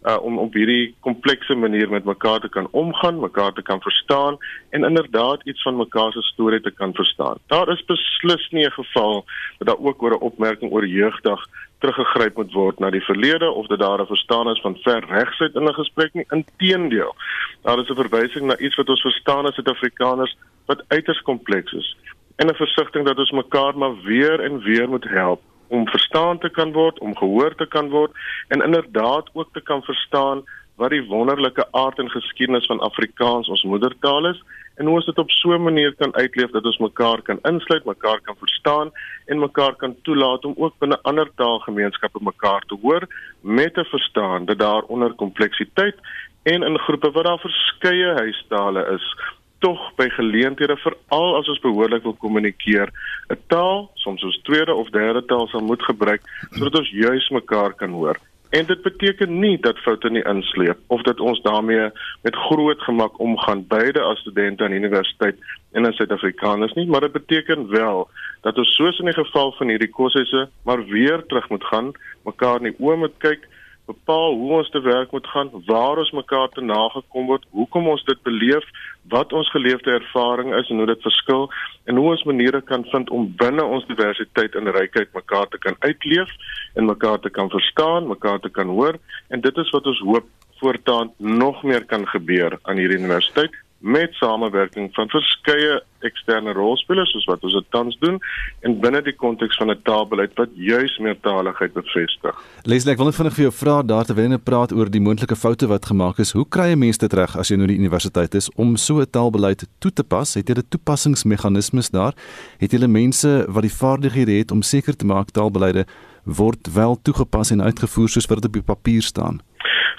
uh, 0.05 0.17
om 0.21 0.37
op 0.37 0.53
hierdie 0.53 0.95
komplekse 0.99 1.55
manier 1.55 1.89
met 1.89 2.03
mekaar 2.03 2.39
te 2.39 2.49
kan 2.49 2.67
omgaan, 2.71 3.19
mekaar 3.19 3.53
te 3.53 3.61
kan 3.61 3.81
verstaan 3.81 4.37
en 4.69 4.83
inderdaad 4.83 5.41
iets 5.43 5.61
van 5.61 5.75
mekaar 5.75 6.11
se 6.11 6.21
storie 6.21 6.61
te 6.61 6.71
kan 6.71 6.93
verstaan. 6.93 7.37
Daar 7.47 7.69
is 7.69 7.85
beslis 7.85 8.49
nie 8.49 8.65
'n 8.65 8.71
geval 8.71 9.25
dat 9.57 9.67
daar 9.67 9.85
ook 9.85 10.03
oor 10.03 10.11
'n 10.11 10.27
opmerking 10.29 10.71
oor 10.71 10.87
jeugdag 10.87 11.45
teruggegryp 11.79 12.35
moet 12.35 12.53
word 12.53 12.79
na 12.79 12.89
die 12.89 13.03
verlede 13.03 13.51
of 13.51 13.67
dat 13.67 13.79
daar 13.79 14.01
'n 14.01 14.05
verstaan 14.05 14.49
is 14.49 14.61
van 14.61 14.77
ver 14.77 15.05
regsheid 15.05 15.55
in 15.55 15.67
'n 15.67 15.73
gesprek 15.73 16.13
nie. 16.13 16.25
Inteendeel, 16.29 17.15
daar 17.61 17.79
is 17.79 17.89
'n 17.89 17.95
verwysing 17.95 18.45
na 18.45 18.57
iets 18.57 18.75
wat 18.75 18.89
ons 18.89 19.01
verstaan 19.01 19.45
as 19.45 19.53
Suid-Afrikaners 19.53 20.37
wat 20.65 20.83
uiters 20.87 21.21
kompleks 21.21 21.71
is 21.73 21.97
en 22.35 22.47
'n 22.47 22.55
versigtiging 22.55 23.05
dat 23.05 23.17
ons 23.17 23.31
mekaar 23.31 23.77
maar 23.77 24.01
weer 24.01 24.39
en 24.39 24.59
weer 24.59 24.89
moet 24.89 25.03
help 25.03 25.41
om 25.67 25.87
verstaan 25.87 26.39
te 26.39 26.49
kan 26.49 26.71
word, 26.71 26.99
om 26.99 27.17
gehoor 27.17 27.55
te 27.55 27.67
kan 27.67 27.89
word 27.89 28.11
en 28.47 28.61
inderdaad 28.61 29.29
ook 29.33 29.53
te 29.53 29.61
kan 29.61 29.81
verstaan 29.81 30.43
wat 30.75 30.91
die 30.91 31.05
wonderlike 31.07 31.67
aard 31.71 31.99
en 31.99 32.09
geskiedenis 32.09 32.65
van 32.65 32.79
Afrikaans 32.79 33.47
ons 33.47 33.63
moedertaal 33.63 34.27
is 34.27 34.41
en 34.75 34.85
hoe 34.85 34.95
ons 34.99 35.05
dit 35.05 35.17
op 35.17 35.31
so 35.31 35.53
'n 35.55 35.63
manier 35.63 35.93
kan 35.95 36.15
uitleef 36.15 36.51
dat 36.51 36.65
ons 36.65 36.77
mekaar 36.77 37.21
kan 37.21 37.39
insluit, 37.41 37.85
mekaar 37.85 38.19
kan 38.21 38.35
verstaan 38.35 38.91
en 39.25 39.39
mekaar 39.39 39.75
kan 39.75 39.95
toelaat 40.01 40.45
om 40.45 40.53
ook 40.57 40.73
binne 40.79 40.99
ander 41.01 41.29
taalgemeenskappe 41.35 42.19
mekaar 42.21 42.61
te 42.67 42.77
hoor 42.81 43.07
met 43.41 43.73
te 43.73 43.83
verstaan 43.83 44.45
dat 44.45 44.59
daar 44.59 44.81
onder 44.81 45.13
kompleksiteit 45.13 45.95
en 46.43 46.63
in 46.63 46.79
groepe 46.79 47.11
wat 47.11 47.25
daar 47.25 47.39
verskeie 47.39 48.13
huistale 48.13 48.85
is 48.93 49.15
tog 49.59 49.79
by 49.95 50.09
geleenthede 50.09 50.77
veral 50.77 51.35
as 51.39 51.49
ons 51.49 51.63
behoorlik 51.63 52.03
wil 52.03 52.17
kommunikeer 52.19 52.91
'n 53.29 53.39
taal 53.47 53.91
soms 53.93 54.23
ons 54.23 54.41
tweede 54.43 54.73
of 54.73 54.89
derde 54.89 55.25
taal 55.25 55.47
sal 55.47 55.61
moet 55.61 55.83
gebruik 55.83 56.21
sodat 56.51 56.79
ons 56.79 56.89
juis 56.89 57.29
mekaar 57.29 57.73
kan 57.73 57.91
hoor. 57.91 58.17
En 58.49 58.65
dit 58.65 58.81
beteken 58.81 59.39
nie 59.39 59.57
dat 59.59 59.79
foute 59.83 60.09
nie 60.09 60.23
insleep 60.23 60.77
of 60.87 61.01
dat 61.01 61.19
ons 61.19 61.41
daarmee 61.41 61.89
met 62.21 62.35
groot 62.35 62.81
gemak 62.81 63.19
omgaan 63.19 63.65
beide 63.67 64.01
as 64.01 64.19
studente 64.19 64.63
aan 64.63 64.71
universiteit 64.71 65.35
en 65.71 65.85
as 65.85 65.95
Suid-Afrikaners 65.95 66.73
nie, 66.73 66.85
maar 66.87 67.01
dit 67.01 67.11
beteken 67.11 67.67
wel 67.69 68.07
dat 68.41 68.57
ons 68.57 68.75
soos 68.75 68.99
in 68.99 69.05
die 69.05 69.17
geval 69.17 69.51
van 69.57 69.67
hierdie 69.67 69.91
kursusse 69.91 70.47
maar 70.63 70.85
weer 70.85 71.25
terug 71.25 71.49
moet 71.49 71.63
gaan, 71.63 71.91
mekaar 72.23 72.61
in 72.61 72.71
die 72.71 72.79
oë 72.79 72.95
moet 72.95 73.17
kyk 73.17 73.47
bepaal 73.85 74.33
hoe 74.33 74.51
ons 74.59 74.69
te 74.69 74.81
werk 74.81 75.11
moet 75.11 75.27
gaan, 75.27 75.49
waar 75.65 75.97
ons 76.01 76.11
mekaar 76.11 76.49
te 76.53 76.61
nagekom 76.61 77.27
word, 77.29 77.45
hoekom 77.51 77.87
ons 77.87 78.03
dit 78.03 78.21
beleef, 78.23 78.65
wat 79.13 79.33
ons 79.33 79.49
geleefde 79.53 79.91
ervaring 79.91 80.53
is 80.57 80.69
en 80.69 80.81
hoe 80.81 80.89
dit 80.89 81.01
verskil 81.05 81.49
en 81.85 81.99
hoe 82.01 82.07
ons 82.13 82.23
maniere 82.25 82.61
kan 82.61 82.85
vind 82.93 83.09
om 83.13 83.27
binne 83.37 83.63
ons 83.63 83.85
diversiteit 83.89 84.55
en 84.55 84.71
rykheid 84.77 85.13
mekaar 85.13 85.49
te 85.53 85.61
kan 85.61 85.77
uitleef 85.85 86.31
en 86.73 86.89
mekaar 86.89 87.19
te 87.19 87.29
kan 87.29 87.49
verstaan, 87.53 88.09
mekaar 88.09 88.39
te 88.39 88.49
kan 88.49 88.73
hoor 88.73 88.97
en 89.29 89.45
dit 89.45 89.61
is 89.61 89.69
wat 89.75 89.85
ons 89.93 90.01
hoop 90.09 90.31
voortaan 90.61 91.11
nog 91.17 91.63
meer 91.63 91.85
kan 91.85 92.07
gebeur 92.07 92.57
aan 92.63 92.81
hierdie 92.81 92.97
universiteit 92.97 93.53
met 93.79 94.13
samewerking 94.13 94.89
van 94.93 95.09
verskeie 95.09 95.81
eksterne 96.05 96.53
rolspelers 96.53 97.11
soos 97.11 97.25
wat 97.29 97.43
ons 97.45 97.53
dit 97.53 97.67
tans 97.73 97.97
doen 98.01 98.17
en 98.65 98.77
binne 98.81 99.01
die 99.05 99.15
konteks 99.15 99.57
van 99.61 99.71
'n 99.71 99.81
taalbeleid 99.83 100.33
wat 100.39 100.49
juis 100.53 100.97
meertaligheid 100.97 101.73
bevestig. 101.73 102.35
Leslie, 102.63 102.93
ek 102.93 102.97
wil 102.97 103.05
net 103.05 103.15
vinnig 103.15 103.33
vir 103.33 103.45
jou 103.45 103.53
vra 103.53 103.81
daar 103.81 104.05
terwyl 104.05 104.31
jy 104.31 104.37
praat 104.37 104.71
oor 104.71 104.89
die 104.89 105.01
moontlike 105.01 105.35
foute 105.35 105.67
wat 105.67 105.85
gemaak 105.85 106.19
is. 106.19 106.31
Hoe 106.31 106.47
kry 106.49 106.71
'n 106.71 106.79
mens 106.79 106.97
dit 106.97 107.13
reg 107.13 107.37
as 107.37 107.49
jy 107.49 107.57
nou 107.57 107.67
die 107.67 107.77
universiteit 107.77 108.35
is 108.35 108.49
om 108.55 108.77
so 108.77 108.99
'n 108.99 109.09
taalbeleid 109.09 109.67
toe 109.79 109.91
te 109.91 110.03
pas? 110.03 110.33
Het 110.33 110.47
jy 110.49 110.55
'n 110.55 110.69
toepassingsmeganismes 110.69 111.89
daar? 111.89 112.13
Het 112.59 112.71
jy 112.71 112.87
mense 112.87 113.45
wat 113.47 113.63
die 113.63 113.77
vaardighede 113.81 114.31
het 114.31 114.51
om 114.51 114.61
seker 114.61 114.95
te 114.95 115.05
maak 115.05 115.31
taalbeleide 115.31 115.85
word 116.23 116.73
wel 116.73 116.97
toegepas 117.01 117.51
en 117.51 117.61
uitgevoer 117.61 118.09
soos 118.09 118.25
wat 118.25 118.41
dit 118.41 118.45
op 118.45 118.53
die 118.53 118.73
papier 118.73 119.01
staan? 119.01 119.41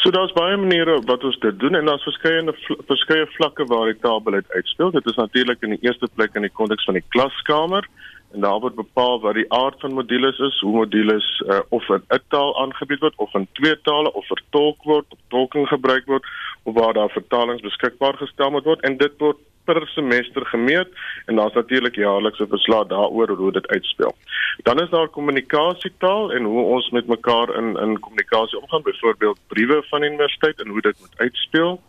So 0.07 0.12
daar's 0.14 0.33
baie 0.37 0.55
maniere 0.55 1.01
wat 1.03 1.25
ons 1.27 1.37
dit 1.42 1.57
doen 1.59 1.75
en 1.75 1.88
daar's 1.90 2.05
verskeie 2.07 2.53
verskeie 2.87 3.25
vlakke 3.35 3.64
waar 3.66 3.88
die 3.90 3.99
taalbeleid 4.05 4.53
uitspeel. 4.55 4.92
Dit 4.95 5.09
is 5.11 5.16
natuurlik 5.19 5.64
in 5.66 5.73
die 5.75 5.83
eerste 5.83 6.07
plek 6.14 6.37
in 6.38 6.47
die 6.47 6.53
konteks 6.61 6.87
van 6.87 6.95
die 6.95 7.03
klaskamer 7.11 7.88
en 8.33 8.41
daar 8.41 8.61
word 8.61 8.75
bepaal 8.75 9.21
wat 9.21 9.35
die 9.35 9.53
aard 9.53 9.81
van 9.81 9.95
modules 9.95 10.39
is, 10.39 10.61
hoe 10.61 10.77
modules 10.77 11.27
uh, 11.47 11.61
of 11.69 11.89
in 11.89 12.03
'n 12.09 12.23
taal 12.29 12.57
aangebied 12.62 13.01
word 13.01 13.17
of 13.17 13.35
in 13.35 13.49
twee 13.53 13.81
tale 13.83 14.12
of 14.12 14.27
vertolk 14.27 14.83
word, 14.83 15.07
of 15.09 15.19
tolking 15.29 15.69
gebruik 15.69 16.07
word 16.07 16.25
of 16.62 16.75
waar 16.75 16.93
daar 16.93 17.11
vertalings 17.11 17.62
beskikbaar 17.62 18.17
gestel 18.17 18.51
moet 18.51 18.65
word 18.65 18.81
en 18.81 18.97
dit 18.97 19.12
word 19.19 19.37
per 19.67 19.89
semester 19.89 20.47
gemeet 20.47 20.89
en 21.27 21.37
daar's 21.37 21.55
natuurlik 21.55 21.95
jaarliks 21.95 22.39
'n 22.39 22.55
verslag 22.57 22.87
daaroor 22.87 23.29
hoe 23.29 23.53
dit 23.53 23.67
uitspeel. 23.69 24.15
Dan 24.62 24.81
is 24.81 24.91
daar 24.91 25.09
kommunikasietaal 25.09 26.33
en 26.33 26.45
hoe 26.45 26.65
ons 26.65 26.91
met 26.91 27.07
mekaar 27.07 27.55
in 27.57 27.77
in 27.77 28.01
kommunikasie 28.01 28.61
omgaan, 28.61 28.83
byvoorbeeld 28.83 29.39
briewe 29.47 29.83
van 29.91 30.03
universiteit 30.03 30.61
en 30.61 30.69
hoe 30.69 30.81
dit 30.81 30.97
moet 31.01 31.17
uitspeel. 31.17 31.81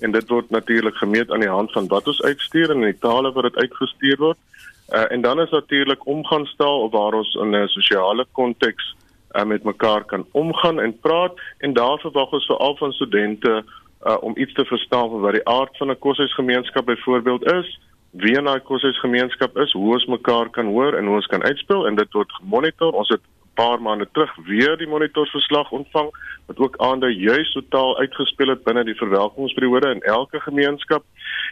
En 0.00 0.10
dit 0.10 0.28
word 0.28 0.50
natuurlik 0.50 0.96
gemeet 0.96 1.30
aan 1.30 1.40
die 1.40 1.48
hand 1.48 1.72
van 1.72 1.86
wat 1.86 2.06
ons 2.06 2.22
uitstuur 2.22 2.70
en 2.70 2.80
die 2.80 2.98
tale 2.98 3.32
wat 3.32 3.42
dit 3.42 3.56
uitgestuur 3.56 4.16
word. 4.16 4.38
Uh, 4.92 5.04
en 5.08 5.20
dan 5.20 5.40
is 5.40 5.50
natuurlik 5.50 6.06
omgangstaal 6.06 6.90
waar 6.90 7.12
ons 7.12 7.34
in 7.34 7.56
'n 7.56 7.68
sosiale 7.68 8.26
konteks 8.32 8.94
uh, 9.32 9.44
met 9.44 9.62
mekaar 9.62 10.04
kan 10.04 10.26
omgaan 10.32 10.80
en 10.80 10.98
praat 11.00 11.40
en 11.58 11.72
daar 11.72 11.98
verwag 11.98 12.30
ons 12.30 12.46
veral 12.46 12.76
van 12.76 12.92
studente 12.92 13.64
uh, 14.06 14.16
om 14.20 14.36
iets 14.36 14.52
te 14.52 14.64
verstaan 14.64 15.10
van 15.10 15.20
wat 15.20 15.32
die 15.32 15.48
aard 15.48 15.76
van 15.76 15.90
'n 15.90 15.98
koshuisgemeenskap 15.98 16.84
byvoorbeeld 16.84 17.52
is, 17.52 17.80
wie 18.10 18.36
in 18.36 18.44
daai 18.44 18.60
koshuisgemeenskap 18.60 19.56
is, 19.56 19.72
hoe 19.72 19.92
ons 19.92 20.06
mekaar 20.06 20.50
kan 20.50 20.66
hoor 20.66 20.94
en 20.94 21.06
hoe 21.06 21.14
ons 21.14 21.26
kan 21.26 21.44
uitspel 21.44 21.86
en 21.86 21.94
dit 21.94 22.12
word 22.12 22.32
gemonitor. 22.32 22.92
Ons 22.92 23.08
het 23.08 23.20
paar 23.54 23.82
maande 23.82 24.08
terug 24.12 24.34
weer 24.46 24.76
die 24.76 24.88
monitorsverslag 24.88 25.70
ontvang 25.70 26.10
wat 26.46 26.58
ook 26.58 26.76
aandui 26.76 27.12
juis 27.14 27.52
totaal 27.52 27.98
uitgespeel 27.98 28.48
het 28.48 28.64
binne 28.64 28.84
die 28.84 28.98
verwelkomingsperiode 28.98 29.90
in 29.94 30.02
elke 30.02 30.40
gemeenskap. 30.40 31.04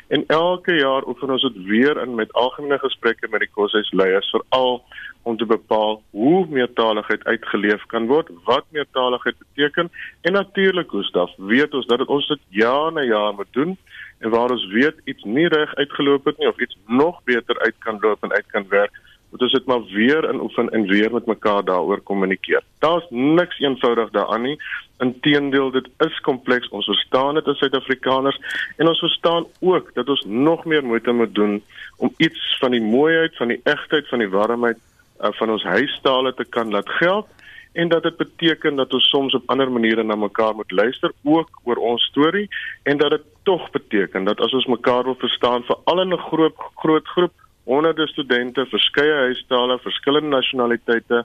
En 0.08 0.24
elke 0.26 0.74
jaar 0.74 1.06
oefen 1.06 1.30
ons 1.30 1.42
dit 1.42 1.62
weer 1.64 2.02
in 2.02 2.14
met 2.14 2.32
algemene 2.32 2.78
gesprekke 2.78 3.28
met 3.30 3.40
die 3.40 3.52
koshuisleiers 3.54 4.30
veral 4.30 4.82
om 5.22 5.36
te 5.36 5.46
bepaal 5.46 6.02
hoe 6.10 6.46
meertaligheid 6.48 7.24
uitgeleef 7.24 7.84
kan 7.86 8.06
word, 8.06 8.28
wat 8.44 8.64
meertaligheid 8.70 9.36
beteken 9.38 9.90
en 10.20 10.32
natuurlik 10.32 10.90
Gustaf, 10.90 11.34
weet 11.36 11.74
ons 11.74 11.86
dat 11.86 12.06
ons 12.06 12.28
dit 12.28 12.40
jaar 12.48 12.92
na 12.92 13.02
jaar 13.02 13.34
moet 13.34 13.52
doen 13.52 13.76
en 14.18 14.30
waar 14.30 14.50
ons 14.50 14.66
weet 14.72 14.96
iets 15.04 15.24
nie 15.24 15.48
reg 15.48 15.74
uitgeloop 15.74 16.24
het 16.24 16.38
nie 16.38 16.48
of 16.48 16.60
iets 16.60 16.76
nog 16.86 17.20
beter 17.24 17.58
uit 17.58 17.74
kan 17.78 17.98
loop 18.00 18.22
en 18.22 18.32
uit 18.32 18.46
kan 18.46 18.68
werk, 18.68 19.00
moet 19.30 19.42
ons 19.42 19.52
dit 19.52 19.66
maar 19.66 19.84
weer 19.84 20.28
in 20.28 20.40
oefen 20.40 20.70
en 20.70 20.86
weer 20.86 21.12
met 21.12 21.26
mekaar 21.26 21.64
daaroor 21.64 22.00
kommunikeer. 22.00 22.62
Daar's 22.78 23.06
niks 23.10 23.58
eenvoudig 23.58 24.10
daaraan 24.10 24.42
nie. 24.42 24.56
Inteendeel, 24.98 25.70
dit 25.70 25.88
is 25.98 26.20
kompleks. 26.20 26.68
Ons 26.68 26.84
verstaan 26.84 27.34
dit 27.34 27.46
as 27.48 27.58
Suid-Afrikaners 27.58 28.40
en 28.76 28.88
ons 28.88 28.98
verstaan 28.98 29.46
ook 29.60 29.94
dat 29.94 30.08
ons 30.08 30.24
nog 30.26 30.64
meer 30.64 30.84
moeite 30.84 31.12
moet 31.12 31.34
doen 31.34 31.62
om 31.96 32.14
iets 32.16 32.56
van 32.58 32.70
die 32.70 32.82
mooiheid, 32.82 33.36
van 33.36 33.48
die 33.48 33.60
egtheid, 33.64 34.08
van 34.08 34.18
die 34.18 34.28
warmheid 34.28 34.78
uh, 35.20 35.28
van 35.30 35.50
ons 35.50 35.62
huistale 35.62 36.34
te 36.34 36.44
kan 36.44 36.70
laat 36.70 36.88
geld 36.88 37.26
en 37.72 37.88
dat 37.88 38.02
dit 38.02 38.16
beteken 38.16 38.76
dat 38.76 38.94
ons 38.94 39.08
soms 39.08 39.34
op 39.34 39.42
ander 39.46 39.70
maniere 39.72 40.02
na 40.02 40.14
mekaar 40.14 40.54
moet 40.54 40.70
luister 40.70 41.12
ook 41.22 41.60
oor 41.64 41.76
ons 41.76 42.02
storie 42.02 42.48
en 42.82 42.96
dat 42.96 43.10
dit 43.10 43.22
tog 43.42 43.70
beteken 43.70 44.24
dat 44.24 44.40
as 44.40 44.52
ons 44.52 44.66
mekaar 44.66 45.04
wil 45.04 45.18
verstaan 45.18 45.62
vir 45.62 45.76
al 45.84 46.04
'n 46.04 46.18
groot 46.18 46.54
groot 46.74 47.06
groep 47.06 47.32
honderde 47.70 48.06
studente 48.08 48.66
verskeie 48.66 49.14
huistale 49.26 49.78
verskillende 49.78 50.28
nasionaliteite 50.28 51.24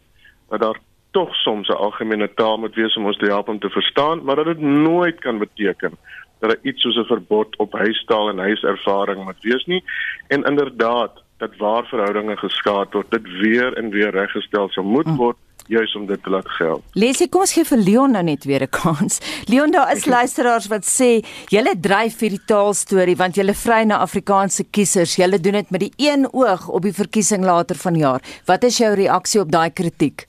dat 0.49 0.59
daar 0.59 0.79
tog 1.11 1.35
soms 1.35 1.67
'n 1.67 1.81
algemene 1.87 2.29
taal 2.33 2.57
moet 2.57 2.75
wees 2.75 2.95
om 2.97 3.05
ons 3.05 3.17
te 3.17 3.25
help 3.25 3.47
om 3.47 3.59
te 3.59 3.69
verstaan 3.69 4.23
maar 4.23 4.35
dat 4.35 4.45
dit 4.45 4.59
nooit 4.59 5.19
kan 5.19 5.37
beteken 5.37 5.91
dat 6.39 6.49
daar 6.49 6.59
iets 6.61 6.81
soos 6.81 6.97
'n 6.97 7.11
verbod 7.13 7.57
op 7.57 7.73
huistaal 7.73 8.29
en 8.29 8.37
huiservaring 8.37 9.23
moet 9.23 9.41
wees 9.41 9.65
nie 9.65 9.83
en 10.27 10.43
inderdaad 10.43 11.23
dat 11.37 11.57
waar 11.57 11.85
verhoudinge 11.85 12.37
geskaad 12.37 12.93
word, 12.93 13.11
dit 13.11 13.27
weer 13.41 13.73
en 13.73 13.89
weer 13.89 14.11
reggestel 14.11 14.69
sou 14.69 14.85
moet 14.85 15.05
mm. 15.05 15.15
word 15.15 15.37
juis 15.67 15.95
om 15.95 16.05
dit 16.05 16.23
te 16.23 16.29
laat 16.29 16.49
geld. 16.57 16.83
Lesie, 16.93 17.27
kom 17.29 17.45
ons 17.45 17.53
gee 17.53 17.65
vir 17.65 17.81
Leon 17.81 18.11
nou 18.11 18.23
net 18.23 18.45
weer 18.45 18.63
'n 18.63 18.69
kans. 18.69 19.19
Leon, 19.51 19.71
daar 19.71 19.91
is 19.95 20.05
luisteraars 20.05 20.67
wat 20.67 20.85
sê 20.85 21.25
julle 21.49 21.73
dryf 21.79 22.17
vir 22.21 22.29
die 22.29 22.45
taalstorie 22.45 23.15
want 23.15 23.35
julle 23.35 23.53
vry 23.53 23.83
na 23.83 23.97
Afrikaanse 23.97 24.63
kiesers. 24.71 25.15
Julle 25.15 25.39
doen 25.39 25.53
dit 25.53 25.71
met 25.71 25.79
die 25.79 25.93
een 25.97 26.27
oog 26.33 26.69
op 26.69 26.81
die 26.81 26.93
verkiesing 26.93 27.43
later 27.43 27.75
vanjaar. 27.75 28.21
Wat 28.45 28.63
is 28.63 28.77
jou 28.77 28.93
reaksie 28.93 29.41
op 29.41 29.51
daai 29.51 29.69
kritiek? 29.69 30.27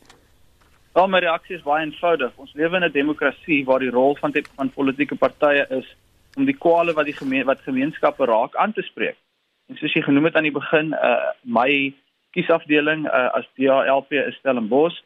Wel, 0.97 1.09
my 1.09 1.19
reaksie 1.19 1.57
is 1.57 1.63
baie 1.63 1.85
eenvoudig. 1.85 2.33
Ons 2.37 2.55
lewe 2.55 2.77
in 2.77 2.85
'n 2.85 2.93
demokrasie 2.93 3.65
waar 3.65 3.81
die 3.81 3.91
rol 3.91 4.17
van 4.17 4.31
die, 4.31 4.45
van 4.57 4.71
politieke 4.71 5.15
partye 5.15 5.67
is 5.69 5.97
om 6.37 6.45
die 6.45 6.57
kwale 6.57 6.93
wat 6.93 7.05
die 7.05 7.17
gemeen, 7.17 7.45
wat 7.45 7.61
gemeenskappe 7.61 8.25
raak 8.25 8.57
aan 8.57 8.73
te 8.73 8.83
spreek. 8.83 9.17
En 9.69 9.77
soos 9.77 9.93
jy 9.93 10.03
genoem 10.03 10.25
het 10.25 10.37
aan 10.37 10.49
die 10.49 10.55
begin, 10.55 10.93
uh 10.93 11.33
my 11.43 11.93
kiesafdeling 12.37 13.07
uh 13.07 13.29
as 13.35 13.49
DALP 13.59 14.13
is 14.13 14.39
Stellenbosch. 14.41 15.03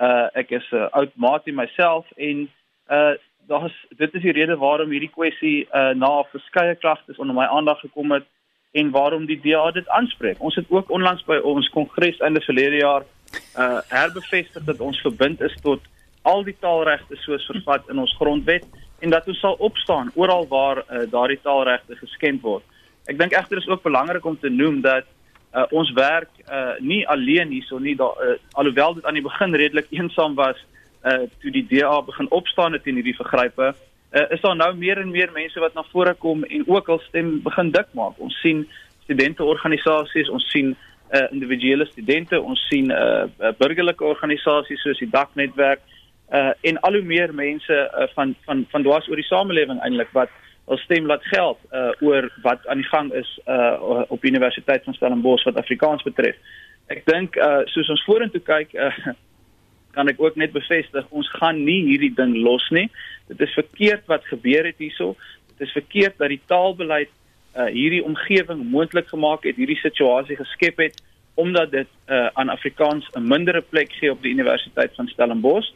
Uh 0.00 0.28
ek 0.32 0.50
is 0.50 0.66
'n 0.72 0.76
uh, 0.76 0.88
oud 0.90 1.12
maatie 1.14 1.52
myself 1.52 2.06
en 2.16 2.48
uh 2.88 3.14
daar's 3.46 3.76
dit 3.96 4.14
is 4.14 4.22
die 4.22 4.32
rede 4.32 4.56
waarom 4.56 4.90
hierdie 4.90 5.12
kwessie 5.12 5.68
uh 5.74 5.92
na 5.94 6.22
verskeie 6.32 6.74
klagtes 6.74 7.18
onder 7.18 7.34
my 7.34 7.46
aandag 7.46 7.80
gekom 7.80 8.12
het 8.12 8.26
en 8.72 8.90
waarom 8.90 9.26
die 9.26 9.40
DA 9.42 9.70
dit 9.70 9.88
aanspreek. 9.88 10.40
Ons 10.40 10.54
het 10.54 10.66
ook 10.70 10.90
onlangs 10.90 11.24
by 11.24 11.36
ons 11.42 11.68
kongres 11.68 12.18
einde 12.18 12.40
verlede 12.40 12.76
jaar 12.76 13.04
uh 13.58 13.80
herbevestig 13.88 14.64
dat 14.64 14.80
ons 14.80 15.00
verbind 15.00 15.40
is 15.40 15.56
tot 15.62 15.80
al 16.22 16.44
die 16.44 16.56
taalregte 16.60 17.16
soos 17.16 17.46
vervat 17.46 17.88
in 17.88 17.98
ons 17.98 18.16
grondwet 18.16 18.64
en 19.00 19.10
dat 19.10 19.28
ons 19.28 19.40
sal 19.40 19.56
opstaan 19.58 20.12
oral 20.14 20.46
waar 20.48 20.82
uh, 20.82 21.04
daardie 21.10 21.40
taalregte 21.42 21.96
geskend 21.96 22.42
word. 22.44 22.64
Ek 23.08 23.18
dink 23.18 23.32
egter 23.32 23.58
is 23.58 23.68
ook 23.68 23.82
belangrik 23.82 24.24
om 24.24 24.36
te 24.38 24.50
noem 24.52 24.80
dat 24.84 25.08
uh, 25.54 25.66
ons 25.70 25.92
werk 25.92 26.30
uh, 26.46 26.76
nie 26.80 27.02
alleen 27.08 27.50
hierso 27.50 27.78
nie 27.78 27.96
da, 27.96 28.10
uh, 28.22 28.36
alhoewel 28.52 28.94
dit 28.94 29.04
aan 29.04 29.18
die 29.18 29.26
begin 29.26 29.54
redelik 29.54 29.90
eensaam 29.90 30.34
was 30.34 30.58
uh, 31.04 31.26
toe 31.42 31.50
die 31.50 31.66
DA 31.70 32.00
begin 32.02 32.30
opstaan 32.30 32.78
teen 32.82 33.00
hierdie 33.00 33.16
vergrype 33.16 33.72
uh, 34.12 34.26
is 34.30 34.40
daar 34.40 34.56
nou 34.56 34.74
meer 34.76 34.98
en 34.98 35.10
meer 35.10 35.30
mense 35.32 35.60
wat 35.60 35.74
na 35.74 35.84
vore 35.92 36.14
kom 36.14 36.44
en 36.44 36.64
ook 36.66 36.88
al 36.88 37.00
stem 37.08 37.40
begin 37.42 37.70
dik 37.70 37.92
maak. 37.94 38.18
Ons 38.18 38.38
sien 38.42 38.66
studenteorganisasies 39.04 40.30
ons 40.30 40.46
sien 40.50 40.74
uh, 40.74 41.26
individuele 41.30 41.86
studente 41.86 42.40
ons 42.40 42.60
sien 42.68 42.90
uh, 42.90 43.26
burgerlike 43.58 44.04
organisasies 44.04 44.82
soos 44.82 44.98
die 45.02 45.10
dak 45.10 45.34
netwerk 45.34 45.82
uh, 46.32 46.52
en 46.60 46.78
al 46.86 46.98
hoe 46.98 47.06
meer 47.06 47.34
mense 47.34 47.74
uh, 47.74 48.06
van 48.14 48.34
van 48.46 48.66
van 48.70 48.86
dwars 48.86 49.08
oor 49.08 49.18
die 49.18 49.30
samelewing 49.30 49.82
eintlik 49.82 50.12
wat 50.14 50.30
ons 50.70 50.82
stem 50.86 51.06
laat 51.10 51.24
geld 51.26 51.58
uh 51.74 51.90
oor 52.06 52.28
wat 52.44 52.66
aan 52.70 52.82
die 52.82 52.90
gang 52.90 53.10
is 53.18 53.30
uh 53.46 54.04
op 54.08 54.24
Universiteit 54.24 54.84
van 54.86 54.94
Stellenbosch 54.94 55.46
wat 55.48 55.58
Afrikaans 55.58 56.06
betref. 56.06 56.38
Ek 56.86 57.02
dink 57.10 57.36
uh 57.36 57.64
soos 57.74 57.90
ons 57.90 58.04
vorentoe 58.06 58.42
kyk 58.46 58.74
uh 58.78 58.94
kan 59.96 60.08
ek 60.08 60.20
ook 60.22 60.36
net 60.38 60.52
bevestig 60.54 61.06
ons 61.10 61.30
gaan 61.40 61.64
nie 61.66 61.80
hierdie 61.88 62.12
ding 62.14 62.36
los 62.44 62.68
nie. 62.70 62.86
Dit 63.26 63.42
is 63.42 63.56
verkeerd 63.58 64.06
wat 64.06 64.26
gebeur 64.30 64.68
het 64.68 64.78
hierso. 64.78 65.16
Dit 65.56 65.66
is 65.66 65.74
verkeerd 65.74 66.18
dat 66.22 66.30
die 66.30 66.42
taalbeleid 66.46 67.10
uh, 67.10 67.66
hierdie 67.74 68.04
omgewing 68.06 68.62
moontlik 68.70 69.08
gemaak 69.10 69.42
het, 69.48 69.58
hierdie 69.58 69.80
situasie 69.82 70.38
geskep 70.38 70.78
het 70.86 71.02
omdat 71.40 71.70
dit 71.72 71.88
uh, 72.06 72.28
aan 72.38 72.52
Afrikaans 72.52 73.06
'n 73.16 73.26
mindere 73.26 73.60
plek 73.60 73.92
gee 73.98 74.10
op 74.12 74.22
die 74.22 74.32
Universiteit 74.34 74.94
van 74.94 75.08
Stellenbosch 75.08 75.70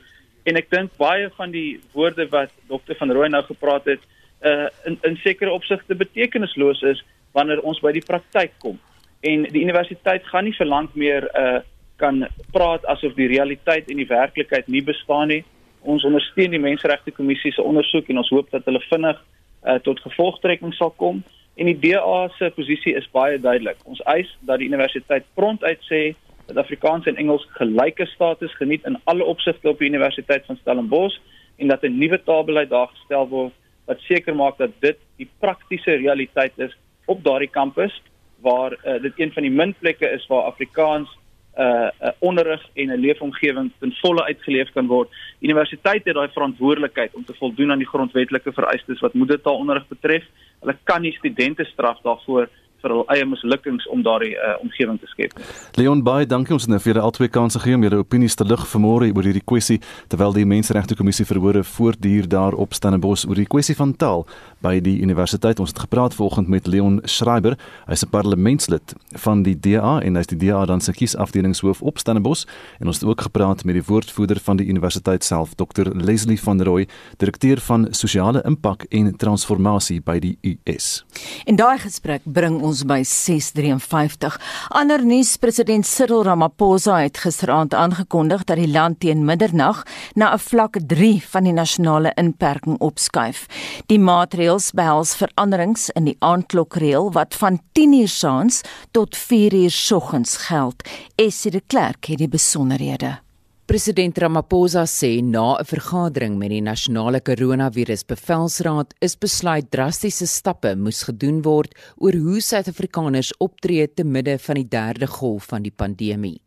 en 0.45 0.57
ek 0.61 0.71
dink 0.71 0.97
baie 0.97 1.31
van 1.37 1.51
die 1.51 1.81
woorde 1.93 2.29
wat 2.29 2.51
dokter 2.69 2.97
van 2.97 3.11
Rooi 3.11 3.29
nou 3.29 3.43
gepraat 3.43 3.85
het 3.85 4.03
uh, 4.45 4.69
in 4.85 4.99
in 5.03 5.17
sekere 5.17 5.53
opsigte 5.53 5.95
betekenisloos 5.95 6.83
is 6.83 7.05
wanneer 7.33 7.63
ons 7.63 7.81
by 7.81 7.93
die 7.93 8.05
praktyk 8.05 8.53
kom. 8.59 8.79
En 9.21 9.47
die 9.51 9.63
universiteit 9.65 10.27
gaan 10.31 10.45
nie 10.45 10.57
vir 10.57 10.69
lank 10.69 10.95
meer 10.95 11.27
uh, 11.33 11.61
kan 11.97 12.27
praat 12.53 12.85
asof 12.91 13.15
die 13.17 13.31
realiteit 13.31 13.89
en 13.91 14.01
die 14.03 14.11
werklikheid 14.11 14.69
nie 14.69 14.83
bestaan 14.85 15.31
nie. 15.33 15.43
Ons 15.81 16.05
ondersteun 16.05 16.55
die 16.55 16.63
menseregte 16.63 17.13
kommissie 17.15 17.53
se 17.53 17.63
ondersoek 17.63 18.11
en 18.11 18.21
ons 18.23 18.33
hoop 18.35 18.51
dat 18.53 18.67
hulle 18.69 18.83
vinnig 18.89 19.21
uh, 19.21 19.79
tot 19.87 20.03
gevolgtrekking 20.07 20.75
sal 20.75 20.93
kom. 21.01 21.23
En 21.55 21.71
die 21.71 21.79
DA 21.79 22.29
se 22.39 22.51
posisie 22.57 22.97
is 22.99 23.09
baie 23.15 23.39
duidelik. 23.39 23.79
Ons 23.87 24.03
eis 24.11 24.31
dat 24.43 24.59
die 24.61 24.69
universiteit 24.69 25.27
prompt 25.39 25.65
uit 25.65 25.83
sê 25.91 26.03
dat 26.47 26.59
Afrikaans 26.61 27.07
en 27.07 27.17
Engels 27.17 27.47
gelyke 27.57 28.07
status 28.11 28.53
geniet 28.59 28.85
in 28.85 28.99
alle 29.11 29.25
opsigte 29.25 29.71
op 29.71 29.79
die 29.81 29.89
Universiteit 29.89 30.45
van 30.47 30.59
Stellenbosch 30.61 31.17
en 31.57 31.69
dat 31.69 31.83
'n 31.83 31.99
nuwe 31.99 32.21
taalbeleid 32.25 32.71
daar 32.71 32.91
gestel 32.93 33.29
word 33.29 33.53
wat 33.85 34.01
seker 34.01 34.35
maak 34.35 34.59
dat 34.59 34.71
dit 34.81 34.99
die 35.17 35.29
praktiese 35.39 35.97
realiteit 36.01 36.53
is 36.57 36.77
op 37.07 37.25
daardie 37.25 37.51
kampus 37.51 38.03
waar 38.45 38.73
uh, 38.73 39.03
dit 39.03 39.13
een 39.17 39.33
van 39.33 39.43
die 39.43 39.53
min 39.53 39.75
plekke 39.79 40.09
is 40.11 40.27
waar 40.27 40.51
Afrikaans 40.53 41.09
'n 41.57 41.63
uh, 41.63 41.91
'n 42.01 42.07
uh, 42.07 42.11
onderrig 42.19 42.63
en 42.75 42.91
'n 42.91 43.01
leefomgewing 43.01 43.71
ten 43.79 43.93
volle 43.93 44.25
uitgeleef 44.25 44.73
kan 44.73 44.87
word. 44.87 45.09
Universiteite 45.41 46.09
het 46.09 46.17
daai 46.17 46.29
verantwoordelikheid 46.29 47.15
om 47.15 47.25
te 47.25 47.35
voldoen 47.35 47.71
aan 47.71 47.79
die 47.79 47.93
grondwetlike 47.93 48.53
vereistes 48.53 49.01
wat 49.01 49.15
moedertaalonderrig 49.15 49.89
betref. 49.89 50.25
Hulle 50.61 50.77
kan 50.83 51.03
nie 51.03 51.13
studente 51.13 51.65
straf 51.65 52.01
daarvoor 52.03 52.49
vir 52.85 52.95
hul 52.95 53.05
eie 53.13 53.25
mislukkings 53.29 53.87
om 53.93 54.05
daardie 54.05 54.35
uh, 54.37 54.55
omgewing 54.65 54.99
te 55.01 55.09
skep. 55.11 55.35
Leon 55.79 56.03
Bey, 56.05 56.27
dankie 56.29 56.55
ons 56.57 56.67
het 56.67 56.73
nou 56.75 56.81
vir 56.85 57.01
al 57.01 57.15
twee 57.17 57.33
kansse 57.33 57.61
gegee 57.63 57.79
om 57.79 57.87
julle 57.87 58.03
opinies 58.05 58.37
te 58.37 58.47
lig 58.47 58.67
vanmôre 58.71 59.11
oor 59.15 59.29
hierdie 59.29 59.45
kwessie 59.45 59.81
terwyl 60.13 60.37
die 60.37 60.47
Menseregte 60.49 60.97
Kommissie 60.99 61.27
verhore 61.29 61.65
voortduur 61.65 62.29
daar 62.29 62.57
op 62.61 62.77
Stellenbosch 62.77 63.25
oor 63.29 63.41
die 63.41 63.49
kwessie 63.49 63.77
van 63.79 63.95
taal 63.97 64.27
by 64.65 64.79
die 64.85 64.99
universiteit. 65.05 65.61
Ons 65.61 65.75
het 65.75 65.85
gepraat 65.87 66.17
vanoggend 66.17 66.51
met 66.53 66.69
Leon 66.71 67.01
Schreiber, 67.05 67.57
hy's 67.89 68.05
'n 68.05 68.11
parlementslid 68.11 68.95
van 69.25 69.43
die 69.43 69.57
DA 69.57 70.01
en 70.01 70.17
hy's 70.17 70.27
die 70.27 70.39
DA 70.39 70.65
dan 70.67 70.81
se 70.81 70.93
kiesafdelingshoof 70.93 71.83
op 71.83 71.99
Stellenbosch 71.99 72.45
en 72.81 72.87
ons 72.87 73.01
het 73.01 73.09
ook 73.09 73.21
gepraat 73.21 73.65
met 73.65 73.75
die 73.75 73.85
woordvoerder 73.87 74.41
van 74.41 74.57
die 74.57 74.67
universiteit 74.67 75.25
self, 75.25 75.55
Dr 75.55 75.89
Leslie 75.95 76.41
van 76.41 76.63
Rooi, 76.63 76.87
direkteur 77.17 77.61
van 77.61 77.89
sosiale 77.91 78.43
impak 78.45 78.85
en 78.91 79.17
transformasie 79.17 80.01
by 80.01 80.19
die 80.19 80.39
US. 80.43 81.05
In 81.45 81.57
daai 81.57 81.79
gesprek 81.79 82.23
bring 82.25 82.61
ons 82.63 82.74
ons 82.75 82.83
by 82.89 83.03
653. 83.07 84.39
Ander 84.75 85.03
nuus: 85.07 85.37
President 85.39 85.87
Cyril 85.87 86.25
Ramaphosa 86.27 86.99
het 87.05 87.21
gisteraand 87.23 87.75
aangekondig 87.75 88.45
dat 88.49 88.59
die 88.59 88.71
land 88.71 89.01
teen 89.05 89.25
middernag 89.25 89.85
na 90.15 90.35
'n 90.35 90.39
vlak 90.39 90.79
3 90.87 91.23
van 91.31 91.45
die 91.45 91.53
nasionale 91.53 92.13
inperking 92.17 92.79
opskuif. 92.79 93.47
Die 93.87 93.99
maatreëls 93.99 94.73
behels 94.73 95.15
veranderings 95.15 95.91
in 95.91 96.05
die 96.05 96.17
aandklokreël 96.19 97.13
wat 97.13 97.35
van 97.35 97.61
10:00 97.73 98.09
saans 98.09 98.61
tot 98.91 99.17
4:00 99.17 99.71
soggens 99.71 100.37
geld. 100.37 100.83
Essie 101.17 101.51
de 101.51 101.63
Klerk 101.67 102.05
het 102.07 102.19
die 102.19 102.29
besonderhede. 102.29 103.24
President 103.67 104.19
Ramaphosa 104.19 104.85
sê 104.85 105.23
na 105.23 105.57
'n 105.57 105.65
vergadering 105.65 106.37
met 106.37 106.51
die 106.51 106.61
nasionale 106.61 107.21
koronavirusbevelsraad 107.21 108.93
is 109.01 109.17
besluit 109.17 109.71
drastiese 109.71 110.27
stappe 110.27 110.75
moes 110.77 111.01
gedoen 111.09 111.41
word 111.43 111.73
oor 111.97 112.13
hoe 112.13 112.41
Suid-Afrikaners 112.41 113.33
optree 113.39 113.87
te 113.95 114.05
midde 114.05 114.39
van 114.39 114.55
die 114.55 114.69
derde 114.69 115.07
golf 115.07 115.49
van 115.49 115.63
die 115.63 115.73
pandemie. 115.73 116.41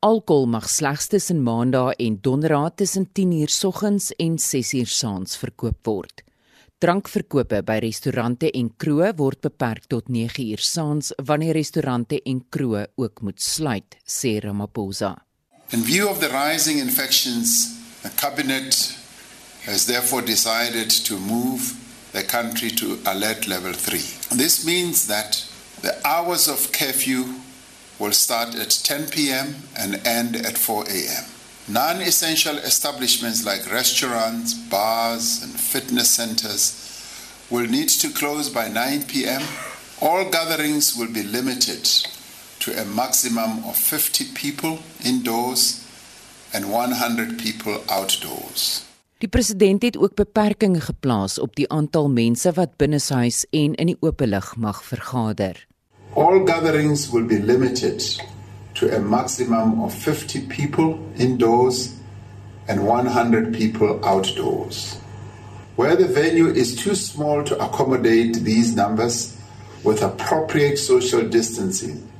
Alkohol 0.00 0.46
mag 0.46 0.68
slegs 0.68 1.08
tussen 1.08 1.42
Maandag 1.42 1.94
en 1.96 2.18
Donderdag 2.20 2.74
tussen 2.76 3.06
10:00 3.12 3.48
soggens 3.48 4.12
en 4.18 4.38
6:00 4.38 4.86
saans 4.86 5.36
verkoop 5.36 5.86
word. 5.86 6.22
Drankverkope 6.78 7.62
by 7.62 7.78
restaurante 7.78 8.50
en 8.50 8.70
kroë 8.76 9.16
word 9.16 9.40
beperk 9.40 9.86
tot 9.86 10.08
9:00 10.08 10.60
saans 10.60 11.12
wanneer 11.24 11.54
restaurante 11.54 12.20
en 12.22 12.44
kroë 12.50 12.86
ook 12.96 13.22
moet 13.22 13.40
sluit, 13.40 13.96
sê 14.04 14.40
Ramaphosa. 14.40 15.24
In 15.72 15.80
view 15.80 16.08
of 16.08 16.20
the 16.20 16.28
rising 16.28 16.78
infections, 16.78 17.80
the 18.02 18.10
Cabinet 18.10 18.96
has 19.62 19.86
therefore 19.86 20.20
decided 20.22 20.90
to 20.90 21.18
move 21.18 21.80
the 22.12 22.22
country 22.22 22.70
to 22.70 22.98
alert 23.06 23.48
level 23.48 23.72
3. 23.72 23.98
This 24.36 24.64
means 24.64 25.06
that 25.08 25.44
the 25.80 25.96
hours 26.06 26.48
of 26.48 26.70
curfew 26.72 27.34
will 27.98 28.12
start 28.12 28.54
at 28.54 28.70
10 28.70 29.08
p.m. 29.08 29.56
and 29.76 30.06
end 30.06 30.36
at 30.36 30.58
4 30.58 30.84
a.m. 30.84 31.24
Non 31.66 32.02
essential 32.02 32.58
establishments 32.58 33.44
like 33.44 33.72
restaurants, 33.72 34.52
bars, 34.54 35.42
and 35.42 35.52
fitness 35.52 36.10
centers 36.10 36.80
will 37.50 37.66
need 37.66 37.88
to 37.88 38.10
close 38.10 38.50
by 38.50 38.68
9 38.68 39.04
p.m. 39.04 39.42
All 40.00 40.30
gatherings 40.30 40.94
will 40.94 41.10
be 41.10 41.22
limited 41.22 41.88
to 42.64 42.72
a 42.80 42.84
maximum 42.84 43.62
of 43.68 43.76
50 43.76 44.24
people 44.32 44.78
indoors 45.04 45.84
and 46.54 46.70
100 46.70 47.38
people 47.38 47.76
outdoors. 47.88 48.84
Die 49.18 49.28
president 49.28 49.82
het 49.82 49.98
ook 49.98 50.14
beperkings 50.14 50.84
geplaas 50.84 51.38
op 51.38 51.56
die 51.56 51.68
aantal 51.68 52.08
mense 52.08 52.52
wat 52.56 52.76
binneshuis 52.76 53.44
en 53.50 53.74
in 53.74 53.92
die 53.92 53.96
oop 54.00 54.24
lug 54.24 54.56
mag 54.56 54.80
vergader. 54.84 55.66
All 56.16 56.46
gatherings 56.46 57.10
will 57.10 57.26
be 57.26 57.38
limited 57.42 58.00
to 58.72 58.88
a 58.96 58.98
maximum 58.98 59.82
of 59.82 59.94
50 59.94 60.46
people 60.48 60.96
indoors 61.16 61.90
and 62.66 62.80
100 62.80 63.52
people 63.52 63.98
outdoors. 64.02 64.96
Where 65.76 65.96
the 65.96 66.08
venue 66.08 66.48
is 66.48 66.74
too 66.74 66.94
small 66.94 67.42
to 67.44 67.60
accommodate 67.60 68.44
these 68.44 68.74
numbers 68.74 69.36
with 69.82 70.02
appropriate 70.02 70.78
social 70.78 71.28
distancing, 71.28 72.13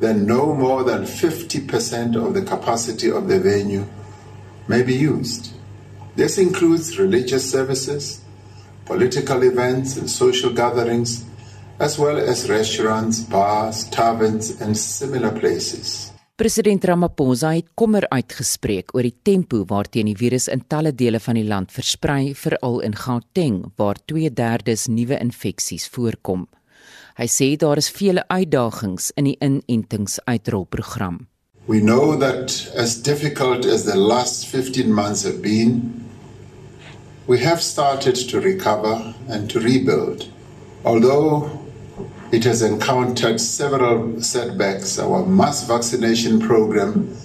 then 0.00 0.26
no 0.26 0.54
more 0.54 0.84
than 0.84 1.04
50% 1.04 2.16
of 2.16 2.34
the 2.34 2.42
capacity 2.42 3.10
of 3.10 3.28
the 3.28 3.40
venue 3.40 3.84
may 4.66 4.82
be 4.82 4.94
used. 4.94 5.52
This 6.16 6.38
includes 6.38 6.98
religious 6.98 7.50
services, 7.50 8.20
political 8.84 9.42
events, 9.42 9.96
and 9.96 10.10
social 10.10 10.52
gatherings, 10.52 11.24
as 11.78 11.98
well 11.98 12.18
as 12.18 12.48
restaurants, 12.48 13.20
bars, 13.20 13.84
taverns, 13.90 14.60
and 14.60 14.76
similar 14.76 15.30
places. 15.30 16.12
President 16.38 16.84
Ramaphosa 16.84 17.50
het 17.56 17.66
kommer 17.74 18.04
uitgespreek 18.14 18.92
oor 18.94 19.02
die 19.02 19.16
tempo 19.26 19.64
waarteen 19.66 20.06
die 20.06 20.14
virus 20.18 20.46
in 20.46 20.62
talle 20.70 20.92
dele 20.94 21.18
van 21.18 21.34
die 21.34 21.46
land 21.46 21.72
versprei, 21.74 22.34
veral 22.34 22.78
in 22.86 22.94
Gauteng 22.94 23.72
waar 23.76 23.98
2/3 24.06 24.86
nuwe 24.88 25.18
infeksies 25.18 25.88
voorkom. 25.88 26.46
Hy 27.18 27.26
sê 27.26 27.56
daar 27.58 27.80
is 27.82 27.88
vele 27.90 28.22
uitdagings 28.30 29.10
in 29.18 29.26
die 29.26 29.36
inentingsuitrolprogram. 29.42 31.26
We 31.66 31.80
know 31.80 32.14
that 32.16 32.70
as 32.76 32.94
difficult 33.02 33.66
as 33.66 33.82
the 33.84 33.96
last 33.96 34.46
15 34.46 34.92
months 34.92 35.24
have 35.24 35.42
been, 35.42 36.04
we 37.26 37.38
have 37.38 37.60
started 37.60 38.14
to 38.30 38.38
recover 38.40 39.14
and 39.28 39.50
to 39.50 39.58
rebuild. 39.58 40.28
Although 40.84 41.50
it 42.30 42.44
has 42.44 42.62
encountered 42.62 43.40
several 43.40 44.22
setbacks, 44.22 44.96
our 45.00 45.26
mass 45.26 45.66
vaccination 45.66 46.38
program 46.38 47.16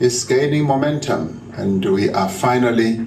is 0.00 0.24
gaining 0.24 0.64
momentum 0.64 1.52
and 1.58 1.84
we 1.84 2.08
are 2.08 2.30
finally 2.30 3.04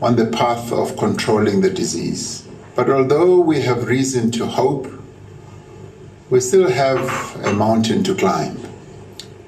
on 0.00 0.16
the 0.16 0.30
path 0.32 0.72
of 0.72 0.96
controlling 0.96 1.60
the 1.60 1.68
disease. 1.68 2.48
But 2.74 2.88
although 2.88 3.38
we 3.38 3.60
have 3.60 3.86
reason 3.86 4.30
to 4.30 4.46
hope 4.46 4.99
we 6.30 6.40
still 6.40 6.70
have 6.70 7.02
a 7.44 7.52
mountain 7.52 8.02
to 8.04 8.14
climb. 8.14 8.56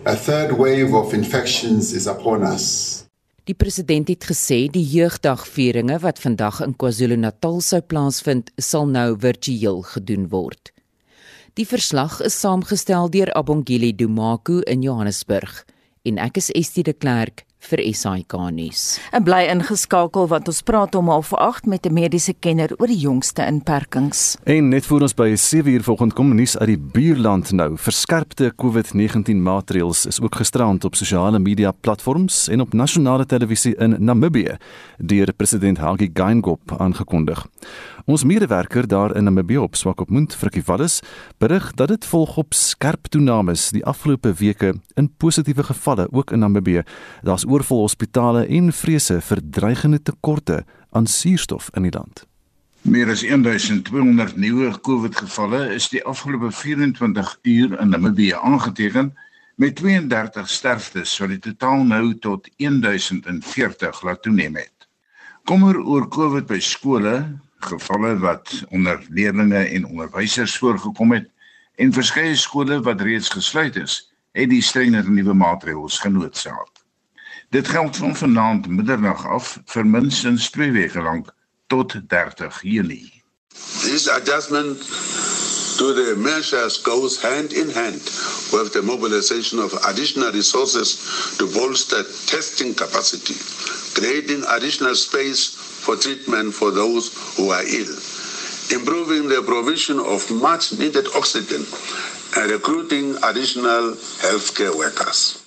A 0.05 0.17
third 0.17 0.59
wave 0.59 0.93
of 0.95 1.15
infections 1.15 1.93
is 1.93 2.07
upon 2.07 2.43
us. 2.43 2.99
Die 3.45 3.55
president 3.55 4.09
het 4.09 4.25
gesê 4.27 4.67
die 4.71 4.85
jeugdagvieringe 4.87 5.99
wat 6.03 6.19
vandag 6.23 6.61
in 6.63 6.75
KwaZulu-Natal 6.79 7.61
sou 7.61 7.81
plaasvind, 7.81 8.51
sal 8.57 8.87
nou 8.87 9.17
virtueel 9.19 9.83
gedoen 9.83 10.29
word. 10.31 10.71
Die 11.55 11.67
verslag 11.67 12.21
is 12.23 12.39
saamgestel 12.39 13.11
deur 13.11 13.31
Abongile 13.35 13.93
Dumaku 13.95 14.61
in 14.67 14.83
Johannesburg 14.83 15.65
en 16.03 16.19
ek 16.19 16.39
is 16.43 16.51
Estie 16.59 16.87
de 16.87 16.95
Klerk 16.95 17.45
vir 17.71 17.83
SAK 17.95 18.37
nuus. 18.53 18.83
En 19.15 19.25
bly 19.25 19.45
ingeskakel 19.53 20.27
want 20.31 20.49
ons 20.51 20.63
praat 20.67 20.95
om 20.99 21.11
08:30 21.11 21.67
met 21.67 21.87
'n 21.87 21.93
mediese 21.93 22.35
kenner 22.35 22.71
oor 22.79 22.87
die 22.87 22.99
jongste 22.99 23.47
inperkings. 23.47 24.37
En 24.45 24.69
net 24.69 24.87
voor 24.87 25.01
ons 25.01 25.15
by 25.15 25.35
7:00 25.37 25.83
vanoggend 25.83 26.13
kom 26.13 26.35
nuus 26.35 26.59
uit 26.59 26.69
die 26.69 26.79
buurland 26.79 27.53
nou. 27.53 27.77
Verskerpte 27.77 28.53
COVID-19 28.57 29.43
maatreëls 29.43 30.07
is 30.07 30.21
ook 30.21 30.35
gisterand 30.35 30.85
op 30.85 30.95
sosiale 30.95 31.39
media 31.39 31.73
platforms 31.73 32.49
en 32.49 32.61
op 32.61 32.73
nasionale 32.73 33.27
televisie 33.27 33.77
in 33.77 33.97
Namibië 33.99 34.57
deur 34.99 35.33
president 35.33 35.79
Hage 35.79 36.11
Geingob 36.15 36.61
aangekondig. 36.79 37.47
Ons 38.05 38.25
medewerker 38.25 38.87
daar 38.89 39.17
in 39.17 39.25
Namibië 39.25 39.59
op 39.59 39.77
Swakopmund, 39.77 40.35
Frikkie 40.35 40.63
Wallis, 40.67 41.01
berig 41.39 41.73
dat 41.75 41.89
dit 41.89 42.05
volg 42.05 42.37
op 42.37 42.55
skerp 42.55 43.07
toenames 43.07 43.71
die 43.71 43.85
afgelope 43.85 44.33
weke 44.39 44.75
in 44.95 45.11
positiewe 45.17 45.63
gevalle 45.63 46.09
ook 46.11 46.31
in 46.31 46.39
Namibië. 46.39 46.83
Daar's 47.23 47.47
oorvol 47.53 47.85
hospitale 47.85 48.47
en 48.59 48.71
vrese 48.73 49.19
vir 49.21 49.41
dreigende 49.57 50.01
tekorte 50.01 50.63
aan 50.97 51.07
suurstof 51.07 51.69
in 51.77 51.85
die 51.89 51.93
land. 51.93 52.25
Meer 52.83 53.13
as 53.13 53.21
1200 53.23 54.39
nuwe 54.41 54.73
COVID-gevalle 54.89 55.61
is 55.77 55.91
die 55.93 56.01
afgelope 56.09 56.49
24 56.51 57.37
uur 57.43 57.77
in 57.79 57.93
Namibië 57.93 58.41
aangeteken 58.41 59.13
met 59.61 59.77
32 59.77 60.49
sterftes 60.51 61.13
wat 61.21 61.31
die 61.35 61.43
totaal 61.45 61.85
nou 61.87 62.15
tot 62.25 62.49
1040 62.57 64.03
laat 64.03 64.23
toeneem 64.25 64.57
het. 64.57 64.89
Kommer 65.45 65.79
oor 65.79 66.09
COVID 66.09 66.49
by 66.49 66.59
skole, 66.59 67.15
gevalle 67.63 68.17
wat 68.25 68.51
onder 68.71 68.99
leerders 69.11 69.71
en 69.77 69.87
onderwysers 69.87 70.57
voorgekom 70.59 71.13
het 71.19 71.29
en 71.77 71.93
verskeie 71.93 72.37
skole 72.37 72.81
wat 72.83 73.01
reeds 73.01 73.29
gesluit 73.29 73.77
is, 73.77 74.01
het 74.33 74.51
die 74.51 74.63
strenger 74.65 75.11
nuwe 75.11 75.35
maatreëls 75.37 76.01
genootsaak. 76.03 76.72
Dit 77.53 77.69
geld 77.69 77.97
van 77.97 78.17
vanaand 78.17 78.69
middernag 78.69 79.27
af 79.29 79.59
vir 79.65 79.87
minstens 79.87 80.51
2 80.51 80.71
weke 80.73 81.03
lank 81.03 81.27
tot 81.67 81.93
30 82.09 82.63
Junie. 82.63 83.23
This 83.83 84.09
adjustment 84.09 84.79
to 85.77 85.93
the 85.93 86.15
measures 86.17 86.81
goes 86.83 87.21
hand 87.21 87.53
in 87.53 87.69
hand 87.71 88.01
with 88.53 88.73
the 88.73 88.83
mobilization 88.83 89.61
of 89.61 89.85
additional 89.85 90.33
resources 90.33 90.97
to 91.37 91.47
bolster 91.47 92.07
testing 92.25 92.75
capacity, 92.75 93.37
creating 94.01 94.45
additional 94.49 94.95
space 94.95 95.53
for 95.85 95.97
treatment 95.97 96.55
for 96.55 96.71
those 96.71 97.13
who 97.37 97.51
are 97.51 97.67
ill, 97.69 97.95
improving 98.79 99.29
the 99.29 99.43
provision 99.45 100.01
of 100.01 100.31
much 100.31 100.73
needed 100.79 101.07
oxygen, 101.15 101.67
and 102.37 102.51
recruiting 102.51 103.17
additional 103.23 103.93
healthcare 104.25 104.75
workers. 104.75 105.42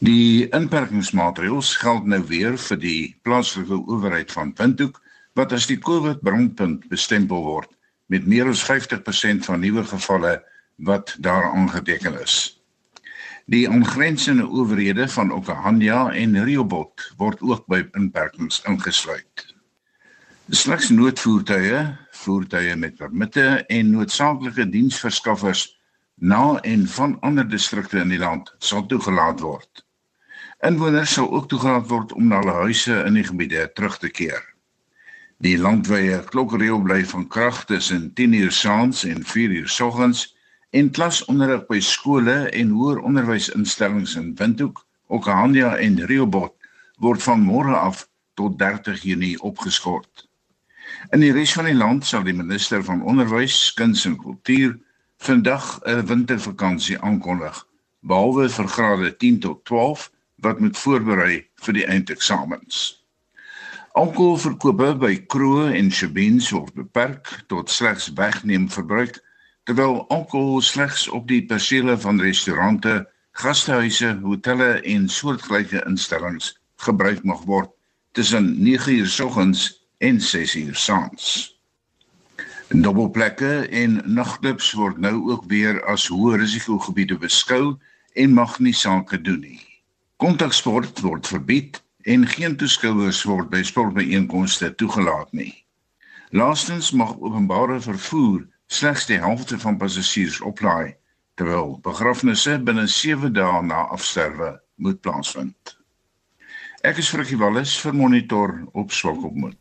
Die 0.00 0.48
inperkingsmaatreëls 0.56 1.74
geld 1.76 2.06
nou 2.08 2.22
weer 2.24 2.54
vir 2.56 2.78
die 2.80 3.00
plaaslike 3.20 3.76
owerheid 3.84 4.30
van 4.32 4.54
Windhoek 4.56 4.96
wat 5.36 5.50
as 5.52 5.66
die 5.68 5.76
COVID 5.76 6.22
brandpunt 6.24 6.86
bestempel 6.88 7.42
word 7.44 7.68
met 8.08 8.24
meer 8.24 8.48
as 8.48 8.62
50% 8.64 9.44
van 9.44 9.60
nuwe 9.60 9.84
gevalle 9.90 10.38
wat 10.88 11.12
daar 11.20 11.50
aangeteken 11.50 12.16
is. 12.22 12.36
Die 13.52 13.66
aangrensende 13.68 14.46
owerhede 14.48 15.04
van 15.08 15.34
Okahanja 15.36 16.06
en 16.22 16.40
Riobot 16.48 17.04
word 17.20 17.44
ook 17.44 17.68
by 17.68 17.82
inperkings 18.00 18.62
ingesluit. 18.72 19.44
Slegs 20.48 20.88
noodvoertuie, 20.96 21.84
voertuie 22.22 22.72
met 22.76 22.96
permitte 22.96 23.66
en 23.68 23.92
noodsaaklike 23.92 24.64
diensverskaffers 24.72 25.68
na 26.16 26.56
en 26.64 26.88
van 26.96 27.20
ander 27.20 27.44
distrikte 27.44 28.00
in 28.00 28.16
die 28.16 28.24
land 28.24 28.48
sal 28.64 28.88
toegelaat 28.88 29.44
word. 29.44 29.84
Inwoners 30.60 31.12
sal 31.12 31.30
ook 31.32 31.46
toegelaat 31.48 31.86
word 31.88 32.10
om 32.12 32.26
na 32.28 32.42
hulle 32.42 32.52
huise 32.66 32.96
in 33.08 33.14
die 33.16 33.24
gebiede 33.24 33.62
terug 33.72 33.94
te 33.98 34.10
keer. 34.12 34.42
Die 35.40 35.54
landwyse 35.56 36.18
klokreël 36.28 36.82
bly 36.84 36.98
van 37.12 37.24
krag 37.32 37.62
tussen 37.70 38.10
10:00 38.20 38.52
saans 38.52 39.04
en 39.08 39.24
4:00 39.24 39.70
soggens 39.76 40.36
en 40.70 40.90
klasonderrig 40.90 41.64
by 41.70 41.80
skole 41.80 42.34
en 42.60 42.74
hoër 42.76 43.00
onderwysinstellings 43.00 44.14
in 44.20 44.34
Windhoek, 44.36 44.84
Okahanja 45.06 45.76
en 45.76 45.96
Riobot 46.04 46.54
word 46.98 47.22
van 47.22 47.40
môre 47.40 47.76
af 47.76 48.04
tot 48.34 48.58
30 48.58 49.02
Junie 49.02 49.40
opgeskort. 49.40 50.28
In 51.10 51.24
die 51.24 51.32
res 51.32 51.56
van 51.56 51.64
die 51.64 51.74
land 51.74 52.04
sal 52.04 52.22
die 52.22 52.36
minister 52.36 52.84
van 52.84 53.02
onderwys, 53.02 53.72
kuns 53.72 54.04
en 54.04 54.20
kultuur 54.20 54.76
vandag 55.16 55.80
'n 55.86 56.06
wintervakansie 56.06 57.00
aankondig, 57.00 57.66
behalwe 58.00 58.48
vir 58.48 58.68
grade 58.68 59.16
10 59.16 59.40
tot 59.40 59.64
12 59.64 60.10
wat 60.42 60.60
moet 60.60 60.78
voorberei 60.78 61.46
vir 61.64 61.76
die 61.76 61.86
eindeksamens. 61.86 63.00
Alkoholverkope 63.98 64.94
by 65.02 65.14
kroë 65.32 65.72
en 65.78 65.90
shebeens 65.90 66.50
word 66.54 66.74
beperk 66.78 67.32
tot 67.50 67.70
slegs 67.70 68.12
wegneem 68.18 68.68
verbruik, 68.70 69.18
terwyl 69.66 70.04
alkohol 70.08 70.62
slegs 70.62 71.08
op 71.08 71.26
die 71.28 71.42
persele 71.46 71.98
van 71.98 72.20
restaurante, 72.22 73.02
gastehuise, 73.32 74.16
hotelle 74.22 74.80
en 74.82 75.08
soortgelyke 75.08 75.82
instellings 75.86 76.54
gebruik 76.80 77.22
mag 77.24 77.42
word 77.44 77.70
tussen 78.12 78.56
9:00 78.64 79.06
s 79.06 79.20
oggends 79.20 79.86
en 79.98 80.20
6 80.20 80.54
uur 80.54 80.76
saans. 80.76 81.56
Dubbelplekke 82.68 83.66
en 83.68 84.02
nagklubs 84.04 84.72
word 84.72 84.98
nou 84.98 85.30
ook 85.30 85.44
weer 85.50 85.82
as 85.84 86.06
hoë 86.08 86.38
risikogebiede 86.38 87.18
beskou 87.18 87.78
en 88.14 88.32
mag 88.32 88.58
nie 88.58 88.74
sake 88.74 89.20
doen 89.20 89.40
nie. 89.40 89.69
Kontaksport 90.20 91.00
word 91.00 91.26
verbied 91.26 91.78
en 92.04 92.26
geen 92.28 92.56
toeskouers 92.60 93.22
word 93.24 93.46
by 93.48 93.62
sportbyeenkomste 93.64 94.68
toegelaat 94.76 95.30
nie. 95.32 95.54
Laastens 96.36 96.90
mag 96.92 97.14
openbare 97.24 97.78
vervoer 97.80 98.42
slegs 98.68 99.06
die 99.08 99.16
helfte 99.22 99.56
van 99.62 99.78
passasiers 99.80 100.42
oplaai 100.44 100.92
terwyl 101.40 101.72
begrafnisse 101.88 102.58
binne 102.68 102.84
7 102.84 103.32
dae 103.32 103.64
na 103.64 103.86
afsterwe 103.96 104.50
moet 104.76 105.00
plaasvind. 105.00 105.72
Ek 106.84 107.00
is 107.00 107.08
Frikkie 107.14 107.40
Wallis 107.40 107.78
vir 107.80 107.96
Monitor 107.96 108.58
op 108.76 108.92
Swakopmund. 108.92 109.59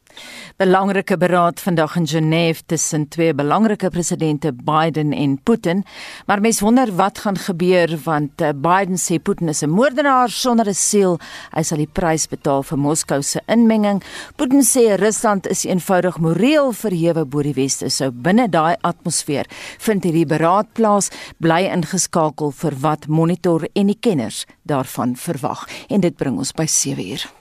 Belangrike 0.57 1.17
beraad 1.17 1.59
vandag 1.59 1.95
in 1.95 2.07
Genève 2.07 2.65
tussen 2.65 3.07
twee 3.07 3.33
belangrike 3.33 3.89
presidente 3.89 4.53
Biden 4.53 5.13
en 5.13 5.39
Putin. 5.43 5.83
Maar 6.25 6.41
mense 6.41 6.63
wonder 6.63 6.95
wat 6.95 7.19
gaan 7.19 7.37
gebeur 7.37 7.97
want 8.03 8.41
eh, 8.41 8.49
Biden 8.55 8.97
sê 8.97 9.21
Putin 9.21 9.47
is 9.47 9.61
'n 9.61 9.69
moordenaar 9.69 10.29
sonder 10.29 10.67
'n 10.67 10.73
siel. 10.73 11.19
Hy 11.55 11.63
sal 11.63 11.77
die 11.77 11.87
prys 11.93 12.27
betaal 12.27 12.63
vir 12.63 12.77
Moskou 12.77 13.21
se 13.21 13.41
inmenging. 13.47 14.03
Putin 14.35 14.61
sê 14.61 14.95
Rusland 14.99 15.47
is 15.47 15.65
eenvoudig 15.65 16.17
moreel 16.17 16.71
verhewe 16.71 17.25
bo 17.25 17.41
die 17.41 17.53
weste. 17.53 17.89
So 17.89 18.11
binne 18.11 18.49
daai 18.49 18.75
atmosfeer 18.81 19.45
vind 19.77 20.03
hierdie 20.03 20.25
beraad 20.25 20.73
plaas. 20.73 21.09
Bly 21.37 21.69
ingeskakel 21.71 22.51
vir 22.51 22.73
wat 22.81 23.07
monitor 23.07 23.67
en 23.73 23.87
die 23.87 23.99
kenners 23.99 24.45
daarvan 24.63 25.15
verwag. 25.15 25.67
En 25.89 26.01
dit 26.01 26.15
bring 26.15 26.37
ons 26.37 26.51
by 26.51 26.65
7 26.65 27.11
uur. 27.11 27.38